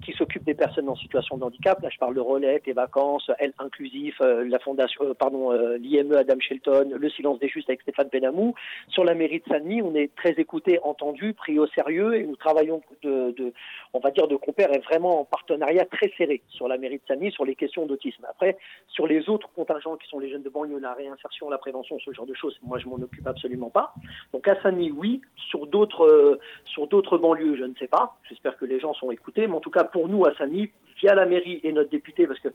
[0.05, 1.81] qui s'occupent des personnes en situation de handicap.
[1.83, 5.79] Là je parle de Relais, les vacances, Elle Inclusif, euh, la fondation, euh, pardon, euh,
[5.79, 8.55] l'IME Adam Shelton, le Silence des Justes avec Stéphane Benamou.
[8.89, 12.37] Sur la mairie de Sani, on est très écouté, entendu, pris au sérieux et nous
[12.37, 13.53] travaillons de, de
[13.93, 17.07] on va dire de compère et vraiment en partenariat très serré sur la mairie de
[17.07, 18.27] Sani sur les questions d'autisme.
[18.29, 18.59] Après
[18.89, 22.16] sur les autres contingents qui sont les jeunes de banlieue, la réinsertion, la prévention, ce
[22.25, 22.59] de choses.
[22.63, 23.93] Moi, je m'en occupe absolument pas.
[24.33, 25.21] Donc à Saint-Denis, oui.
[25.37, 28.17] Sur d'autres, euh, sur d'autres banlieues, je ne sais pas.
[28.29, 29.47] J'espère que les gens sont écoutés.
[29.47, 32.41] Mais en tout cas, pour nous à Saint-Denis, via la mairie et notre député, parce
[32.41, 32.49] que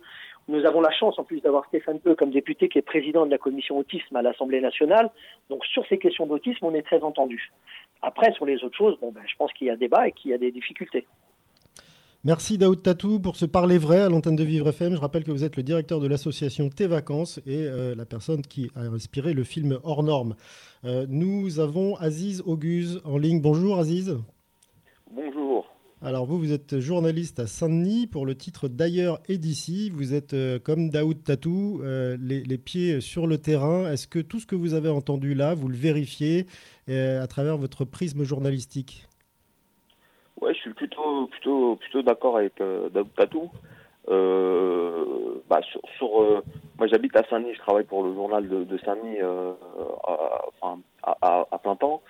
[0.47, 3.31] nous avons la chance en plus d'avoir Stéphane Peu comme député qui est président de
[3.31, 5.11] la commission autisme à l'Assemblée nationale.
[5.49, 7.51] Donc sur ces questions d'autisme, on est très entendu.
[8.01, 10.31] Après, sur les autres choses, bon, ben, je pense qu'il y a débat et qu'il
[10.31, 11.05] y a des difficultés.
[12.23, 14.93] Merci Daoud Tatou pour ce parler vrai à l'antenne de Vivre FM.
[14.93, 18.43] Je rappelle que vous êtes le directeur de l'association Tes Vacances et euh, la personne
[18.43, 20.35] qui a inspiré le film Hors Normes.
[20.85, 23.41] Euh, nous avons Aziz Auguse en ligne.
[23.41, 24.19] Bonjour Aziz.
[25.11, 25.65] Bonjour.
[26.03, 29.89] Alors vous, vous êtes journaliste à Saint-Denis pour le titre d'ailleurs et d'ici.
[29.89, 31.81] Vous êtes euh, comme Daoud Tatou,
[32.19, 33.91] les, pieds sur le terrain.
[33.91, 36.45] Est-ce que tout ce que vous avez entendu là, vous le vérifiez
[36.87, 39.07] à travers votre prisme journalistique?
[40.41, 43.49] Oui, je suis plutôt, plutôt, plutôt d'accord avec Daoud Tatou.
[44.07, 45.59] Bah,
[45.97, 46.43] sur,
[46.77, 49.19] moi j'habite à Saint-Denis, je travaille pour le journal de, Saint-Denis
[50.61, 52.01] à, à, plein temps.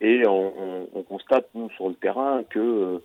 [0.00, 3.00] Et on, on, constate, nous, sur le terrain, que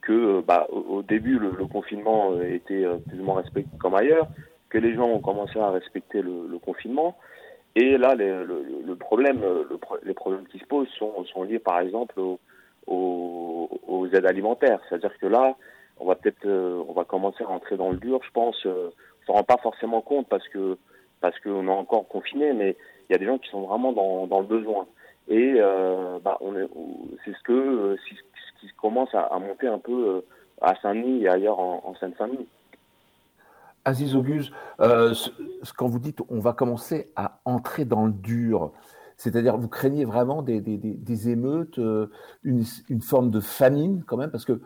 [0.00, 4.26] que, bah, au, début le, confinement euh, était euh, plus ou moins respecté comme ailleurs,
[4.68, 7.16] que les gens ont commencé à respecter le, confinement.
[7.76, 9.40] Et là, les, le, problème,
[10.02, 12.20] les problèmes qui se posent sont, sont liés par exemple
[12.88, 14.80] aux, aides alimentaires.
[14.88, 15.54] C'est-à-dire que là,
[15.98, 18.20] on va peut-être, euh, on va commencer à rentrer dans le dur.
[18.24, 18.90] Je pense, on
[19.26, 20.78] s'en rend pas forcément compte parce que
[21.20, 22.76] parce qu'on est encore confiné, mais
[23.08, 24.86] il y a des gens qui sont vraiment dans, le besoin.
[25.28, 26.18] Et euh,
[27.24, 30.20] c'est ce qui commence à, monter un peu euh,
[30.60, 32.46] à Saint-Denis et ailleurs en, Seine-Saint-Denis.
[33.84, 35.14] Aziz Auguste, euh,
[35.76, 38.72] quand vous dites on va commencer à entrer dans le dur,
[39.18, 42.10] c'est-à-dire vous craignez vraiment des, émeutes, euh,
[42.42, 42.64] une,
[43.02, 44.60] forme de famine quand même, parce que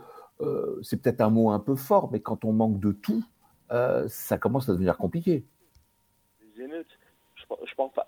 [0.83, 3.23] c'est peut-être un mot un peu fort, mais quand on manque de tout,
[4.09, 5.45] ça commence à devenir compliqué.
[6.57, 6.99] Les émeutes,
[7.37, 8.05] je, je pense pas,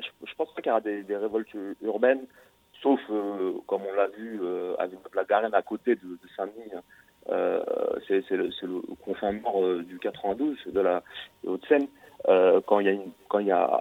[0.57, 2.27] qu'il y aura des, révoltes urbaines
[2.85, 6.71] sauf euh, comme on l'a vu euh, avec la Garenne à côté de, de Saint-Denis.
[6.77, 6.83] Hein.
[7.31, 7.65] Euh,
[8.07, 11.03] c'est le, le confinement du 92 de la
[11.47, 11.89] Haute-Seine.
[12.27, 13.81] Quand il y a une quand il y a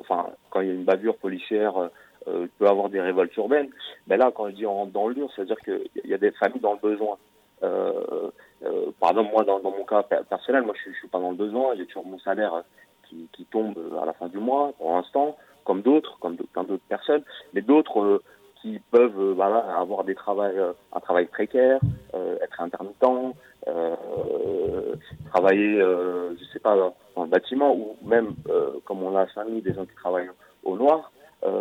[0.00, 1.90] enfin quand il y a une bavure policière
[2.26, 3.70] il peut avoir des révoltes urbaines.
[4.06, 6.14] Mais là quand je dis on rentre dans le dur c'est à dire qu'il y
[6.14, 7.16] a des familles dans le besoin.
[7.62, 8.30] Euh,
[9.00, 11.74] par exemple moi dans, mon cas personnel moi je, je suis pas dans le besoin.
[11.76, 12.64] J'ai toujours mon salaire
[13.08, 16.84] qui, qui tombe à la fin du mois pour l'instant comme d'autres, comme plein d'autres
[16.88, 18.22] personnes, mais d'autres euh,
[18.64, 19.38] qui peuvent euh,
[19.78, 21.78] avoir des travails, euh, un travail précaire,
[22.14, 23.04] être intermittent,
[25.30, 26.76] travailler, je sais pas,
[27.14, 28.34] dans le bâtiment, ou même,
[28.84, 30.30] comme on a à Saint-Denis, des gens qui travaillent
[30.62, 31.12] au noir,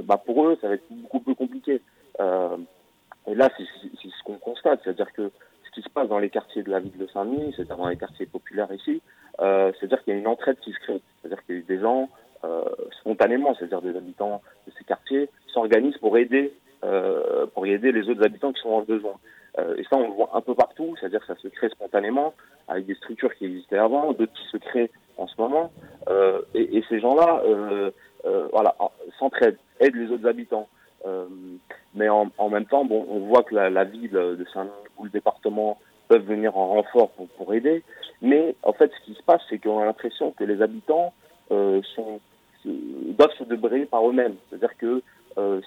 [0.04, 1.82] bah pour eux, ça va être beaucoup plus compliqué.
[2.20, 5.32] et là, c'est ce qu'on constate, c'est-à-dire que
[5.66, 7.98] ce qui se passe dans les quartiers de la ville de Saint-Denis, c'est-à-dire dans les
[7.98, 9.02] quartiers populaires ici,
[9.40, 11.02] c'est-à-dire qu'il y a une entraide qui se crée.
[11.22, 12.10] C'est-à-dire qu'il y a des gens
[12.46, 12.66] euh,
[13.00, 18.26] spontanément, c'est-à-dire des habitants de ces quartiers s'organisent pour aider euh, pour aider les autres
[18.26, 19.14] habitants qui sont en besoin.
[19.58, 22.34] Euh, et ça, on le voit un peu partout, c'est-à-dire que ça se crée spontanément
[22.68, 25.72] avec des structures qui existaient avant, d'autres qui se créent en ce moment.
[26.10, 27.42] Euh, et, ces gens-là,
[28.52, 28.76] voilà,
[29.18, 30.68] s'entraident, aident les autres habitants.
[31.96, 35.78] mais en, même temps, bon, on voit que la, ville de Saint-Denis ou le département
[36.10, 37.84] peuvent venir en renfort pour, aider.
[38.22, 41.14] Mais en fait, ce qui se passe, c'est qu'on a l'impression que les habitants
[41.50, 41.84] doivent
[43.38, 44.36] se débrouiller par eux-mêmes.
[44.50, 45.02] C'est-à-dire que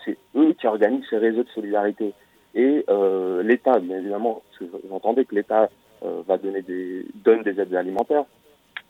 [0.05, 2.13] c'est eux qui organisent ces réseaux de solidarité.
[2.57, 4.43] Et euh, l'État, bien évidemment,
[4.89, 5.69] j'entendais que l'État
[6.03, 8.25] euh, va donner des, donne des aides alimentaires,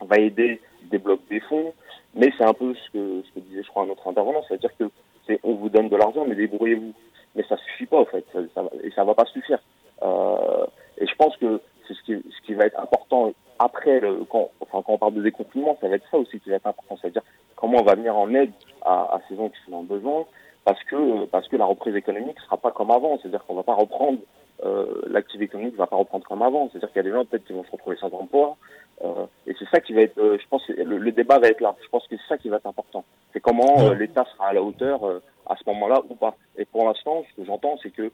[0.01, 1.75] va aider, débloque des fonds,
[2.15, 4.71] mais c'est un peu ce que, ce que disait, je crois, un autre intervenant, c'est-à-dire
[4.79, 4.85] que
[5.27, 6.95] c'est on vous donne de l'argent, mais débrouillez-vous.
[7.35, 9.59] Mais ça suffit pas, en fait, ça, ça, et ça va pas suffire.
[10.03, 10.65] Euh,
[10.99, 14.51] et je pense que c'est ce qui, ce qui va être important après, le, quand,
[14.61, 16.97] enfin, quand on parle de déconfinement, ça va être ça aussi qui va être important,
[17.01, 17.23] c'est-à-dire
[17.57, 18.53] comment on va venir en aide
[18.83, 20.25] à, à, ces gens qui sont en besoin,
[20.67, 23.75] parce que parce que la reprise économique sera pas comme avant, c'est-à-dire qu'on va pas
[23.75, 24.19] reprendre
[24.65, 27.45] euh, l'activité économique va pas reprendre comme avant, c'est-à-dire qu'il y a des gens peut-être
[27.45, 28.57] qui vont se retrouver sans emploi,
[29.05, 31.61] euh, et c'est ça qui va être, euh, je pense, le, le, débat va être
[31.61, 31.77] là.
[31.85, 34.53] Je pense que c'est ça qui va être important, c'est comment euh, l'État sera à
[34.55, 36.35] la hauteur euh, à ce moment-là ou pas.
[36.59, 38.11] Et pour l'instant, ce que j'entends, c'est que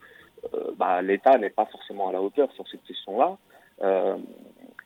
[0.76, 3.38] bah, l'État n'est pas forcément à la hauteur sur cette question-là,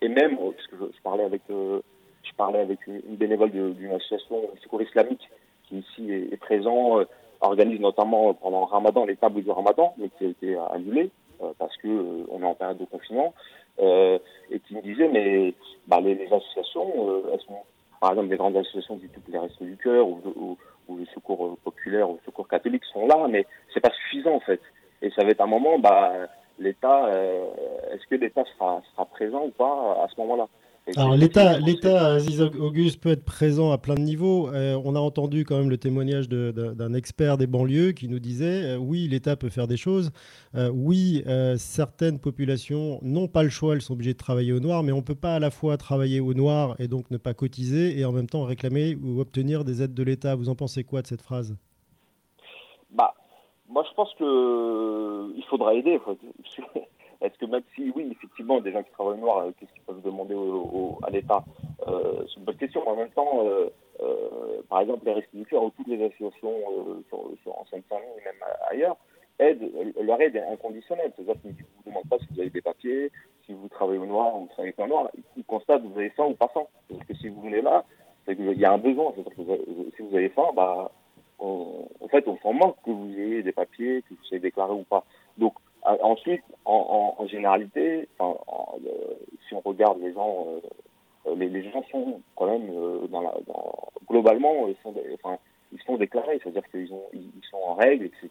[0.02, 4.50] et même, parce que je, je parlais avec je parlais avec une, bénévole d'une association
[4.62, 5.28] secours islamique
[5.68, 7.04] qui ici est, présent, euh,
[7.40, 11.10] organise notamment pendant le Ramadan les tables du Ramadan, mais qui a été annulé
[11.42, 13.34] euh, parce que euh, on est en période de confinement,
[13.78, 15.52] et qui me disait mais
[15.86, 16.90] bah, les, associations,
[17.30, 17.58] elles sont
[18.00, 20.58] par exemple des grandes associations du les Restos du Cœur ou, ou,
[20.88, 24.40] ou, le Secours populaire ou le Secours catholique sont là, mais c'est pas suffisant en
[24.40, 24.60] fait.
[25.02, 26.10] Et ça va être un moment, bah
[26.58, 27.10] l'État,
[27.92, 30.48] est-ce que l'État sera, sera présent ou pas à ce moment-là?
[30.94, 34.48] Alors l'État, l'État, Aziz Auguste peut être présent à plein de niveaux.
[34.50, 38.74] Euh, on a entendu quand même le témoignage d'un expert des banlieues qui nous disait
[38.74, 40.12] euh, oui, l'État peut faire des choses.
[40.54, 41.24] Euh, oui,
[41.56, 44.98] certaines populations n'ont pas le choix, elles sont obligées de travailler au noir, mais on
[44.98, 48.04] ne peut pas à la fois travailler au noir et donc ne pas cotiser et
[48.04, 50.36] en même temps réclamer ou obtenir des aides de l'État.
[50.36, 51.56] Vous en pensez quoi de cette phrase?
[52.90, 53.14] Bah,
[53.68, 55.98] moi je pense que il faudra aider.
[57.26, 60.02] Est-ce que même si, oui, effectivement, des gens qui travaillent noir, euh, qu'est-ce qu'ils peuvent
[60.02, 61.44] demander au, à l'État
[61.88, 62.86] euh, C'est une bonne question.
[62.88, 63.68] En même temps, euh,
[64.68, 66.56] par exemple, les restituteurs ou toutes les associations
[67.08, 68.96] sur, en Seine-Saint-Denis, même ailleurs,
[69.40, 69.60] aide,
[70.00, 71.12] leur aide est inconditionnelle.
[71.16, 73.10] C'est-à-dire qu'ils ne vous demandent pas si vous avez des papiers,
[73.44, 75.10] si vous travaillez au noir ou vous travaillez pas au noir.
[75.36, 76.64] Ils constatent que vous avez faim ou pas faim.
[76.88, 77.84] Parce que si vous venez là,
[78.24, 79.12] c'est qu'il y a un besoin.
[79.96, 80.92] Si vous avez faim, bah,
[81.38, 84.84] en fait, on s'en manque que vous ayez des papiers, que vous soyez déclaré ou
[84.84, 85.04] pas.
[85.38, 85.54] Donc,
[86.02, 88.38] ensuite, en, en, généralité, enfin,
[88.84, 89.14] euh,
[89.48, 90.46] si on regarde les gens,
[91.26, 95.38] euh, les, les, gens sont quand même euh, dans la, dans, globalement, ils sont, enfin,
[95.72, 98.28] ils sont déclarés, c'est-à-dire qu'ils ont, ils sont en règle, etc.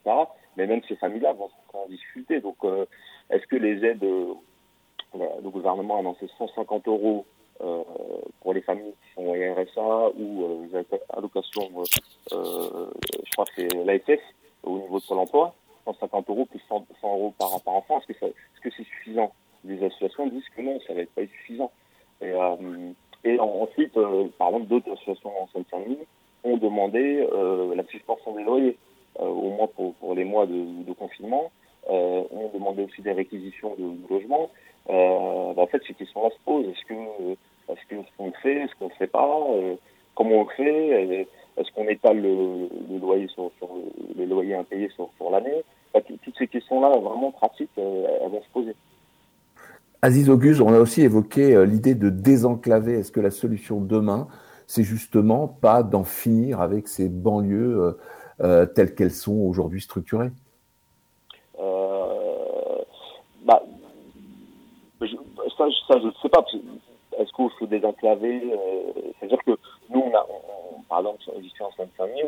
[0.58, 2.40] Mais même ces familles-là vont en difficulté.
[2.40, 2.58] Donc,
[3.30, 4.04] est-ce que les aides,
[5.14, 7.26] le gouvernement a annoncé 150 euros
[7.62, 7.84] euh,
[8.42, 10.84] pour les familles qui sont RSA ou euh,
[11.16, 11.70] allocations,
[12.34, 12.88] euh,
[13.26, 14.20] je crois que c'est l'AFF
[14.64, 15.56] au niveau de Pôle emploi,
[15.86, 18.00] 150 euros plus 100, euros par, par enfant.
[18.00, 19.32] Est-ce que, est-ce que c'est suffisant?
[19.64, 21.72] Les associations disent que non, ça va être pas suffisant.
[22.22, 26.06] Et, euh, ensuite, euh, par exemple, d'autres associations en Seine-Saint-Denis
[26.44, 28.78] ont demandé euh, la suspension des loyers,
[29.20, 31.52] au moins pour, les mois de, confinement.
[31.88, 34.52] ont demandé aussi des réquisitions de, de logements.
[34.88, 36.68] Bah, en fait, ces questions-là se posent.
[36.68, 36.94] Est-ce que,
[37.72, 37.86] est-ce
[38.42, 39.48] fait, est-ce qu'on ne fait pas,
[40.14, 43.70] comment on le fait, est-ce qu'on étale le, le loyer sur, sur,
[44.16, 45.64] les loyers impayés sur, sur l'année?
[45.94, 48.76] Toutes ces questions-là, vraiment pratiques, euh, elles vont se poser.
[50.02, 53.00] Aziz Auguste, on a aussi évoqué l'idée de désenclaver.
[53.00, 54.28] Est-ce que la solution demain,
[54.68, 57.98] c'est justement pas d'en finir avec ces banlieues
[58.42, 60.32] euh, telles qu'elles sont aujourd'hui structurées?
[65.88, 66.44] Ça, je ne sais pas.
[67.20, 68.42] Est-ce qu'il faut désenclaver?
[68.52, 69.52] Euh, C'est-à-dire que
[69.90, 70.26] nous, on a,
[70.90, 72.24] par exemple, ici en Seine-Saint-Denis,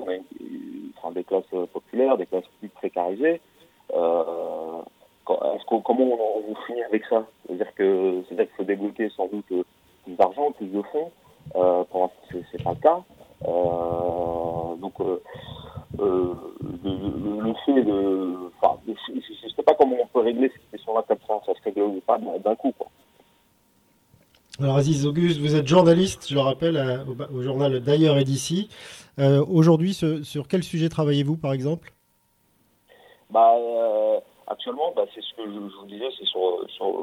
[1.03, 1.43] on a des classes
[1.73, 3.41] populaires, des classes plus précarisées.
[3.93, 4.81] Euh,
[5.25, 6.17] comment
[6.49, 7.25] on, finit avec ça?
[7.45, 9.45] C'est-à-dire que c'est-à-dire qu'il faut débloquer sans doute
[10.03, 11.11] plus d'argent, plus de fonds.
[11.55, 13.03] Euh, pour l'instant, c'est pas le cas.
[13.45, 15.21] Euh, donc, euh,
[15.99, 18.35] euh, le, fait de,
[19.07, 21.39] je ne sais pas comment on peut régler cette question-là comme ça.
[21.45, 22.87] Ça se règle pas d'un coup, quoi.
[24.59, 28.69] Alors Aziz Auguste, vous êtes journaliste, je le rappelle, au, journal D'ailleurs et d'ici.
[29.19, 31.93] Euh, Aujourd'hui, sur quel sujet travaillez-vous, par exemple?
[33.29, 34.19] Bah, euh,
[34.49, 36.39] Actuellement, bah, c'est ce que je, vous disais, c'est sur,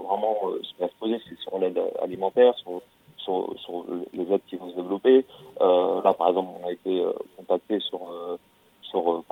[0.09, 2.81] vraiment euh, ce qui va se poser, c'est sur l'aide alimentaire, sur,
[4.13, 5.27] les aides qui vont se développer.
[5.61, 8.01] Euh, là, par exemple, on a été euh, contacté sur
[8.83, 9.25] sur,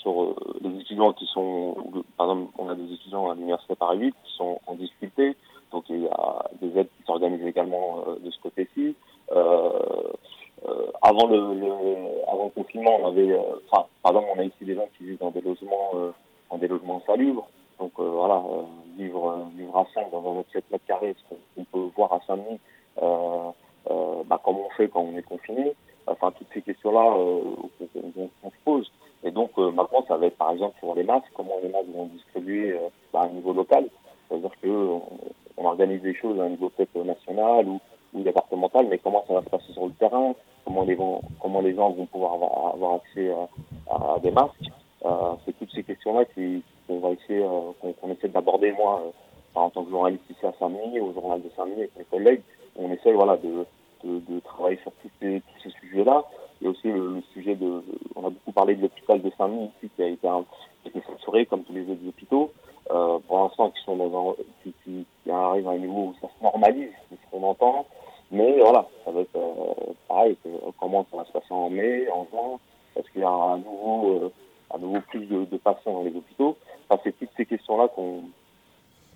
[0.00, 1.76] sur les étudiants qui sont,
[2.16, 5.36] par exemple, on a des étudiants à l'université Paris 8 qui sont en difficulté.
[5.72, 8.94] Donc il y a des aides qui s'organisent également euh, de ce côté-ci.
[9.32, 9.70] Euh,
[10.68, 13.34] euh, avant le, confinement, on avait,
[13.70, 15.92] enfin, pardon, on a ici des gens qui vivent dans des logements,
[16.50, 17.48] dans des logements salubres.
[17.78, 18.42] Donc voilà,
[18.98, 22.60] vivre, vivre à 5 dans un 7 mètres carrés, ce qu'on peut voir à Saint-Denis,
[23.00, 25.72] bah, comment on fait quand on est confiné.
[26.06, 27.04] Enfin, toutes ces questions-là
[28.42, 28.92] qu'on se pose.
[29.24, 32.06] Et donc maintenant, ça va être par exemple sur les masques, comment les masques vont
[32.06, 32.76] distribuer
[33.12, 33.88] bah, à un niveau local.
[34.28, 34.98] C'est-à-dire que
[35.56, 37.80] on organise des choses à un niveau peut-être national ou,
[38.14, 40.34] départemental, mais comment ça va se passer sur le terrain,
[40.64, 42.34] comment les, gens vont pouvoir
[42.74, 43.32] avoir, accès
[43.90, 44.70] à, des masques.
[45.04, 49.10] Euh, c'est toutes ces questions-là qu'on va essayer, euh, qu'on essaie d'aborder moi euh,
[49.54, 52.42] en tant que journaliste ici à Saint-Denis, au journal de Saint-Denis avec mes collègues.
[52.76, 53.64] On essaie voilà de,
[54.44, 56.22] travailler sur tous ces, tous ces sujets-là.
[56.60, 57.82] Et aussi le, sujet de,
[58.14, 61.72] on a beaucoup parlé de l'hôpital de Saint-Denis ici qui a été censuré comme tous
[61.72, 62.52] les autres hôpitaux.
[62.90, 66.14] Euh, pour l'instant qui sont dans un, qui, qui, qui arrivent à un niveau où
[66.20, 67.86] ça se normalise, c'est ce qu'on entend.
[68.30, 70.36] Mais voilà, ça va être euh, pareil.
[70.80, 72.58] Comment ça va se passer en mai, en juin?
[72.96, 74.32] Est-ce qu'il y a à nouveau, euh,
[74.70, 76.56] à nouveau plus de, de, patients dans les hôpitaux?
[76.88, 78.24] Enfin, C'est toutes ces questions-là qu'on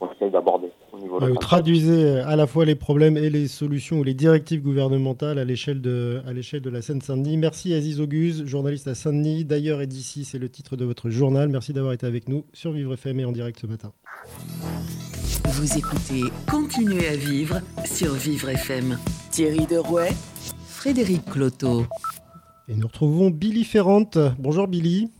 [0.01, 3.99] on essaie d'aborder au niveau Vous traduisez à la fois les problèmes et les solutions
[3.99, 7.37] ou les directives gouvernementales à l'échelle de, à l'échelle de la Seine-Saint-Denis.
[7.37, 9.45] Merci Aziz Auguste, journaliste à Saint-Denis.
[9.45, 11.49] D'ailleurs et d'ici, c'est le titre de votre journal.
[11.49, 13.93] Merci d'avoir été avec nous sur Vivre FM et en direct ce matin.
[15.45, 18.99] Vous écoutez Continuez à vivre sur Vivre FM.
[19.31, 20.11] Thierry Derouet,
[20.67, 21.85] Frédéric Cloteau.
[22.69, 24.19] Et nous retrouvons Billy Ferrante.
[24.39, 25.11] Bonjour Billy.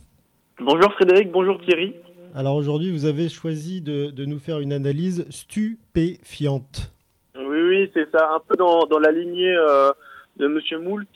[0.59, 1.95] Bonjour Frédéric, bonjour Thierry.
[2.37, 6.93] Alors aujourd'hui, vous avez choisi de, nous faire une analyse stupéfiante.
[7.35, 9.89] Oui, oui, c'est ça, un peu dans, dans la lignée euh,
[10.35, 11.09] de Monsieur Moult.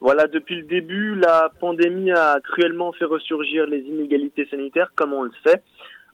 [0.00, 5.22] Voilà, depuis le début, la pandémie a cruellement fait ressurgir les inégalités sanitaires, comme on
[5.22, 5.62] le sait.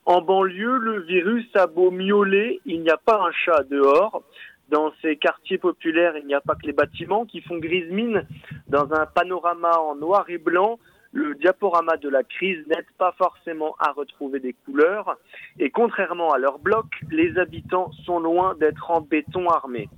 [0.05, 4.21] En banlieue, le virus a beau miauler, il n'y a pas un chat dehors.
[4.69, 8.27] Dans ces quartiers populaires, il n'y a pas que les bâtiments qui font grise mine.
[8.67, 10.77] Dans un panorama en noir et blanc,
[11.13, 15.15] le diaporama de la crise n'aide pas forcément à retrouver des couleurs.
[15.59, 19.89] Et contrairement à leur bloc, les habitants sont loin d'être en béton armé.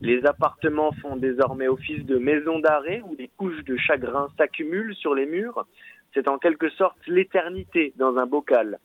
[0.00, 5.14] Les appartements font désormais office de maison d'arrêt où des couches de chagrin s'accumulent sur
[5.14, 5.66] les murs.
[6.14, 8.78] C'est en quelque sorte l'éternité dans un bocal.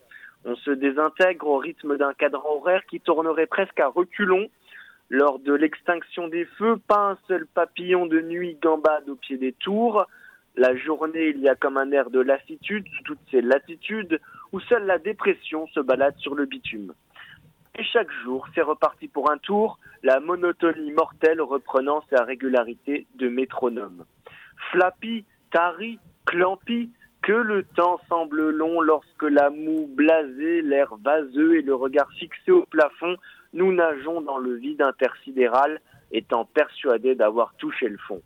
[0.43, 4.49] On se désintègre au rythme d'un cadran horaire qui tournerait presque à reculons.
[5.11, 9.53] Lors de l'extinction des feux, pas un seul papillon de nuit gambade au pied des
[9.53, 10.07] tours.
[10.57, 14.21] La journée, il y a comme un air de lassitude sous toutes ces latitudes
[14.53, 16.93] où seule la dépression se balade sur le bitume.
[17.77, 23.27] Et chaque jour, c'est reparti pour un tour, la monotonie mortelle reprenant sa régularité de
[23.27, 24.05] métronome.
[24.71, 26.89] Flappy, tari, clampi,
[27.21, 32.51] que le temps semble long lorsque la moue blasée, l'air vaseux et le regard fixé
[32.51, 33.17] au plafond,
[33.51, 38.21] nous nageons dans le vide intersidéral, étant persuadés d'avoir touché le fond.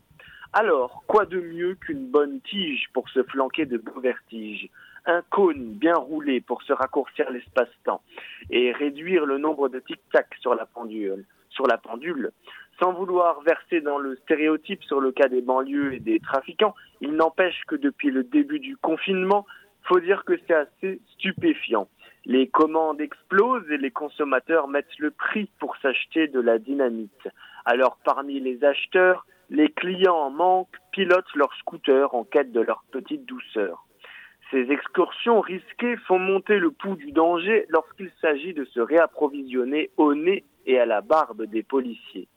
[0.52, 4.68] Alors, quoi de mieux qu'une bonne tige pour se flanquer de beaux vertiges?
[5.06, 8.02] Un cône bien roulé pour se raccourcir l'espace-temps
[8.50, 11.26] et réduire le nombre de tic-tac sur la pendule.
[12.82, 17.12] Sans vouloir verser dans le stéréotype sur le cas des banlieues et des trafiquants, il
[17.14, 19.46] n'empêche que depuis le début du confinement,
[19.84, 21.88] faut dire que c'est assez stupéfiant.
[22.26, 27.28] Les commandes explosent et les consommateurs mettent le prix pour s'acheter de la dynamite.
[27.66, 32.84] Alors parmi les acheteurs, les clients en manque pilotent leur scooter en quête de leur
[32.92, 33.86] petite douceur.
[34.52, 40.16] Ces excursions risquées font monter le pouls du danger lorsqu'il s'agit de se réapprovisionner au
[40.16, 42.28] nez et à la barbe des policiers.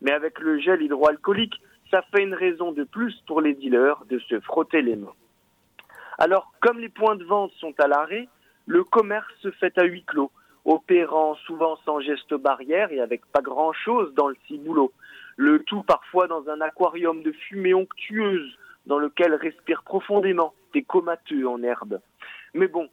[0.00, 1.60] Mais avec le gel hydroalcoolique,
[1.90, 5.14] ça fait une raison de plus pour les dealers de se frotter les mains.
[6.18, 8.28] Alors, comme les points de vente sont à l'arrêt,
[8.66, 10.30] le commerce se fait à huis clos,
[10.64, 14.92] opérant souvent sans geste barrière et avec pas grand-chose dans le ciboulot.
[15.36, 21.48] Le tout parfois dans un aquarium de fumée onctueuse dans lequel respirent profondément des comateux
[21.48, 22.00] en herbe.
[22.54, 22.88] Mais bon,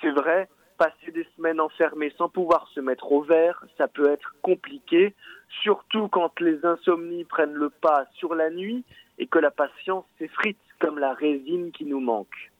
[0.00, 4.34] c'est vrai, passer des semaines enfermées sans pouvoir se mettre au vert, ça peut être
[4.42, 5.14] compliqué,
[5.62, 8.84] surtout quand les insomnies prennent le pas sur la nuit
[9.18, 12.50] et que la patience s'effrite comme la résine qui nous manque.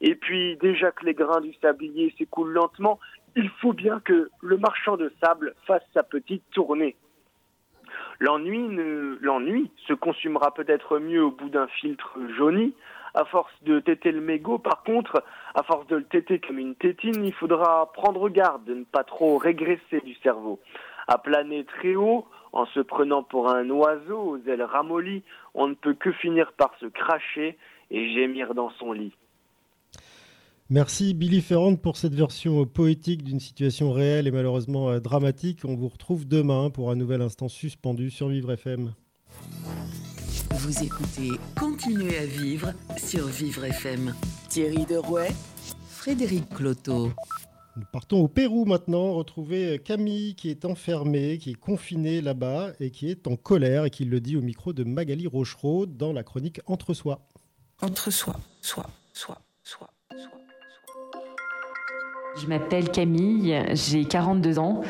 [0.00, 2.98] Et puis, déjà que les grains du sablier s'écoulent lentement,
[3.38, 6.96] il faut bien que le marchand de sable fasse sa petite tournée.
[8.18, 8.68] L'ennui,
[9.20, 12.74] l'ennui se consumera peut-être mieux au bout d'un filtre jauni.
[13.14, 15.22] À force de téter le mégot, par contre,
[15.54, 19.04] à force de le téter comme une tétine, il faudra prendre garde de ne pas
[19.04, 20.58] trop régresser du cerveau.
[21.06, 25.22] À planer très haut, en se prenant pour un oiseau aux ailes ramollies,
[25.54, 27.56] on ne peut que finir par se cracher
[27.92, 29.14] et gémir dans son lit.
[30.70, 35.64] Merci Billy Ferrand pour cette version poétique d'une situation réelle et malheureusement euh, dramatique.
[35.64, 38.92] On vous retrouve demain pour un nouvel instant suspendu sur Vivre FM.
[40.50, 44.14] Vous écoutez Continuez à vivre sur Vivre FM.
[44.50, 45.30] Thierry Derouet,
[45.88, 47.12] Frédéric Cloteau.
[47.76, 52.72] Nous partons au Pérou maintenant, retrouver euh, Camille qui est enfermée, qui est confinée là-bas
[52.78, 56.12] et qui est en colère et qui le dit au micro de Magali Rochereau dans
[56.12, 57.26] la chronique Entre soi.
[57.80, 59.88] Entre soi, soi, soi, soi.
[62.40, 64.82] Je m'appelle Camille, j'ai 42 ans.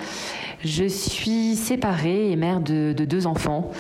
[0.65, 3.71] Je suis séparée et mère de, deux enfants.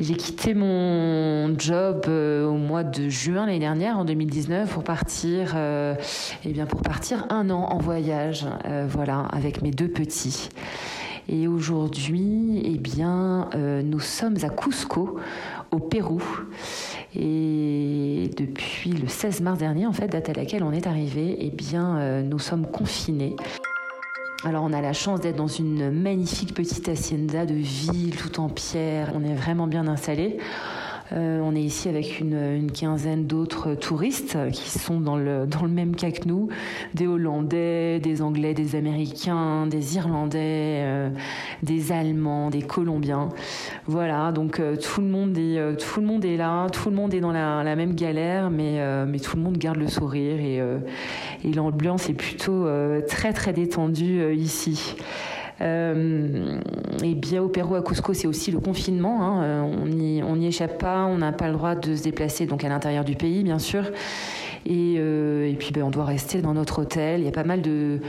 [0.00, 5.52] J'ai quitté mon job euh, au mois de juin l'année dernière, en 2019, pour partir,
[5.54, 5.94] euh,
[6.44, 10.48] eh bien pour partir un an en voyage, euh, voilà, avec mes deux petits.
[11.28, 15.18] Et aujourd'hui, eh bien, nous sommes à Cusco,
[15.70, 16.22] au Pérou.
[17.16, 21.50] Et depuis le 16 mars dernier, en fait, date à laquelle on est arrivé, eh
[21.50, 23.36] bien, euh, nous sommes confinés.
[24.44, 28.50] Alors on a la chance d'être dans une magnifique petite hacienda de ville tout en
[28.50, 29.12] pierre.
[29.14, 30.36] On est vraiment bien installé.
[31.12, 36.10] Euh, on est ici avec une, quinzaine d'autres touristes qui sont dans le, même cas
[36.10, 36.48] que nous,
[36.94, 41.10] des Hollandais, des Anglais, des Américains, des Irlandais, euh,
[41.62, 43.28] des Allemands, des Colombiens.
[43.86, 47.94] Voilà, donc euh, tout, le monde est, là, tout le monde est dans la, même
[47.94, 48.80] galère, mais,
[49.22, 52.66] tout le monde garde le sourire et l'ambiance est plutôt
[53.06, 54.96] très très détendue ici.
[55.60, 56.58] Euh,
[57.02, 59.22] et bien au Pérou, à Cusco, c'est aussi le confinement.
[59.22, 59.42] Hein.
[59.42, 62.68] Euh, on n'y échappe pas, on n'a pas le droit de se déplacer donc à
[62.68, 63.84] l'intérieur du pays, bien sûr.
[64.66, 67.20] Et, euh, puis ben, on doit rester dans notre hôtel.
[67.20, 68.00] Il y a pas mal de,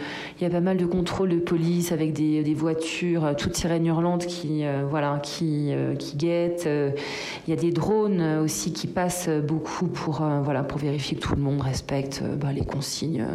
[0.42, 5.74] il de contrôles de police avec des, voitures, toutes sirènes hurlantes qui, voilà, qui
[6.16, 6.68] guettent.
[6.68, 11.36] il y a des drones aussi qui passent beaucoup pour, voilà, pour vérifier que tout
[11.36, 13.26] le monde respecte ben, les consignes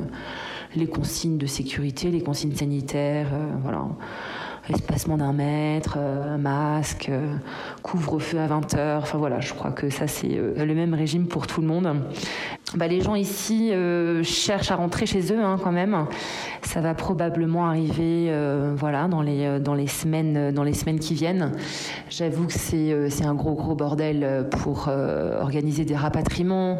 [0.77, 3.83] les consignes de sécurité, les consignes sanitaires, euh, voilà
[4.73, 7.35] espacement d'un mètre, euh, un masque, euh,
[7.83, 9.03] couvre-feu à 20 heures.
[9.03, 11.89] Enfin voilà, je crois que ça c'est le même régime pour tout le monde.
[12.77, 13.73] Bah, les gens ici
[14.23, 16.07] cherchent à rentrer chez eux hein, quand même.
[16.63, 18.33] Ça va probablement arriver
[18.77, 21.51] voilà dans les dans les semaines dans les semaines qui viennent.
[22.11, 26.79] J'avoue que c'est un gros gros bordel pour organiser des rapatriements.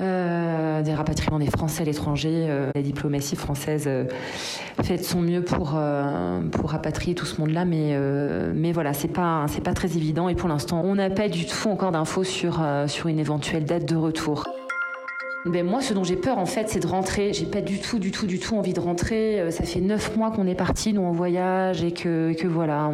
[0.00, 2.46] Euh, des rapatriements des Français à l'étranger.
[2.48, 4.04] Euh, la diplomatie française euh,
[4.82, 7.98] fait de son mieux pour, rapatrier tout ce monde-là, mais,
[8.54, 11.68] mais voilà, c'est pas, pas très évident et pour l'instant, on n'a pas du tout
[11.68, 12.60] encore d'infos sur,
[13.06, 14.44] une éventuelle date de retour.
[15.46, 17.32] Ben moi, ce dont j'ai peur, en fait, c'est de rentrer.
[17.32, 19.50] J'ai pas du tout, du tout, du tout envie de rentrer.
[19.50, 22.90] Ça fait neuf mois qu'on est parti, nous, en voyage, et que, que voilà,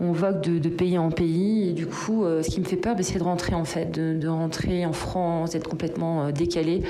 [0.00, 1.70] on vogue de, pays en pays.
[1.70, 3.90] Et du coup, euh, ce qui me fait peur, bah, c'est de rentrer en fait,
[3.90, 6.82] de, rentrer en France, d'être complètement euh, décalé,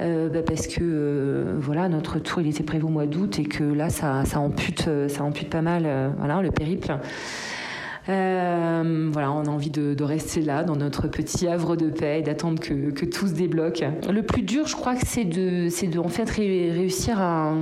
[0.00, 3.64] euh, bah, parce que voilà, notre tour il était prévu au mois d'août et que
[3.64, 6.92] là, ça, ça ampute, ça pas mal, voilà, le périple.
[8.06, 13.04] voilà, on a envie de, rester là, dans notre petit havre de paix, d'attendre que,
[13.04, 13.84] tout se débloque.
[14.10, 17.54] Le plus dur, je crois que c'est de, de en fait réussir à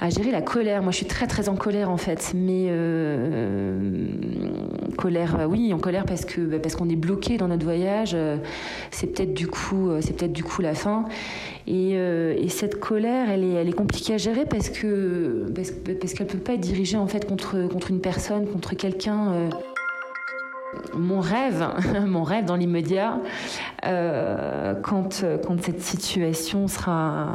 [0.00, 0.82] à gérer la colère.
[0.82, 4.08] Moi, je suis très très en colère en fait, mais euh,
[4.96, 8.12] colère, euh, oui, en colère parce que bah, parce qu'on est bloqué dans notre voyage.
[8.14, 8.36] Euh,
[8.90, 11.06] c'est peut-être du coup, c'est peut-être du coup la fin.
[11.66, 16.14] Et, et, cette colère, elle est, elle est compliquée à gérer parce que parce, parce
[16.14, 19.50] qu'elle peut pas être dirigée en fait contre contre une personne, contre quelqu'un
[20.94, 21.66] mon rêve,
[22.06, 23.18] mon rêve dans l'immédiat,
[23.84, 27.28] euh, quand, quand cette situation sera,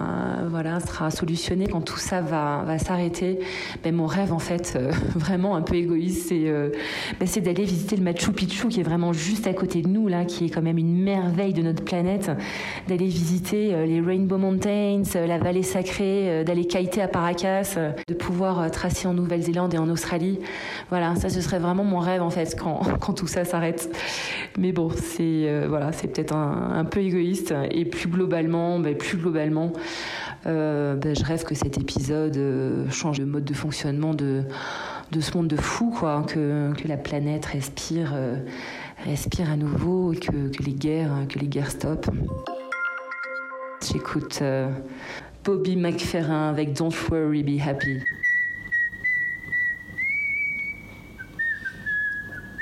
[0.50, 3.40] voilà, sera solutionnée, quand tout ça va, va s'arrêter,
[3.84, 6.70] ben mon rêve en fait, euh, vraiment un peu égoïste, c'est euh,
[7.20, 10.08] ben c'est d'aller visiter le Machu Picchu qui est vraiment juste à côté de nous,
[10.08, 12.32] là, qui est quand même une merveille de notre planète,
[12.88, 17.78] d'aller visiter les Rainbow Mountains, la vallée sacrée, d'aller kiter à Paracas,
[18.08, 20.40] de pouvoir tracer en Nouvelle-Zélande et en Australie.
[20.90, 23.90] Voilà, ça ce serait vraiment mon rêve en fait quand, quand tout ça s'arrête.
[24.58, 27.53] Mais bon, c'est euh, voilà, c'est peut-être un, peu égoïste.
[27.72, 29.72] Et plus globalement, ben, plus globalement,
[30.45, 34.44] euh, ben, je rêve que cet épisode euh, change de mode de fonctionnement de,
[35.12, 38.14] de ce monde de fou, quoi, que, la planète respire,
[39.06, 42.12] respire à nouveau, et que, que, les guerres, que les guerres stoppent.
[43.91, 44.44] J'écoute
[45.44, 47.99] Bobby McFerrin avec Don't Worry, Be Happy.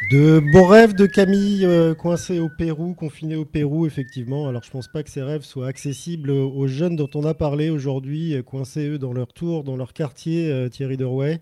[0.09, 4.47] De beaux rêves de Camille euh, coincée au Pérou, confinée au Pérou, effectivement.
[4.47, 7.69] Alors je pense pas que ces rêves soient accessibles aux jeunes dont on a parlé
[7.69, 11.41] aujourd'hui, euh, coincés eux dans leur tour, dans leur quartier, euh, Thierry Derouet.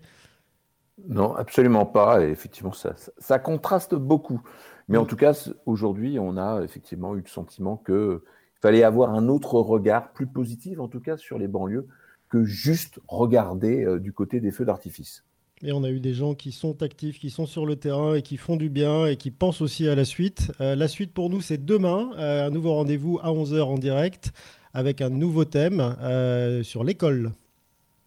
[1.08, 2.22] Non, absolument pas.
[2.22, 4.42] Et effectivement, ça, ça, contraste beaucoup.
[4.88, 8.18] Mais en tout cas, aujourd'hui, on a effectivement eu le sentiment qu'il
[8.60, 11.86] fallait avoir un autre regard, plus positif en tout cas, sur les banlieues,
[12.28, 15.24] que juste regarder du côté des feux d'artifice.
[15.62, 18.22] Et on a eu des gens qui sont actifs, qui sont sur le terrain et
[18.22, 20.52] qui font du bien et qui pensent aussi à la suite.
[20.60, 24.32] Euh, la suite pour nous, c'est demain, euh, un nouveau rendez-vous à 11h en direct
[24.72, 27.32] avec un nouveau thème euh, sur l'école.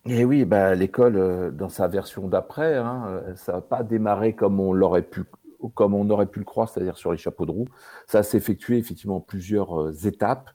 [0.06, 4.80] Et oui, bah, l'école, dans sa version d'après, hein, ça n'a pas démarré comme on
[4.82, 5.26] aurait pu
[5.60, 7.68] le croire, c'est-à-dire sur les chapeaux de roue.
[8.08, 10.50] Ça s'est effectué effectivement en plusieurs étapes,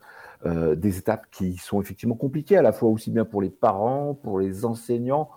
[0.45, 4.39] des étapes qui sont effectivement compliquées à la fois aussi bien pour les parents, pour
[4.39, 5.29] les enseignants,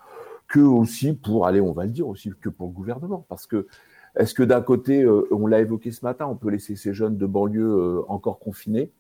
[0.50, 3.24] que aussi pour, allez, on va le dire aussi, que pour le gouvernement.
[3.28, 3.68] Parce que,
[4.16, 7.16] est-ce que d'un côté, euh, on l'a évoqué ce matin, on peut laisser ces jeunes
[7.16, 8.90] de banlieue euh, encore confinés,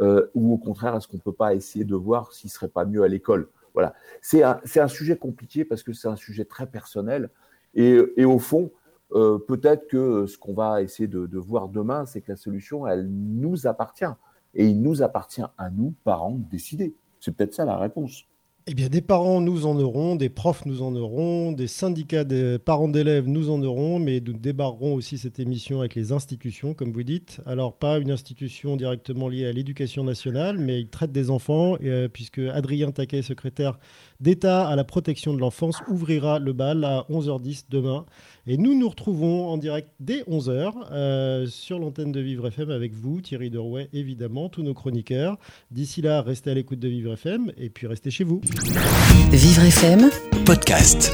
[0.00, 2.68] euh, ou au contraire, est-ce qu'on ne peut pas essayer de voir s'il ne serait
[2.68, 3.48] pas mieux à l'école?
[3.74, 3.94] Voilà.
[4.22, 7.28] C'est un, un, sujet compliqué parce que c'est un sujet très personnel.
[7.74, 8.70] Et, au fond,
[9.10, 13.66] peut-être que ce qu'on va essayer de voir demain, c'est que la solution, elle nous
[13.66, 14.04] appartient.
[14.54, 16.94] Et il nous appartient à nous, parents, de décider.
[17.18, 18.26] C'est peut-être ça la réponse.
[18.66, 22.58] Eh bien, des parents nous en auront, des profs nous en auront, des syndicats des
[22.58, 26.90] parents d'élèves nous en auront, mais nous débarrerons aussi cette émission avec les institutions, comme
[26.90, 27.42] vous dites.
[27.44, 32.08] Alors, pas une institution directement liée à l'éducation nationale, mais ils traitent des enfants, euh,
[32.08, 33.78] puisque Adrien Taquet, secrétaire
[34.24, 38.06] d'État à la protection de l'enfance, ouvrira le bal à 11h10 demain.
[38.46, 42.94] Et nous nous retrouvons en direct dès 11h euh, sur l'antenne de Vivre FM avec
[42.94, 45.36] vous, Thierry Derouet, évidemment, tous nos chroniqueurs.
[45.70, 48.40] D'ici là, restez à l'écoute de Vivre FM et puis restez chez vous.
[49.30, 50.10] Vivre FM,
[50.46, 51.12] podcast.